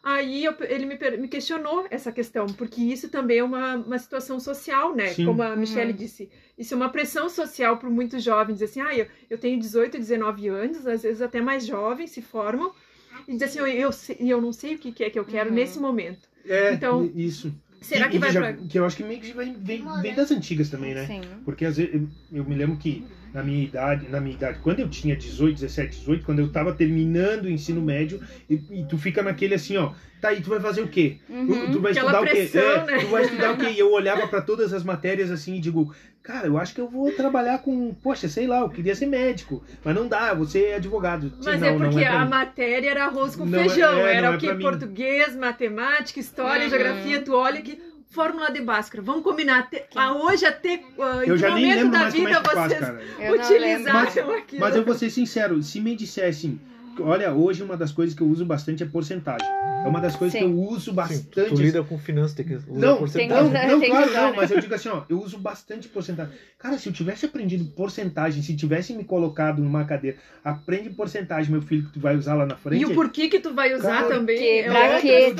Aí 0.02 0.44
eu- 0.44 0.54
ele 0.60 0.86
me, 0.86 0.98
me 1.18 1.28
questionou 1.28 1.86
essa 1.90 2.10
questão, 2.10 2.46
porque 2.46 2.80
isso 2.80 3.10
também 3.10 3.38
é 3.38 3.44
uma, 3.44 3.76
uma 3.76 3.98
situação 3.98 4.40
social, 4.40 4.94
né? 4.94 5.08
Sim. 5.08 5.26
Como 5.26 5.42
a 5.42 5.54
Michelle 5.54 5.90
Uhum. 5.90 5.96
disse, 5.98 6.30
isso 6.56 6.72
é 6.72 6.76
uma 6.76 6.88
pressão 6.88 7.28
social 7.28 7.76
para 7.76 7.90
muitos 7.90 8.22
jovens. 8.22 8.62
Assim, 8.62 8.80
ah, 8.80 8.94
eu, 8.96 9.06
eu 9.28 9.36
tenho 9.36 9.58
18, 9.60 9.98
19 9.98 10.48
anos, 10.48 10.86
às 10.86 11.02
vezes 11.02 11.20
até 11.20 11.40
mais 11.42 11.66
jovens 11.66 12.10
se 12.12 12.22
formam, 12.22 12.72
e 13.28 13.32
dizem 13.32 13.46
assim, 13.48 13.58
eu, 13.58 13.66
eu, 13.66 13.90
eu 14.28 14.40
não 14.40 14.52
sei 14.52 14.74
o 14.74 14.78
que 14.78 14.90
que 14.92 15.04
é 15.04 15.10
que 15.10 15.18
eu 15.18 15.24
quero 15.24 15.50
Uhum. 15.50 15.56
nesse 15.56 15.78
momento. 15.78 16.28
É, 16.46 16.72
Então, 16.72 17.04
isso. 17.14 17.52
Será 17.80 18.08
que 18.08 18.16
e 18.16 18.18
vai 18.18 18.30
já- 18.30 18.40
pra... 18.40 18.52
Que 18.54 18.78
eu 18.78 18.84
acho 18.84 18.96
que 18.96 19.02
meio 19.04 19.20
que 19.20 19.32
vem, 19.32 19.54
vem, 19.58 19.84
vem 20.02 20.14
das 20.14 20.30
antigas 20.30 20.68
também, 20.68 20.94
né? 20.94 21.06
Sim. 21.06 21.22
Porque 21.44 21.64
às 21.64 21.76
vezes 21.76 21.94
eu, 21.94 22.08
eu 22.32 22.44
me 22.44 22.54
lembro 22.54 22.76
que 22.76 23.06
na 23.32 23.42
minha 23.42 23.62
idade, 23.64 24.08
na 24.08 24.20
minha 24.20 24.34
idade, 24.34 24.58
quando 24.58 24.80
eu 24.80 24.88
tinha 24.88 25.16
18, 25.16 25.54
17, 25.54 25.98
18, 25.98 26.24
quando 26.24 26.40
eu 26.40 26.50
tava 26.50 26.74
terminando 26.74 27.44
o 27.44 27.50
ensino 27.50 27.80
médio, 27.80 28.20
e, 28.48 28.54
e 28.70 28.84
tu 28.84 28.98
fica 28.98 29.22
naquele 29.22 29.54
assim, 29.54 29.76
ó, 29.76 29.94
tá 30.20 30.28
aí, 30.28 30.40
tu 30.40 30.50
vai 30.50 30.60
fazer 30.60 30.82
o 30.82 30.88
quê? 30.88 31.16
Tu, 31.26 31.32
Uhum. 31.32 31.72
tu 31.72 31.80
vai 31.80 31.92
estudar 31.92 32.20
o 32.20 32.24
quê? 32.24 32.30
pressão, 32.30 32.60
É, 32.62 32.84
né? 32.84 32.98
Tu 32.98 33.06
vai 33.06 33.22
estudar 33.24 33.52
o 33.52 33.56
quê? 33.56 33.66
E 33.70 33.78
eu 33.78 33.92
olhava 33.92 34.26
pra 34.28 34.40
todas 34.40 34.72
as 34.72 34.82
matérias 34.84 35.30
assim 35.30 35.56
e 35.56 35.60
digo, 35.60 35.94
cara, 36.22 36.46
eu 36.46 36.58
acho 36.58 36.74
que 36.74 36.80
eu 36.80 36.88
vou 36.88 37.10
trabalhar 37.12 37.58
com, 37.58 37.94
poxa, 37.94 38.28
sei 38.28 38.46
lá, 38.46 38.60
eu 38.60 38.68
queria 38.68 38.94
ser 38.94 39.06
médico, 39.06 39.62
mas 39.84 39.94
não 39.94 40.06
dá, 40.08 40.32
você 40.34 40.64
é 40.66 40.74
advogado. 40.76 41.32
Mas 41.44 41.60
não, 41.60 41.68
é 41.68 41.72
porque 41.72 41.94
não 41.96 41.98
é 42.00 42.06
a 42.06 42.24
mim. 42.24 42.30
matéria 42.30 42.90
era 42.90 43.04
arroz 43.06 43.34
com 43.36 43.44
Não 43.46 43.58
é- 43.58 43.68
feijão. 43.68 44.06
é, 44.06 44.14
era 44.16 44.30
o 44.30 44.34
é 44.34 44.38
que? 44.38 44.54
Português, 44.56 45.34
matemática, 45.36 46.20
história, 46.20 46.64
Uhum. 46.64 46.70
geografia. 46.70 47.22
Tu 47.22 47.34
olha 47.34 47.60
que. 47.62 47.90
Fórmula 48.12 48.50
de 48.50 48.60
Bhaskara. 48.60 49.00
Vamos 49.04 49.22
combinar. 49.22 49.60
Até, 49.60 49.86
a 49.94 50.12
hoje, 50.12 50.44
até 50.44 50.82
ah, 50.98 51.20
em 51.24 51.32
que 51.36 51.46
momento 51.46 51.90
da 51.92 52.08
vida 52.08 52.30
é 52.30 52.34
faz, 52.42 52.72
vocês 52.72 53.30
utilizaram 53.40 54.34
aquilo. 54.34 54.60
Mas 54.60 54.74
eu 54.74 54.84
vou 54.84 54.94
ser 54.96 55.10
sincero, 55.10 55.62
se 55.62 55.80
me 55.80 55.94
dissessem, 55.94 56.60
olha, 57.00 57.32
hoje 57.32 57.62
uma 57.62 57.76
das 57.76 57.92
coisas 57.92 58.14
que 58.14 58.22
eu 58.22 58.26
uso 58.28 58.44
bastante 58.44 58.82
é 58.82 58.86
porcentagem. 58.86 59.46
É 59.84 59.88
uma 59.88 59.98
das 60.00 60.14
coisas 60.14 60.32
Sim. 60.38 60.40
que 60.40 60.44
eu 60.52 60.58
uso 60.60 60.90
Sim, 60.90 60.92
bastante. 60.92 61.48
tu 61.48 61.54
lida 61.54 61.82
com 61.82 61.98
finanças, 61.98 62.34
tem 62.34 62.44
que 62.44 62.54
usar 62.54 62.66
Não, 62.70 62.98
porcentagem. 62.98 63.28
Não, 63.44 63.48
usar- 63.48 63.66
não, 63.66 63.80
tem 63.80 63.88
que 63.90 63.96
claro, 63.96 64.10
usar, 64.10 64.20
não, 64.22 64.30
né? 64.32 64.36
mas 64.36 64.50
eu 64.50 64.60
digo 64.60 64.74
assim, 64.74 64.88
ó, 64.90 65.02
eu 65.08 65.22
uso 65.22 65.38
bastante 65.38 65.88
porcentagem. 65.88 66.34
Cara, 66.58 66.76
se 66.76 66.88
eu 66.90 66.92
tivesse 66.92 67.24
aprendido 67.24 67.64
porcentagem, 67.74 68.42
se 68.42 68.54
tivesse 68.54 68.92
me 68.92 69.04
colocado 69.04 69.62
numa 69.62 69.82
cadeira, 69.86 70.18
aprende 70.44 70.90
porcentagem, 70.90 71.50
meu 71.50 71.62
filho, 71.62 71.86
que 71.86 71.92
tu 71.94 72.00
vai 72.00 72.14
usar 72.14 72.34
lá 72.34 72.44
na 72.44 72.56
frente. 72.56 72.82
E 72.82 72.84
o 72.84 72.94
porquê 72.94 73.28
que 73.28 73.40
tu 73.40 73.54
vai 73.54 73.72
usar 73.74 74.02
Cara, 74.02 74.08
também 74.16 74.36
que- 74.36 74.44
é 74.44 74.64
pra 74.64 74.74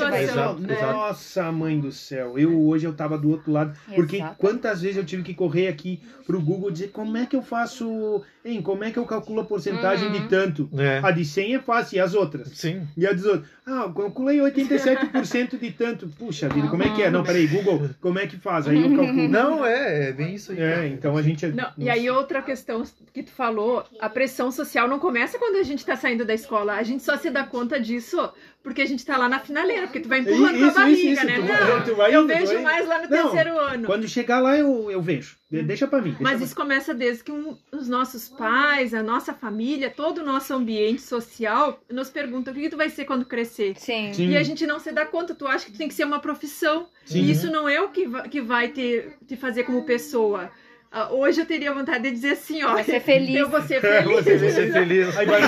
tu 0.07 0.09
vai 0.11 0.25
situação. 0.25 0.55
usar? 0.55 0.67
né? 0.67 0.81
Nossa, 0.91 1.51
mãe 1.51 1.79
do 1.79 1.91
céu. 1.91 2.39
Eu 2.39 2.59
hoje 2.67 2.85
eu 2.87 2.93
tava 2.93 3.19
do 3.19 3.29
outro 3.29 3.51
lado. 3.51 3.77
Porque 3.93 4.15
Exato. 4.15 4.35
quantas 4.39 4.81
vezes 4.81 4.97
eu 4.97 5.05
tive 5.05 5.21
que 5.21 5.35
correr 5.35 5.67
aqui 5.67 5.99
pro 6.25 6.41
Google 6.41 6.71
dizer 6.71 6.87
como 6.89 7.15
é 7.15 7.27
que 7.27 7.35
eu 7.35 7.43
faço. 7.43 8.23
Hein, 8.43 8.59
como 8.63 8.83
é 8.83 8.89
que 8.89 8.97
eu 8.97 9.05
calculo 9.05 9.41
a 9.41 9.43
porcentagem 9.43 10.07
Uhum. 10.07 10.13
de 10.13 10.27
tanto? 10.27 10.67
É. 10.75 10.99
A 11.03 11.11
de 11.11 11.23
100 11.23 11.40
é 11.41 11.59
fácil, 11.59 11.97
e 11.97 11.99
as 11.99 12.13
outras? 12.13 12.49
Sim. 12.49 12.87
E 12.95 13.05
a 13.07 13.13
dos 13.13 13.25
outros? 13.25 13.49
Ah, 13.65 13.83
eu 13.85 13.93
calculei 13.93 14.39
87% 14.39 15.57
de 15.57 15.71
tanto. 15.71 16.07
Puxa 16.07 16.49
vida, 16.49 16.67
como 16.67 16.83
é 16.83 16.93
que 16.93 17.03
é? 17.03 17.09
Não, 17.09 17.23
peraí, 17.23 17.47
Google, 17.47 17.89
como 18.01 18.19
é 18.19 18.27
que 18.27 18.37
faz? 18.37 18.67
Aí 18.67 18.81
eu 18.81 18.95
calculo. 18.95 19.29
Não, 19.29 19.65
é, 19.65 20.09
é 20.09 20.11
bem 20.11 20.35
isso 20.35 20.51
aí. 20.51 20.59
É, 20.59 20.87
então 20.87 21.15
a 21.15 21.21
gente. 21.21 21.47
Não, 21.47 21.71
e 21.77 21.89
aí 21.89 22.09
outra 22.09 22.41
questão 22.41 22.83
que 23.13 23.23
tu 23.23 23.31
falou, 23.31 23.85
a 23.99 24.09
pressão 24.09 24.51
social 24.51 24.87
não 24.87 24.99
começa 24.99 25.39
quando 25.39 25.57
a 25.57 25.63
gente 25.63 25.85
tá 25.85 25.95
saindo 25.95 26.25
da 26.25 26.33
escola. 26.33 26.73
A 26.73 26.83
gente 26.83 27.03
só 27.03 27.17
se 27.17 27.29
dá 27.29 27.43
conta 27.43 27.79
disso 27.79 28.31
porque 28.63 28.81
a 28.81 28.85
gente 28.85 29.05
tá 29.05 29.17
lá 29.17 29.27
na 29.27 29.39
finaleira, 29.39 29.87
porque 29.87 29.99
tu 29.99 30.07
vai 30.09 30.19
empurrando 30.19 30.55
Isso, 30.55 30.59
com 30.65 30.79
a 30.79 30.83
barriga, 30.83 30.99
isso, 30.99 31.07
isso, 31.13 31.25
né? 31.25 31.35
tu 31.35 31.41
não, 31.41 31.47
vai- 31.47 31.83
tu 31.83 31.95
vai 31.95 32.15
eu 32.15 32.27
vejo 32.27 32.53
vai- 32.53 32.61
mais 32.61 32.87
lá 32.87 32.95
no 33.01 33.09
Não, 33.09 33.09
terceiro 33.29 33.59
ano. 33.59 33.85
Quando 33.87 34.07
chegar 34.07 34.39
lá, 34.39 34.57
eu, 34.57 34.91
eu 34.91 35.01
vejo. 35.01 35.35
De- 35.49 35.63
Deixa 35.63 35.87
pra 35.87 35.99
mim. 35.99 36.09
deixa 36.11 36.23
Mas 36.23 36.35
pra 36.37 36.45
isso 36.45 36.55
começa 36.55 36.93
desde 36.93 37.23
que 37.23 37.31
um- 37.31 37.57
os 37.71 37.87
nossos 37.89 38.29
pais, 38.29 38.93
a 38.93 39.01
nossa 39.03 39.33
família, 39.33 39.89
todo 39.89 40.19
o 40.19 40.25
nosso 40.25 40.53
ambiente 40.53 41.01
social 41.01 41.81
nos 41.91 42.09
pergunta 42.09 42.51
o 42.51 42.53
que, 42.53 42.61
que 42.61 42.69
tu 42.69 42.77
vai 42.77 42.89
ser 42.89 43.05
quando 43.05 43.25
crescer. 43.25 43.73
Sim. 43.77 44.13
Sim. 44.13 44.29
E 44.29 44.37
a 44.37 44.43
gente 44.43 44.65
não 44.67 44.79
se 44.79 44.91
dá 44.91 45.05
conta, 45.05 45.33
tu 45.35 45.47
acha 45.47 45.65
que 45.65 45.71
tu 45.73 45.77
tem 45.77 45.87
que 45.87 45.93
ser 45.93 46.05
uma 46.05 46.19
profissão. 46.19 46.87
Sim. 47.05 47.19
E 47.19 47.31
isso 47.31 47.51
não 47.51 47.67
é 47.67 47.81
o 47.81 47.89
que 47.89 48.07
vai, 48.07 48.29
que 48.29 48.41
vai 48.41 48.67
te, 48.69 49.09
te 49.27 49.35
fazer 49.35 49.63
como 49.63 49.83
pessoa. 49.83 50.51
Ah, 50.93 51.09
hoje 51.13 51.39
eu 51.39 51.45
teria 51.45 51.73
vontade 51.73 52.03
de 52.03 52.11
dizer 52.11 52.31
assim, 52.31 52.61
ó. 52.63 52.73
Vai 52.73 52.83
ser 52.83 52.99
feliz. 52.99 53.35
Eu 53.35 53.49
vou 53.49 53.61
ser 53.61 53.75
É, 53.85 54.03
feliz. 54.03 54.23
você 54.25 54.37
Vai 54.37 54.49
ser 54.51 54.73
feliz. 54.73 55.17
Aí 55.17 55.25
vai, 55.25 55.41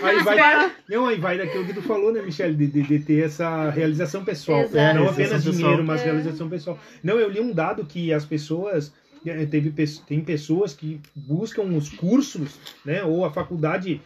vai, 0.00 0.16
aí 0.16 0.22
vai, 0.24 0.72
não, 0.88 1.06
aí 1.06 1.18
vai 1.18 1.36
daquilo 1.36 1.66
que 1.66 1.74
tu 1.74 1.82
falou, 1.82 2.10
né, 2.12 2.22
Michelle, 2.22 2.54
de, 2.54 2.66
de, 2.66 2.82
de 2.82 2.98
ter 3.00 3.24
essa 3.26 3.68
realização 3.68 4.24
pessoal. 4.24 4.60
Exato. 4.62 4.78
É, 4.78 4.94
não 4.94 5.02
Realização 5.02 5.12
apenas 5.26 5.44
pessoal. 5.44 5.56
dinheiro, 5.62 5.84
mas 5.84 6.00
É. 6.00 6.04
realização 6.04 6.48
pessoal. 6.48 6.78
Não, 7.04 7.18
eu 7.20 7.28
li 7.28 7.40
um 7.40 7.52
dado 7.52 7.84
que 7.84 8.10
as 8.12 8.24
pessoas. 8.24 8.90
eh, 9.26 9.44
Teve, 9.44 9.70
tem 10.08 10.20
pessoas 10.22 10.72
que 10.72 10.98
buscam 11.14 11.64
os 11.76 11.90
cursos, 11.90 12.58
né, 12.82 13.04
ou 13.04 13.22
a 13.26 13.30
faculdade, 13.30 14.00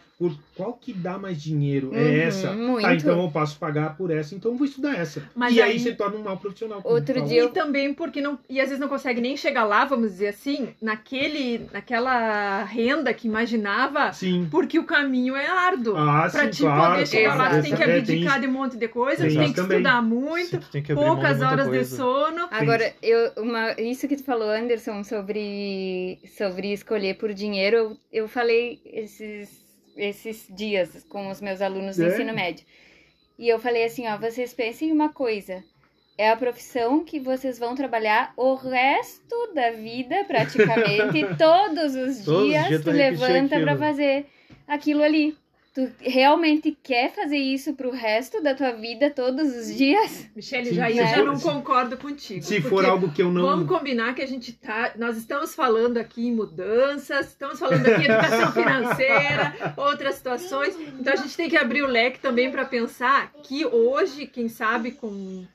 qual 0.55 0.73
que 0.73 0.93
dá 0.93 1.17
mais 1.17 1.41
dinheiro? 1.41 1.89
Uhum, 1.89 1.95
é 1.97 2.19
essa. 2.23 2.53
muito. 2.53 2.81
Tá, 2.83 2.93
então 2.95 3.21
eu 3.21 3.29
posso 3.29 3.59
pagar 3.59 3.97
por 3.97 4.09
essa, 4.11 4.33
então 4.33 4.51
eu 4.51 4.57
vou 4.57 4.65
estudar 4.65 4.95
essa. 4.97 5.21
Mas 5.35 5.53
e 5.55 5.61
aí, 5.61 5.71
aí- 5.73 5.79
você 5.79 5.93
torna 5.93 6.17
um 6.17 6.23
mau 6.23 6.37
profissional. 6.37 6.79
Outro 6.85 7.21
dia 7.25 7.43
E 7.45 7.49
também 7.49 7.93
porque 7.93 8.21
não. 8.21 8.39
E 8.49 8.59
às 8.61 8.67
vezes 8.69 8.79
não 8.79 8.87
consegue 8.87 9.19
nem 9.19 9.35
chegar 9.35 9.65
lá, 9.65 9.83
vamos 9.85 10.11
dizer 10.11 10.27
assim, 10.29 10.69
naquele, 10.81 11.67
naquela 11.73 12.63
renda 12.63 13.13
que 13.13 13.27
imaginava, 13.27 14.13
Sim. 14.13 14.47
porque 14.49 14.79
o 14.79 14.85
caminho 14.85 15.35
é 15.35 15.47
árduo. 15.47 15.95
Ah, 15.97 16.29
Pra 16.31 16.45
sim, 16.45 16.49
te 16.49 16.61
claro. 16.61 16.93
poder 16.93 17.07
chegar 17.07 17.35
lá, 17.35 17.49
claro. 17.49 17.57
tu 17.57 17.63
tem 17.63 17.75
que 17.75 17.83
É, 17.83 17.97
abdicar 17.97 18.39
de 18.39 18.47
um 18.47 18.51
monte 18.51 18.77
de 18.77 18.87
coisa, 18.87 19.21
tem 19.23 19.29
tu 19.31 19.37
tem 19.37 19.49
que 19.49 19.55
também. 19.55 19.77
estudar 19.79 20.01
muito, 20.01 20.49
Sim, 20.63 20.69
tem 20.71 20.81
de 20.81 20.93
poucas 20.95 21.41
horas 21.41 21.65
de 21.65 21.71
coisa. 21.71 21.95
sono. 21.97 22.47
Agora, 22.51 22.93
eu, 23.01 23.31
uma, 23.37 23.73
isso 23.73 24.07
que 24.07 24.15
tu 24.15 24.23
falou, 24.23 24.49
Anderson, 24.49 25.03
sobre, 25.03 26.19
sobre 26.37 26.71
escolher 26.71 27.15
por 27.17 27.33
dinheiro, 27.33 27.75
eu, 27.77 27.97
eu 28.11 28.27
falei 28.27 28.79
esses, 28.85 29.64
esses 29.95 30.45
dias 30.49 31.03
com 31.09 31.29
os 31.29 31.41
meus 31.41 31.61
alunos 31.61 31.97
do 31.97 32.03
É? 32.03 32.07
ensino 32.07 32.33
médio. 32.33 32.65
E 33.37 33.47
eu 33.49 33.59
falei 33.59 33.83
assim, 33.85 34.07
ó, 34.07 34.17
vocês 34.17 34.53
pensem 34.53 34.89
em 34.89 34.91
uma 34.91 35.09
coisa. 35.09 35.63
É 36.17 36.29
a 36.29 36.37
profissão 36.37 37.03
que 37.03 37.19
vocês 37.19 37.59
vão 37.59 37.75
trabalhar 37.75 38.33
o 38.37 38.53
resto 38.55 39.51
da 39.53 39.71
vida, 39.71 40.23
praticamente, 40.25 41.25
todos 41.37 41.93
os 41.95 42.23
Todos 42.23 42.43
os 42.43 42.47
dias 42.49 42.67
dias 42.67 42.83
tu 42.83 42.91
levanta 42.91 43.59
pra 43.59 43.73
aquilo. 43.73 43.77
fazer 43.79 44.25
aquilo 44.67 45.03
ali. 45.03 45.37
Tu 45.75 45.91
realmente 45.99 46.71
quer 46.81 47.13
fazer 47.13 47.35
isso 47.35 47.73
pro 47.73 47.91
resto 47.91 48.41
da 48.41 48.55
tua 48.55 48.71
vida, 48.71 49.09
todos 49.09 49.53
os 49.53 49.75
dias? 49.75 50.25
Michele, 50.33 50.73
já, 50.73 50.89
eu 50.89 50.95
já 50.95 51.21
não 51.21 51.37
concordo 51.37 51.97
contigo. 51.97 52.41
Se 52.41 52.61
for 52.61 52.85
algo 52.85 53.11
que 53.11 53.21
eu 53.21 53.29
não. 53.29 53.41
Vamos 53.41 53.67
combinar 53.67 54.15
que 54.15 54.21
a 54.21 54.25
gente 54.25 54.53
tá. 54.53 54.93
Nós 54.97 55.17
estamos 55.17 55.53
falando 55.53 55.97
aqui 55.97 56.27
em 56.27 56.33
mudanças, 56.33 57.27
estamos 57.27 57.59
falando 57.59 57.85
aqui 57.87 58.03
em 58.03 58.05
educação 58.05 58.53
financeira, 58.55 59.73
outras 59.75 60.15
situações. 60.15 60.77
Então 60.97 61.11
a 61.11 61.17
gente 61.17 61.35
tem 61.35 61.49
que 61.49 61.57
abrir 61.57 61.83
o 61.83 61.87
leque 61.87 62.19
também 62.19 62.49
para 62.49 62.63
pensar 62.63 63.33
que 63.43 63.65
hoje, 63.65 64.27
quem 64.27 64.47
sabe, 64.47 64.91
com. 64.91 65.45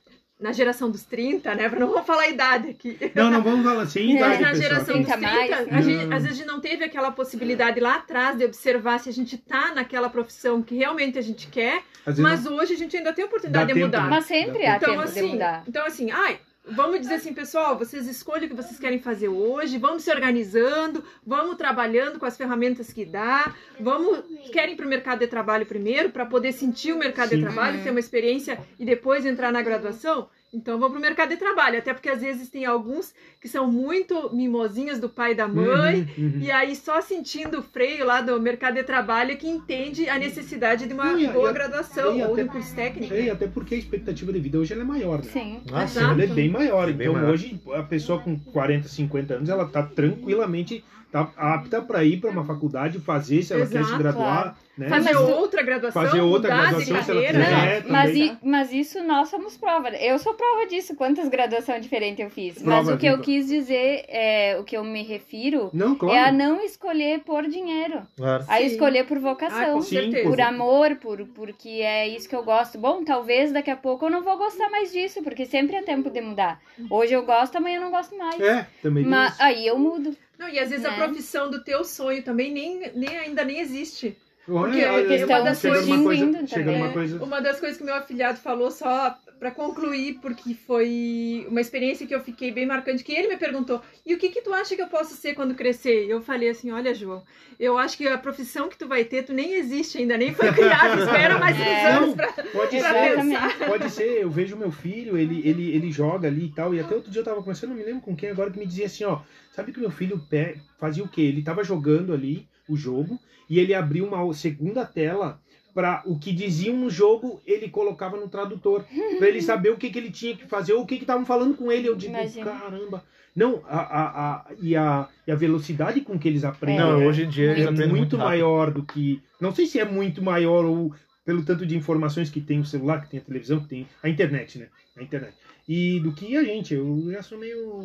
Na 0.41 0.53
geração 0.53 0.91
dos 0.91 1.05
30, 1.05 1.55
né? 1.55 1.69
Não 1.79 1.89
vou 1.89 2.03
falar 2.03 2.23
a 2.23 2.29
idade 2.29 2.71
aqui. 2.71 2.97
Não, 3.15 3.31
não 3.31 3.43
vamos 3.43 3.65
falar 3.65 3.83
assim, 3.83 4.17
É, 4.17 4.21
Mas 4.21 4.39
idade, 4.39 4.43
na 4.43 4.49
pessoal. 4.51 4.69
geração 4.71 4.97
dos 5.03 5.07
30, 5.13 5.17
mais, 5.19 5.51
a 5.53 5.81
gente, 5.83 6.05
Não. 6.07 6.17
às 6.17 6.23
vezes 6.23 6.39
a 6.39 6.43
gente 6.43 6.47
não 6.47 6.61
teve 6.61 6.85
aquela 6.85 7.11
possibilidade 7.13 7.79
lá 7.79 7.97
atrás 7.97 8.39
de 8.39 8.45
observar 8.47 8.99
se 9.01 9.09
a 9.09 9.13
gente 9.13 9.37
tá 9.37 9.75
naquela 9.75 10.09
profissão 10.09 10.63
que 10.63 10.75
realmente 10.77 11.19
a 11.19 11.23
gente 11.23 11.47
quer, 11.49 11.83
mas 12.19 12.47
hoje 12.47 12.73
a 12.73 12.77
gente 12.77 12.97
ainda 12.97 13.13
tem 13.13 13.25
a 13.25 13.27
oportunidade 13.27 13.67
Dá 13.67 13.73
de 13.75 13.79
tempo, 13.81 13.87
mudar. 13.87 14.03
né? 14.05 14.09
Mas 14.11 14.25
sempre 14.25 14.67
há 14.67 14.77
Então 14.77 14.91
tempo 14.91 15.03
de 15.05 15.09
assim, 15.11 15.33
mudar. 15.33 15.63
então 15.69 15.87
assim, 15.87 16.11
ai, 16.11 16.39
vamos 16.71 17.01
dizer 17.01 17.15
assim, 17.15 17.33
pessoal, 17.33 17.79
vocês 17.79 18.07
escolhem 18.07 18.47
o 18.47 18.49
que 18.51 18.57
vocês 18.57 18.79
querem 18.79 19.01
fazer 19.01 19.29
hoje, 19.29 19.79
vamos 19.79 20.03
se 20.03 20.11
organizando, 20.11 21.05
vamos 21.27 21.57
trabalhando 21.57 22.19
com 22.19 22.27
as 22.27 22.37
ferramentas 22.37 22.93
que 22.93 23.05
dá, 23.05 23.55
vamos 23.79 24.23
querem 24.53 24.77
para 24.77 24.87
o 24.87 24.89
mercado 24.89 25.21
de 25.21 25.27
trabalho 25.27 25.67
primeiro 25.67 26.11
para 26.11 26.27
poder 26.27 26.53
sentir 26.53 26.93
o 26.93 26.99
mercado 26.99 27.31
Sim. 27.31 27.37
de 27.37 27.43
trabalho, 27.43 27.83
ter 27.83 27.91
uma 27.91 28.01
experiência 28.01 28.59
e 28.79 28.85
depois 28.85 29.27
entrar 29.27 29.53
na 29.53 29.63
graduação. 29.63 30.29
Então 30.53 30.81
vou 30.81 30.91
para 30.91 30.99
o 30.99 31.01
mercado 31.01 31.29
de 31.29 31.37
trabalho, 31.37 31.79
até 31.79 31.95
porque 31.95 32.09
às 32.09 32.21
vezes 32.21 32.49
tem 32.49 32.65
alguns 32.65 33.15
que 33.41 33.47
são 33.49 33.71
muito 33.71 34.35
mimosinhos 34.35 34.99
do 34.99 35.09
pai 35.09 35.31
e 35.31 35.35
da 35.37 35.47
mãe, 35.47 36.01
Uhum, 36.19 36.25
uhum. 36.25 36.39
e 36.41 36.51
aí 36.51 36.75
só 36.75 37.01
sentindo 37.01 37.61
o 37.61 37.63
freio 37.63 38.05
lá 38.05 38.21
do 38.21 38.41
mercado 38.41 38.75
de 38.75 38.83
trabalho 38.83 39.31
é 39.31 39.37
que 39.37 39.47
entende 39.49 40.09
a 40.09 40.19
necessidade 40.19 40.89
de 40.89 40.93
uma 40.93 41.13
e 41.13 41.29
boa 41.29 41.47
e 41.47 41.51
a- 41.51 41.53
graduação 41.53 42.17
e 42.17 42.23
ou 42.23 42.33
até- 42.33 42.43
de 42.43 42.49
um 42.49 42.53
curso 42.53 42.75
técnico. 42.75 43.15
E 43.15 43.31
até 43.31 43.47
porque 43.47 43.77
a 43.77 43.79
expectativa 43.79 44.33
de 44.33 44.41
vida 44.41 44.59
hoje 44.59 44.73
ela 44.73 44.83
é 44.83 44.85
maior, 44.85 45.19
né? 45.19 45.31
Sim. 45.31 45.61
Ah, 45.73 45.87
sim. 45.87 45.99
Exato. 46.01 46.13
Ela 46.15 46.25
é 46.25 46.27
bem 46.27 46.49
maior. 46.51 46.89
É 46.89 46.93
bem 46.93 47.07
então 47.09 47.21
maior. 47.21 47.33
hoje 47.33 47.61
a 47.73 47.83
pessoa 47.85 48.19
com 48.21 48.37
40, 48.37 48.89
50 48.89 49.35
anos, 49.35 49.49
ela 49.49 49.67
tá 49.69 49.85
tranquilamente 49.85 50.85
tá 51.13 51.29
apta 51.37 51.83
para 51.83 52.05
ir 52.05 52.21
para 52.21 52.31
uma 52.31 52.45
faculdade, 52.45 53.01
fazer 53.01 53.43
se 53.43 53.53
ela 53.53 53.67
quer 53.67 53.79
se 53.85 53.89
Exato, 53.89 53.99
graduar, 53.99 54.57
né? 54.81 54.89
Fazer 54.89 55.13
Mas- 55.15 55.29
outra 55.29 55.63
graduação, 55.63 56.03
Fazer 56.03 56.21
outra 56.21 56.51
mudar 56.55 56.71
graduação, 56.71 56.79
de 56.79 56.85
se 57.05 57.11
ela 57.11 57.21
carreira. 57.23 57.45
quiser. 57.45 57.83
Não, 57.85 57.91
mas, 57.93 58.17
i- 58.17 58.39
mas 58.43 58.73
isso 58.73 59.03
nós 59.05 59.29
somos 59.29 59.57
prova. 59.57 59.89
Eu 59.91 60.19
sou 60.19 60.35
prova 60.35 60.67
disso, 60.67 60.95
quantas 60.97 61.29
graduações 61.29 61.83
diferentes 61.83 62.19
eu 62.25 62.31
fiz. 62.31 62.55
Prova 62.63 62.77
mas 62.85 62.89
o 62.89 62.99
que 62.99 63.07
eu 63.07 63.21
quis 63.21 63.47
dizer, 63.49 64.05
é, 64.09 64.57
o 64.59 64.65
que 64.65 64.77
eu 64.77 64.83
me 64.85 65.03
refiro, 65.03 65.71
Não, 65.73 65.95
claro. 65.95 66.17
é 66.17 66.25
a 66.29 66.33
não 66.33 66.61
escolher 66.63 67.21
por 67.21 67.47
dinheiro. 67.47 68.03
Claro. 68.17 68.45
A 68.49 68.57
Sim. 68.59 68.65
escolher 68.65 69.07
por 69.07 69.19
Ah, 69.19 69.21
vocação. 69.21 69.75
com 69.75 69.83
Sim, 69.83 69.97
certeza. 69.97 70.29
por 70.29 70.41
amor, 70.41 70.97
por 70.97 71.21
porque 71.35 71.69
é 71.69 72.09
isso 72.09 72.29
que 72.29 72.35
eu 72.35 72.43
gosto. 72.43 72.79
Bom, 72.79 73.05
talvez 73.05 73.53
daqui 73.53 73.71
a 73.71 73.77
pouco 73.77 74.07
eu 74.07 74.11
não 74.11 74.23
vou 74.23 74.37
gostar 74.39 74.71
mais 74.71 74.91
disso, 74.93 75.23
porque 75.23 75.45
sempre 75.47 75.77
é 75.77 75.83
tempo 75.83 76.09
de 76.11 76.21
mudar. 76.21 76.61
Hoje 76.89 77.13
eu 77.13 77.23
gosto, 77.25 77.57
amanhã 77.57 77.77
eu 77.77 77.83
não 77.83 77.91
gosto 77.91 78.17
mais. 78.17 78.41
É, 78.41 78.67
também 78.83 79.05
Mas 79.05 79.35
isso. 79.35 79.43
aí 79.43 79.67
eu 79.67 79.79
mudo. 79.79 80.17
Não, 80.39 80.49
e 80.49 80.59
às 80.59 80.71
vezes 80.71 80.87
a 80.87 80.91
Né? 80.93 80.97
profissão 80.97 81.51
do 81.51 81.63
teu 81.63 81.85
sonho 81.85 82.23
também 82.23 82.51
nem, 82.51 82.91
nem 82.95 83.19
ainda 83.19 83.45
nem 83.45 83.61
existe. 83.61 84.17
Olha, 84.51 84.71
porque 84.73 84.85
olha, 84.85 85.07
questão 85.07 85.27
coisa, 85.71 86.73
numa 86.73 86.93
coisa. 86.93 87.23
Uma 87.25 87.41
das 87.41 87.61
coisas 87.61 87.79
que 87.79 87.85
meu 87.85 87.95
afilhado 87.95 88.39
falou 88.39 88.71
só 88.71 89.17
pra 89.39 89.51
concluir, 89.51 90.19
porque 90.21 90.55
foi 90.55 91.47
uma 91.49 91.61
experiência 91.61 92.07
que 92.07 92.15
eu 92.15 92.21
fiquei 92.21 92.51
bem 92.53 92.67
marcante, 92.67 93.03
que 93.05 93.13
ele 93.13 93.29
me 93.29 93.37
perguntou: 93.37 93.81
"E 94.05 94.15
o 94.15 94.19
que 94.19 94.29
que 94.29 94.43
tu 94.43 94.53
acha 94.53 94.75
que 94.77 94.83
eu 94.83 94.89
posso 94.89 95.15
ser 95.15 95.35
quando 95.35 95.55
crescer?" 95.55 96.07
Eu 96.09 96.21
falei 96.21 96.51
assim: 96.51 96.71
"Olha, 96.71 96.95
João, 96.95 97.23
eu 97.59 97.79
acho 97.79 97.97
que 97.97 98.07
a 98.07 98.19
profissão 98.19 98.69
que 98.69 98.77
tu 98.77 98.87
vai 98.89 99.05
ter, 99.05 99.23
tu 99.25 99.33
nem 99.33 99.55
existe 99.55 99.99
ainda, 99.99 100.17
nem 100.17 100.35
foi 100.35 100.53
criada, 100.53 100.95
espera 101.03 101.39
mais 101.39 101.57
uns 101.57 101.63
É. 101.67 101.93
anos 101.93 102.09
Não, 102.11 102.17
pra 102.17 102.33
Pode 102.33 102.79
pra 102.79 102.91
ser, 102.93 103.19
Exatamente. 103.19 103.65
pode 103.67 103.91
ser. 103.91 104.23
Eu 104.23 104.31
vejo 104.31 104.57
meu 104.57 104.73
filho, 104.73 105.17
ele, 105.17 105.41
ele, 105.49 105.71
ele 105.75 105.91
joga 105.93 106.27
ali 106.29 106.47
e 106.47 106.53
tal. 106.53 106.75
E 106.75 106.81
até 106.81 106.95
outro 106.95 107.11
dia 107.11 107.21
eu 107.21 107.25
tava 107.25 107.37
conversando, 107.41 107.71
não 107.71 107.77
me 107.77 107.85
lembro 107.85 108.01
com 108.03 108.17
quem 108.17 108.31
agora, 108.31 108.51
que 108.51 108.59
me 108.59 108.67
dizia 108.67 108.87
assim: 108.87 109.05
ó, 109.05 109.21
sabe 109.53 109.73
que 109.73 109.81
meu 109.81 109.91
filho 109.91 110.19
pe- 110.29 110.57
fazia 110.79 111.05
o 111.05 111.09
quê? 111.09 111.23
Ele 111.23 111.43
tava 111.43 111.63
jogando 111.65 112.13
ali 112.13 112.47
o 112.69 112.77
jogo 112.77 113.19
e 113.51 113.59
ele 113.59 113.75
abriu 113.75 114.07
uma 114.07 114.33
segunda 114.33 114.87
tela 114.87 115.41
para 115.75 116.03
o 116.07 116.19
que 116.19 116.33
diziam 116.33 116.77
no 116.77 116.89
jogo, 116.89 117.41
ele 117.47 117.69
colocava 117.69 118.17
no 118.17 118.29
tradutor, 118.29 118.85
para 119.19 119.29
ele 119.29 119.43
saber 119.43 119.71
o 119.71 119.77
que, 119.77 119.91
que 119.91 119.99
ele 119.99 120.11
tinha 120.11 120.37
que 120.37 120.47
fazer 120.47 120.73
ou 120.73 120.83
o 120.83 120.87
que 120.87 120.97
que 120.97 121.03
estavam 121.03 121.25
falando 121.27 121.57
com 121.57 121.71
ele. 121.71 121.89
Eu 121.89 121.95
digo, 121.97 122.13
Imagina. 122.15 122.51
caramba. 122.51 123.05
Não, 123.37 123.63
a, 123.69 123.79
a, 123.79 124.05
a, 124.37 124.47
e, 124.61 124.75
a, 124.77 125.09
e 125.27 125.31
a 125.31 125.37
velocidade 125.37 126.01
com 126.01 126.19
que 126.19 126.27
eles 126.27 126.43
aprendem 126.45 126.81
Não, 126.85 127.01
é, 127.01 127.07
hoje 127.07 127.23
em 127.25 127.29
dia 127.29 127.53
eles 127.53 127.65
é 127.65 127.69
aprendem 127.69 127.89
muito, 127.89 128.17
rápido. 128.17 128.29
maior 128.29 128.71
do 128.73 128.83
que. 128.83 129.23
Não 129.41 129.55
sei 129.55 129.67
se 129.67 129.79
é 129.79 129.85
muito 129.85 130.21
maior 130.21 130.65
ou 130.65 130.93
pelo 131.25 131.45
tanto 131.45 131.65
de 131.65 131.77
informações 131.77 132.29
que 132.29 132.41
tem 132.41 132.59
o 132.59 132.65
celular, 132.65 133.03
que 133.03 133.09
tem 133.11 133.21
a 133.21 133.23
televisão, 133.23 133.61
que 133.61 133.69
tem 133.69 133.87
a 134.03 134.09
internet, 134.09 134.59
né? 134.59 134.67
A 134.97 135.03
internet. 135.03 135.35
E 135.69 136.01
do 136.01 136.13
que 136.13 136.37
a 136.37 136.43
gente. 136.43 136.75
Eu 136.75 137.09
já 137.13 137.23
sou 137.23 137.39
meio 137.39 137.79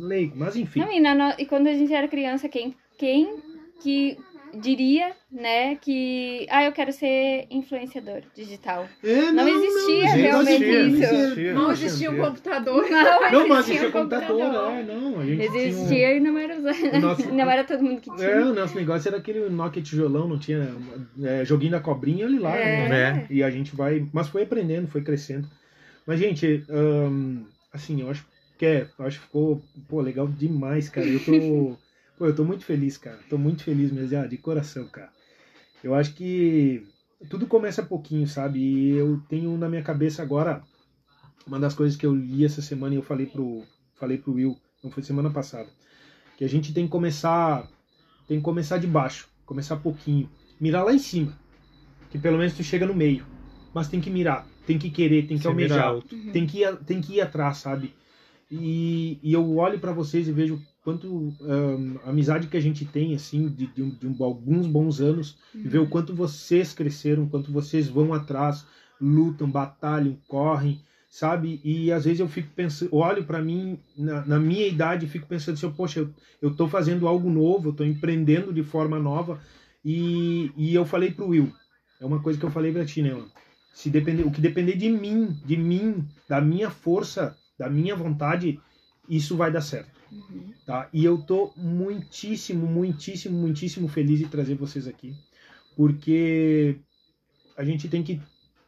leigo, 0.00 0.34
mas 0.36 0.56
enfim. 0.56 0.80
Não, 0.80 0.90
e, 0.92 0.98
na 0.98 1.14
no- 1.14 1.34
e 1.38 1.46
quando 1.46 1.68
a 1.68 1.72
gente 1.74 1.94
era 1.94 2.08
criança, 2.08 2.48
quem, 2.48 2.74
quem 2.98 3.36
que 3.80 4.18
diria, 4.54 5.12
né, 5.30 5.76
que 5.76 6.46
ah, 6.50 6.64
eu 6.64 6.72
quero 6.72 6.92
ser 6.92 7.46
influenciador 7.50 8.22
digital. 8.34 8.88
É, 9.02 9.30
Não 9.32 9.46
existia 9.48 10.08
gente, 10.08 10.20
realmente 10.20 10.64
existia, 10.64 10.82
isso. 10.86 11.14
existia, 11.14 11.54
não 11.54 11.72
existia 11.72 12.10
um 12.10 12.12
existia. 12.14 12.30
computador. 12.30 12.90
Não, 12.90 13.30
Não, 13.32 13.48
mas 13.48 13.58
existia 13.68 13.74
existia 13.74 13.88
um 13.88 13.92
computador, 13.92 14.40
é, 14.40 14.82
não. 14.82 15.20
A 15.20 15.24
gente 15.26 15.36
tinha 15.38 15.50
um- 15.50 15.56
Existia 15.56 16.14
e 16.16 16.20
não 16.20 16.38
era 16.38 16.56
usado. 16.58 17.00
Nosso- 17.00 17.28
Não 17.32 17.50
era 17.50 17.64
todo 17.64 17.82
mundo 17.82 18.00
que 18.00 18.14
tinha. 18.16 18.28
É, 18.28 18.40
o 18.44 18.54
nosso 18.54 18.74
negócio 18.74 19.08
era 19.08 19.18
aquele 19.18 19.48
Nokia 19.48 19.82
tijolão, 19.82 20.26
não 20.28 20.38
tinha 20.38 20.74
é, 21.22 21.44
joguinho 21.44 21.72
da 21.72 21.80
cobrinha 21.80 22.26
ali 22.26 22.38
lá, 22.38 22.56
É. 22.56 22.88
né? 22.88 23.26
E 23.30 23.42
a 23.42 23.50
gente 23.50 23.74
vai. 23.76 24.06
Mas 24.12 24.28
foi 24.28 24.42
aprendendo, 24.42 24.88
foi 24.88 25.02
crescendo. 25.02 25.48
Mas, 26.06 26.18
gente, 26.20 26.64
assim, 27.72 28.00
eu 28.00 28.10
acho 28.10 28.24
que 28.58 28.64
é, 28.66 28.86
eu 28.98 29.04
acho 29.06 29.18
que 29.20 29.26
ficou 29.26 29.62
pô, 29.88 30.00
legal 30.00 30.26
demais, 30.26 30.88
cara. 30.88 31.06
Eu 31.06 31.20
tô. 31.20 31.76
pô, 32.18 32.26
eu 32.26 32.34
tô 32.34 32.44
muito 32.44 32.64
feliz, 32.64 32.98
cara. 32.98 33.18
Tô 33.30 33.38
muito 33.38 33.62
feliz 33.62 33.92
mesmo, 33.92 34.28
de 34.28 34.36
coração, 34.36 34.86
cara. 34.88 35.10
Eu 35.82 35.94
acho 35.94 36.12
que 36.14 36.86
tudo 37.30 37.46
começa 37.46 37.82
pouquinho, 37.82 38.26
sabe? 38.26 38.58
E 38.58 38.90
eu 38.90 39.20
tenho 39.28 39.56
na 39.56 39.68
minha 39.68 39.82
cabeça 39.82 40.22
agora 40.22 40.62
uma 41.46 41.58
das 41.58 41.74
coisas 41.74 41.96
que 41.96 42.04
eu 42.04 42.14
li 42.14 42.44
essa 42.44 42.60
semana 42.60 42.94
e 42.94 42.98
eu 42.98 43.02
falei 43.02 43.26
pro, 43.26 43.64
falei 43.96 44.18
pro 44.18 44.34
Will, 44.34 44.56
não 44.82 44.90
foi 44.90 45.02
semana 45.02 45.30
passada, 45.30 45.68
que 46.36 46.44
a 46.44 46.48
gente 46.48 46.74
tem 46.74 46.84
que 46.84 46.90
começar 46.90 47.66
tem 48.26 48.38
que 48.38 48.44
começar 48.44 48.76
de 48.76 48.86
baixo, 48.86 49.26
começar 49.46 49.76
pouquinho, 49.76 50.28
mirar 50.60 50.84
lá 50.84 50.92
em 50.92 50.98
cima, 50.98 51.32
que 52.10 52.18
pelo 52.18 52.36
menos 52.36 52.52
tu 52.52 52.62
chega 52.62 52.84
no 52.84 52.94
meio, 52.94 53.24
mas 53.72 53.88
tem 53.88 54.00
que 54.00 54.10
mirar, 54.10 54.46
tem 54.66 54.78
que 54.78 54.90
querer, 54.90 55.26
tem 55.26 55.38
que 55.38 55.44
Você 55.44 55.48
almejar, 55.48 55.94
tem 56.32 56.46
que 56.46 56.62
ir, 56.62 56.76
tem 56.84 57.00
que 57.00 57.14
ir 57.14 57.20
atrás, 57.22 57.56
sabe? 57.56 57.94
E, 58.50 59.18
e 59.22 59.32
eu 59.32 59.56
olho 59.56 59.78
para 59.78 59.92
vocês 59.92 60.28
e 60.28 60.32
vejo 60.32 60.60
quanto 60.88 61.34
ahn, 61.42 61.96
a 62.06 62.08
amizade 62.08 62.46
que 62.46 62.56
a 62.56 62.60
gente 62.62 62.86
tem 62.86 63.14
assim 63.14 63.46
de, 63.48 63.66
de, 63.66 63.82
um- 63.82 63.90
de 63.90 64.06
um- 64.06 64.24
alguns 64.24 64.66
bons 64.66 65.00
anos 65.02 65.36
e 65.54 65.68
ver 65.68 65.78
o 65.80 65.86
quanto 65.86 66.14
vocês 66.14 66.72
cresceram, 66.72 67.24
o 67.24 67.28
quanto 67.28 67.52
vocês 67.52 67.88
vão 67.88 68.14
atrás, 68.14 68.64
lutam, 68.98 69.50
batalham, 69.50 70.16
correm, 70.26 70.80
sabe? 71.10 71.60
E 71.62 71.92
às 71.92 72.04
vezes 72.06 72.20
eu 72.20 72.28
fico 72.28 72.48
pensando, 72.56 72.94
olho 72.94 73.22
para 73.24 73.42
mim 73.42 73.78
na, 73.96 74.24
na 74.24 74.38
minha 74.38 74.66
idade 74.66 75.06
fico 75.06 75.26
pensando 75.26 75.54
assim, 75.56 75.70
poxa, 75.72 76.00
eu, 76.00 76.10
eu 76.40 76.54
tô 76.54 76.66
fazendo 76.66 77.06
algo 77.06 77.28
novo, 77.28 77.68
eu 77.68 77.72
tô 77.74 77.84
empreendendo 77.84 78.50
de 78.50 78.62
forma 78.62 78.98
nova 78.98 79.38
e, 79.84 80.50
e 80.56 80.74
eu 80.74 80.86
falei 80.86 81.10
pro 81.10 81.28
Will, 81.28 81.52
é 82.00 82.06
uma 82.06 82.20
coisa 82.22 82.38
que 82.38 82.46
eu 82.46 82.50
falei 82.50 82.72
pra 82.72 82.84
ti, 82.86 83.02
né, 83.02 83.12
mano? 83.12 83.30
Se 83.74 83.90
depender, 83.90 84.22
o 84.24 84.30
que 84.30 84.40
depender 84.40 84.74
de 84.76 84.88
mim, 84.88 85.36
de 85.44 85.56
mim, 85.56 86.08
da 86.28 86.40
minha 86.40 86.70
força, 86.70 87.36
da 87.58 87.68
minha 87.68 87.94
vontade, 87.94 88.58
isso 89.08 89.36
vai 89.36 89.52
dar 89.52 89.60
certo, 89.60 89.97
Uhum. 90.10 90.52
tá? 90.64 90.88
E 90.92 91.04
eu 91.04 91.18
tô 91.18 91.52
muitíssimo, 91.56 92.66
muitíssimo, 92.66 93.38
muitíssimo 93.38 93.88
feliz 93.88 94.18
de 94.18 94.26
trazer 94.26 94.54
vocês 94.54 94.86
aqui, 94.86 95.14
porque 95.76 96.76
a 97.56 97.64
gente 97.64 97.88
tem 97.88 98.02
que 98.02 98.20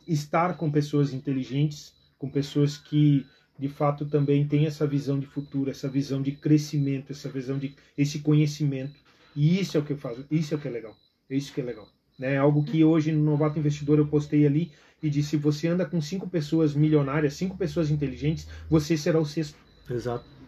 estar 0.06 0.56
com 0.56 0.70
pessoas 0.70 1.12
inteligentes, 1.12 1.94
com 2.18 2.28
pessoas 2.28 2.76
que 2.76 3.26
de 3.58 3.68
fato 3.68 4.06
também 4.06 4.46
têm 4.46 4.66
essa 4.66 4.86
visão 4.86 5.18
de 5.20 5.26
futuro, 5.26 5.70
essa 5.70 5.88
visão 5.88 6.22
de 6.22 6.32
crescimento, 6.32 7.12
essa 7.12 7.28
visão 7.28 7.58
de 7.58 7.74
esse 7.96 8.20
conhecimento. 8.20 8.94
E 9.36 9.60
isso 9.60 9.76
é 9.76 9.80
o 9.80 9.84
que 9.84 9.92
eu 9.92 9.98
faço, 9.98 10.24
isso 10.30 10.54
é 10.54 10.56
o 10.56 10.60
que 10.60 10.66
é 10.66 10.70
legal. 10.70 10.96
É 11.28 11.36
isso 11.36 11.52
que 11.52 11.60
é 11.60 11.64
legal. 11.64 11.86
Né? 12.18 12.36
Algo 12.36 12.64
que 12.64 12.82
hoje 12.82 13.12
no 13.12 13.22
Novato 13.22 13.58
Investidor 13.58 13.98
eu 13.98 14.06
postei 14.06 14.46
ali 14.46 14.72
e 15.02 15.08
disse: 15.08 15.30
se 15.30 15.36
você 15.36 15.68
anda 15.68 15.86
com 15.86 16.00
cinco 16.00 16.28
pessoas 16.28 16.74
milionárias, 16.74 17.34
cinco 17.34 17.56
pessoas 17.56 17.90
inteligentes, 17.90 18.48
você 18.68 18.96
será 18.96 19.20
o 19.20 19.26
sexto. 19.26 19.56
Exato. 19.88 20.39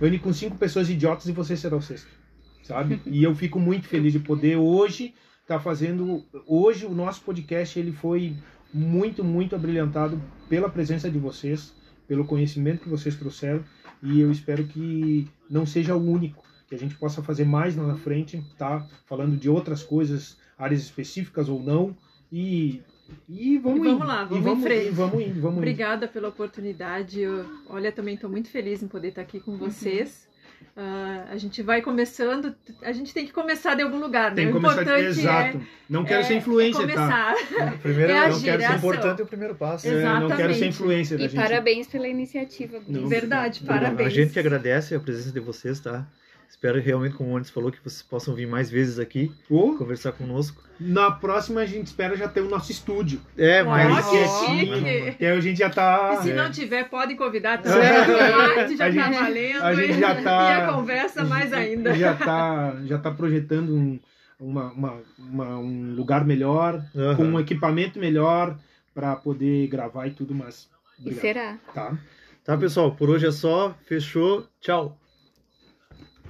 Ande 0.00 0.18
com 0.18 0.32
cinco 0.32 0.56
pessoas 0.56 0.88
idiotas 0.88 1.26
e 1.26 1.32
você 1.32 1.56
será 1.56 1.76
o 1.76 1.82
sexto. 1.82 2.08
Sabe? 2.62 3.00
E 3.06 3.22
eu 3.24 3.34
fico 3.34 3.58
muito 3.58 3.88
feliz 3.88 4.12
de 4.12 4.20
poder 4.20 4.56
hoje 4.56 5.14
estar 5.42 5.58
fazendo. 5.58 6.24
Hoje 6.46 6.86
o 6.86 6.94
nosso 6.94 7.22
podcast 7.22 7.78
ele 7.78 7.92
foi 7.92 8.36
muito, 8.72 9.24
muito 9.24 9.56
abrilhantado 9.56 10.20
pela 10.48 10.68
presença 10.68 11.10
de 11.10 11.18
vocês, 11.18 11.74
pelo 12.06 12.24
conhecimento 12.24 12.82
que 12.82 12.88
vocês 12.88 13.16
trouxeram. 13.16 13.64
E 14.02 14.20
eu 14.20 14.30
espero 14.30 14.64
que 14.64 15.26
não 15.50 15.66
seja 15.66 15.96
o 15.96 16.10
único, 16.10 16.44
que 16.68 16.74
a 16.74 16.78
gente 16.78 16.94
possa 16.94 17.22
fazer 17.22 17.44
mais 17.44 17.74
lá 17.74 17.84
na 17.84 17.96
frente, 17.96 18.44
tá? 18.56 18.86
Falando 19.06 19.36
de 19.36 19.48
outras 19.48 19.82
coisas, 19.82 20.36
áreas 20.56 20.82
específicas 20.82 21.48
ou 21.48 21.60
não. 21.60 21.96
E, 22.30 22.82
e 23.28 23.58
vamos, 23.58 23.78
E 23.78 23.82
vamos 23.82 23.86
indo. 24.00 24.04
lá, 24.06 24.22
E 24.22 24.26
vamos 24.26 24.38
em 24.38 24.42
vamos, 24.42 24.64
frente. 24.64 24.86
e 24.86 24.90
vamos 24.90 25.14
indo, 25.22 25.34
vamos 25.40 25.50
indo. 25.50 25.58
Obrigada 25.58 26.08
pela 26.08 26.28
oportunidade. 26.28 27.20
Eu, 27.20 27.44
olha, 27.68 27.90
também 27.92 28.14
estou 28.14 28.28
muito 28.30 28.48
feliz 28.50 28.82
em 28.82 28.88
poder 28.88 29.08
estar 29.08 29.22
aqui 29.22 29.40
com 29.40 29.56
vocês. 29.56 30.26
Ah, 30.76 31.26
a 31.30 31.36
gente 31.36 31.62
vai 31.62 31.80
começando, 31.82 32.54
a 32.82 32.90
gente 32.92 33.12
tem 33.14 33.24
que 33.26 33.32
começar 33.32 33.74
de 33.76 33.82
algum 33.82 33.98
lugar, 33.98 34.34
Tem 34.34 34.46
né? 34.46 34.50
que 34.52 34.58
O 34.58 34.60
começar. 34.60 34.82
importante 34.82 35.06
Exato. 35.06 35.60
não 35.88 36.04
quero 36.04 36.20
é, 36.20 36.24
ser 36.24 36.34
é 36.34 36.36
influencer, 36.36 36.94
tá? 36.94 37.34
Primeiro, 37.82 38.12
É 38.12 38.24
eu 38.26 38.28
não 38.30 38.40
quero 38.40 38.62
é 38.62 38.66
ser 38.68 38.74
importante 38.76 39.20
é 39.20 39.24
o 39.24 39.26
primeiro 39.26 39.54
passo. 39.54 39.86
É, 39.88 39.90
não 39.90 40.00
quero 40.02 40.28
ser 40.28 40.34
Exatamente. 40.42 40.64
influencer. 40.68 41.18
a 41.18 41.20
E 41.24 41.28
gente- 41.28 41.36
parabéns 41.40 41.86
pela 41.86 42.08
iniciativa. 42.08 42.78
Não. 42.88 43.06
Verdade, 43.08 43.60
Obrigado. 43.62 43.82
parabéns. 43.82 44.06
A 44.06 44.10
gente 44.10 44.32
que 44.32 44.38
agradece 44.38 44.94
a 44.96 45.00
presença 45.00 45.30
de 45.32 45.40
vocês, 45.40 45.78
tá? 45.80 46.06
Espero 46.48 46.80
realmente, 46.80 47.14
como 47.14 47.30
o 47.30 47.36
Anderson 47.36 47.52
falou, 47.52 47.70
que 47.70 47.78
vocês 47.82 48.02
possam 48.02 48.34
vir 48.34 48.46
mais 48.48 48.68
vezes 48.68 48.98
aqui 48.98 49.30
Ô, 49.48 49.76
conversar 49.76 50.10
conosco. 50.12 50.60
na 50.80 51.08
próxima 51.10 51.60
a 51.60 51.66
gente 51.66 51.86
espera 51.86 52.16
já 52.16 52.26
ter 52.26 52.40
o 52.40 52.48
nosso 52.48 52.72
estúdio. 52.72 53.20
É, 53.36 53.62
mas. 53.62 53.86
que 54.08 54.16
mas- 54.16 54.40
chique. 54.40 55.12
Que 55.18 55.26
a 55.26 55.40
gente 55.40 55.58
já 55.58 55.70
tá. 55.70 56.16
E 56.18 56.22
se 56.24 56.30
é. 56.32 56.34
não 56.34 56.50
tiver, 56.50 56.88
pode 56.88 57.14
convidar 57.14 57.54
É. 57.54 57.58
também. 57.58 58.76
já 58.76 58.86
A 58.86 58.88
tá 58.88 58.90
gente- 58.90 59.18
valendo. 59.20 59.62
a 59.62 59.74
gente 59.74 59.90
e- 59.92 60.00
já 60.00 60.22
tá- 60.22 60.50
E 60.50 60.62
a 60.62 60.72
conversa 60.72 61.24
mais 61.24 61.52
ainda. 61.52 61.94
Já 61.94 62.14
tá, 62.14 62.76
já 62.86 62.98
tá 62.98 63.10
projetando 63.12 63.70
um, 63.76 64.00
uma, 64.40 64.72
uma- 64.72 65.02
uma- 65.18 65.58
um 65.58 65.94
lugar 65.94 66.24
melhor, 66.24 66.82
com 67.16 67.24
um 67.24 67.38
equipamento 67.38 67.98
melhor 68.00 68.56
para 68.94 69.14
poder 69.14 69.68
gravar 69.68 70.08
e 70.08 70.10
tudo 70.10 70.34
mais. 70.34 70.68
E 70.98 71.02
Obrigado. 71.02 71.20
será? 71.20 71.58
Tá. 71.72 71.96
Tá, 72.42 72.56
pessoal, 72.56 72.90
por 72.92 73.10
hoje 73.10 73.26
é 73.26 73.30
só. 73.30 73.76
Fechou. 73.86 74.44
Tchau. 74.60 74.98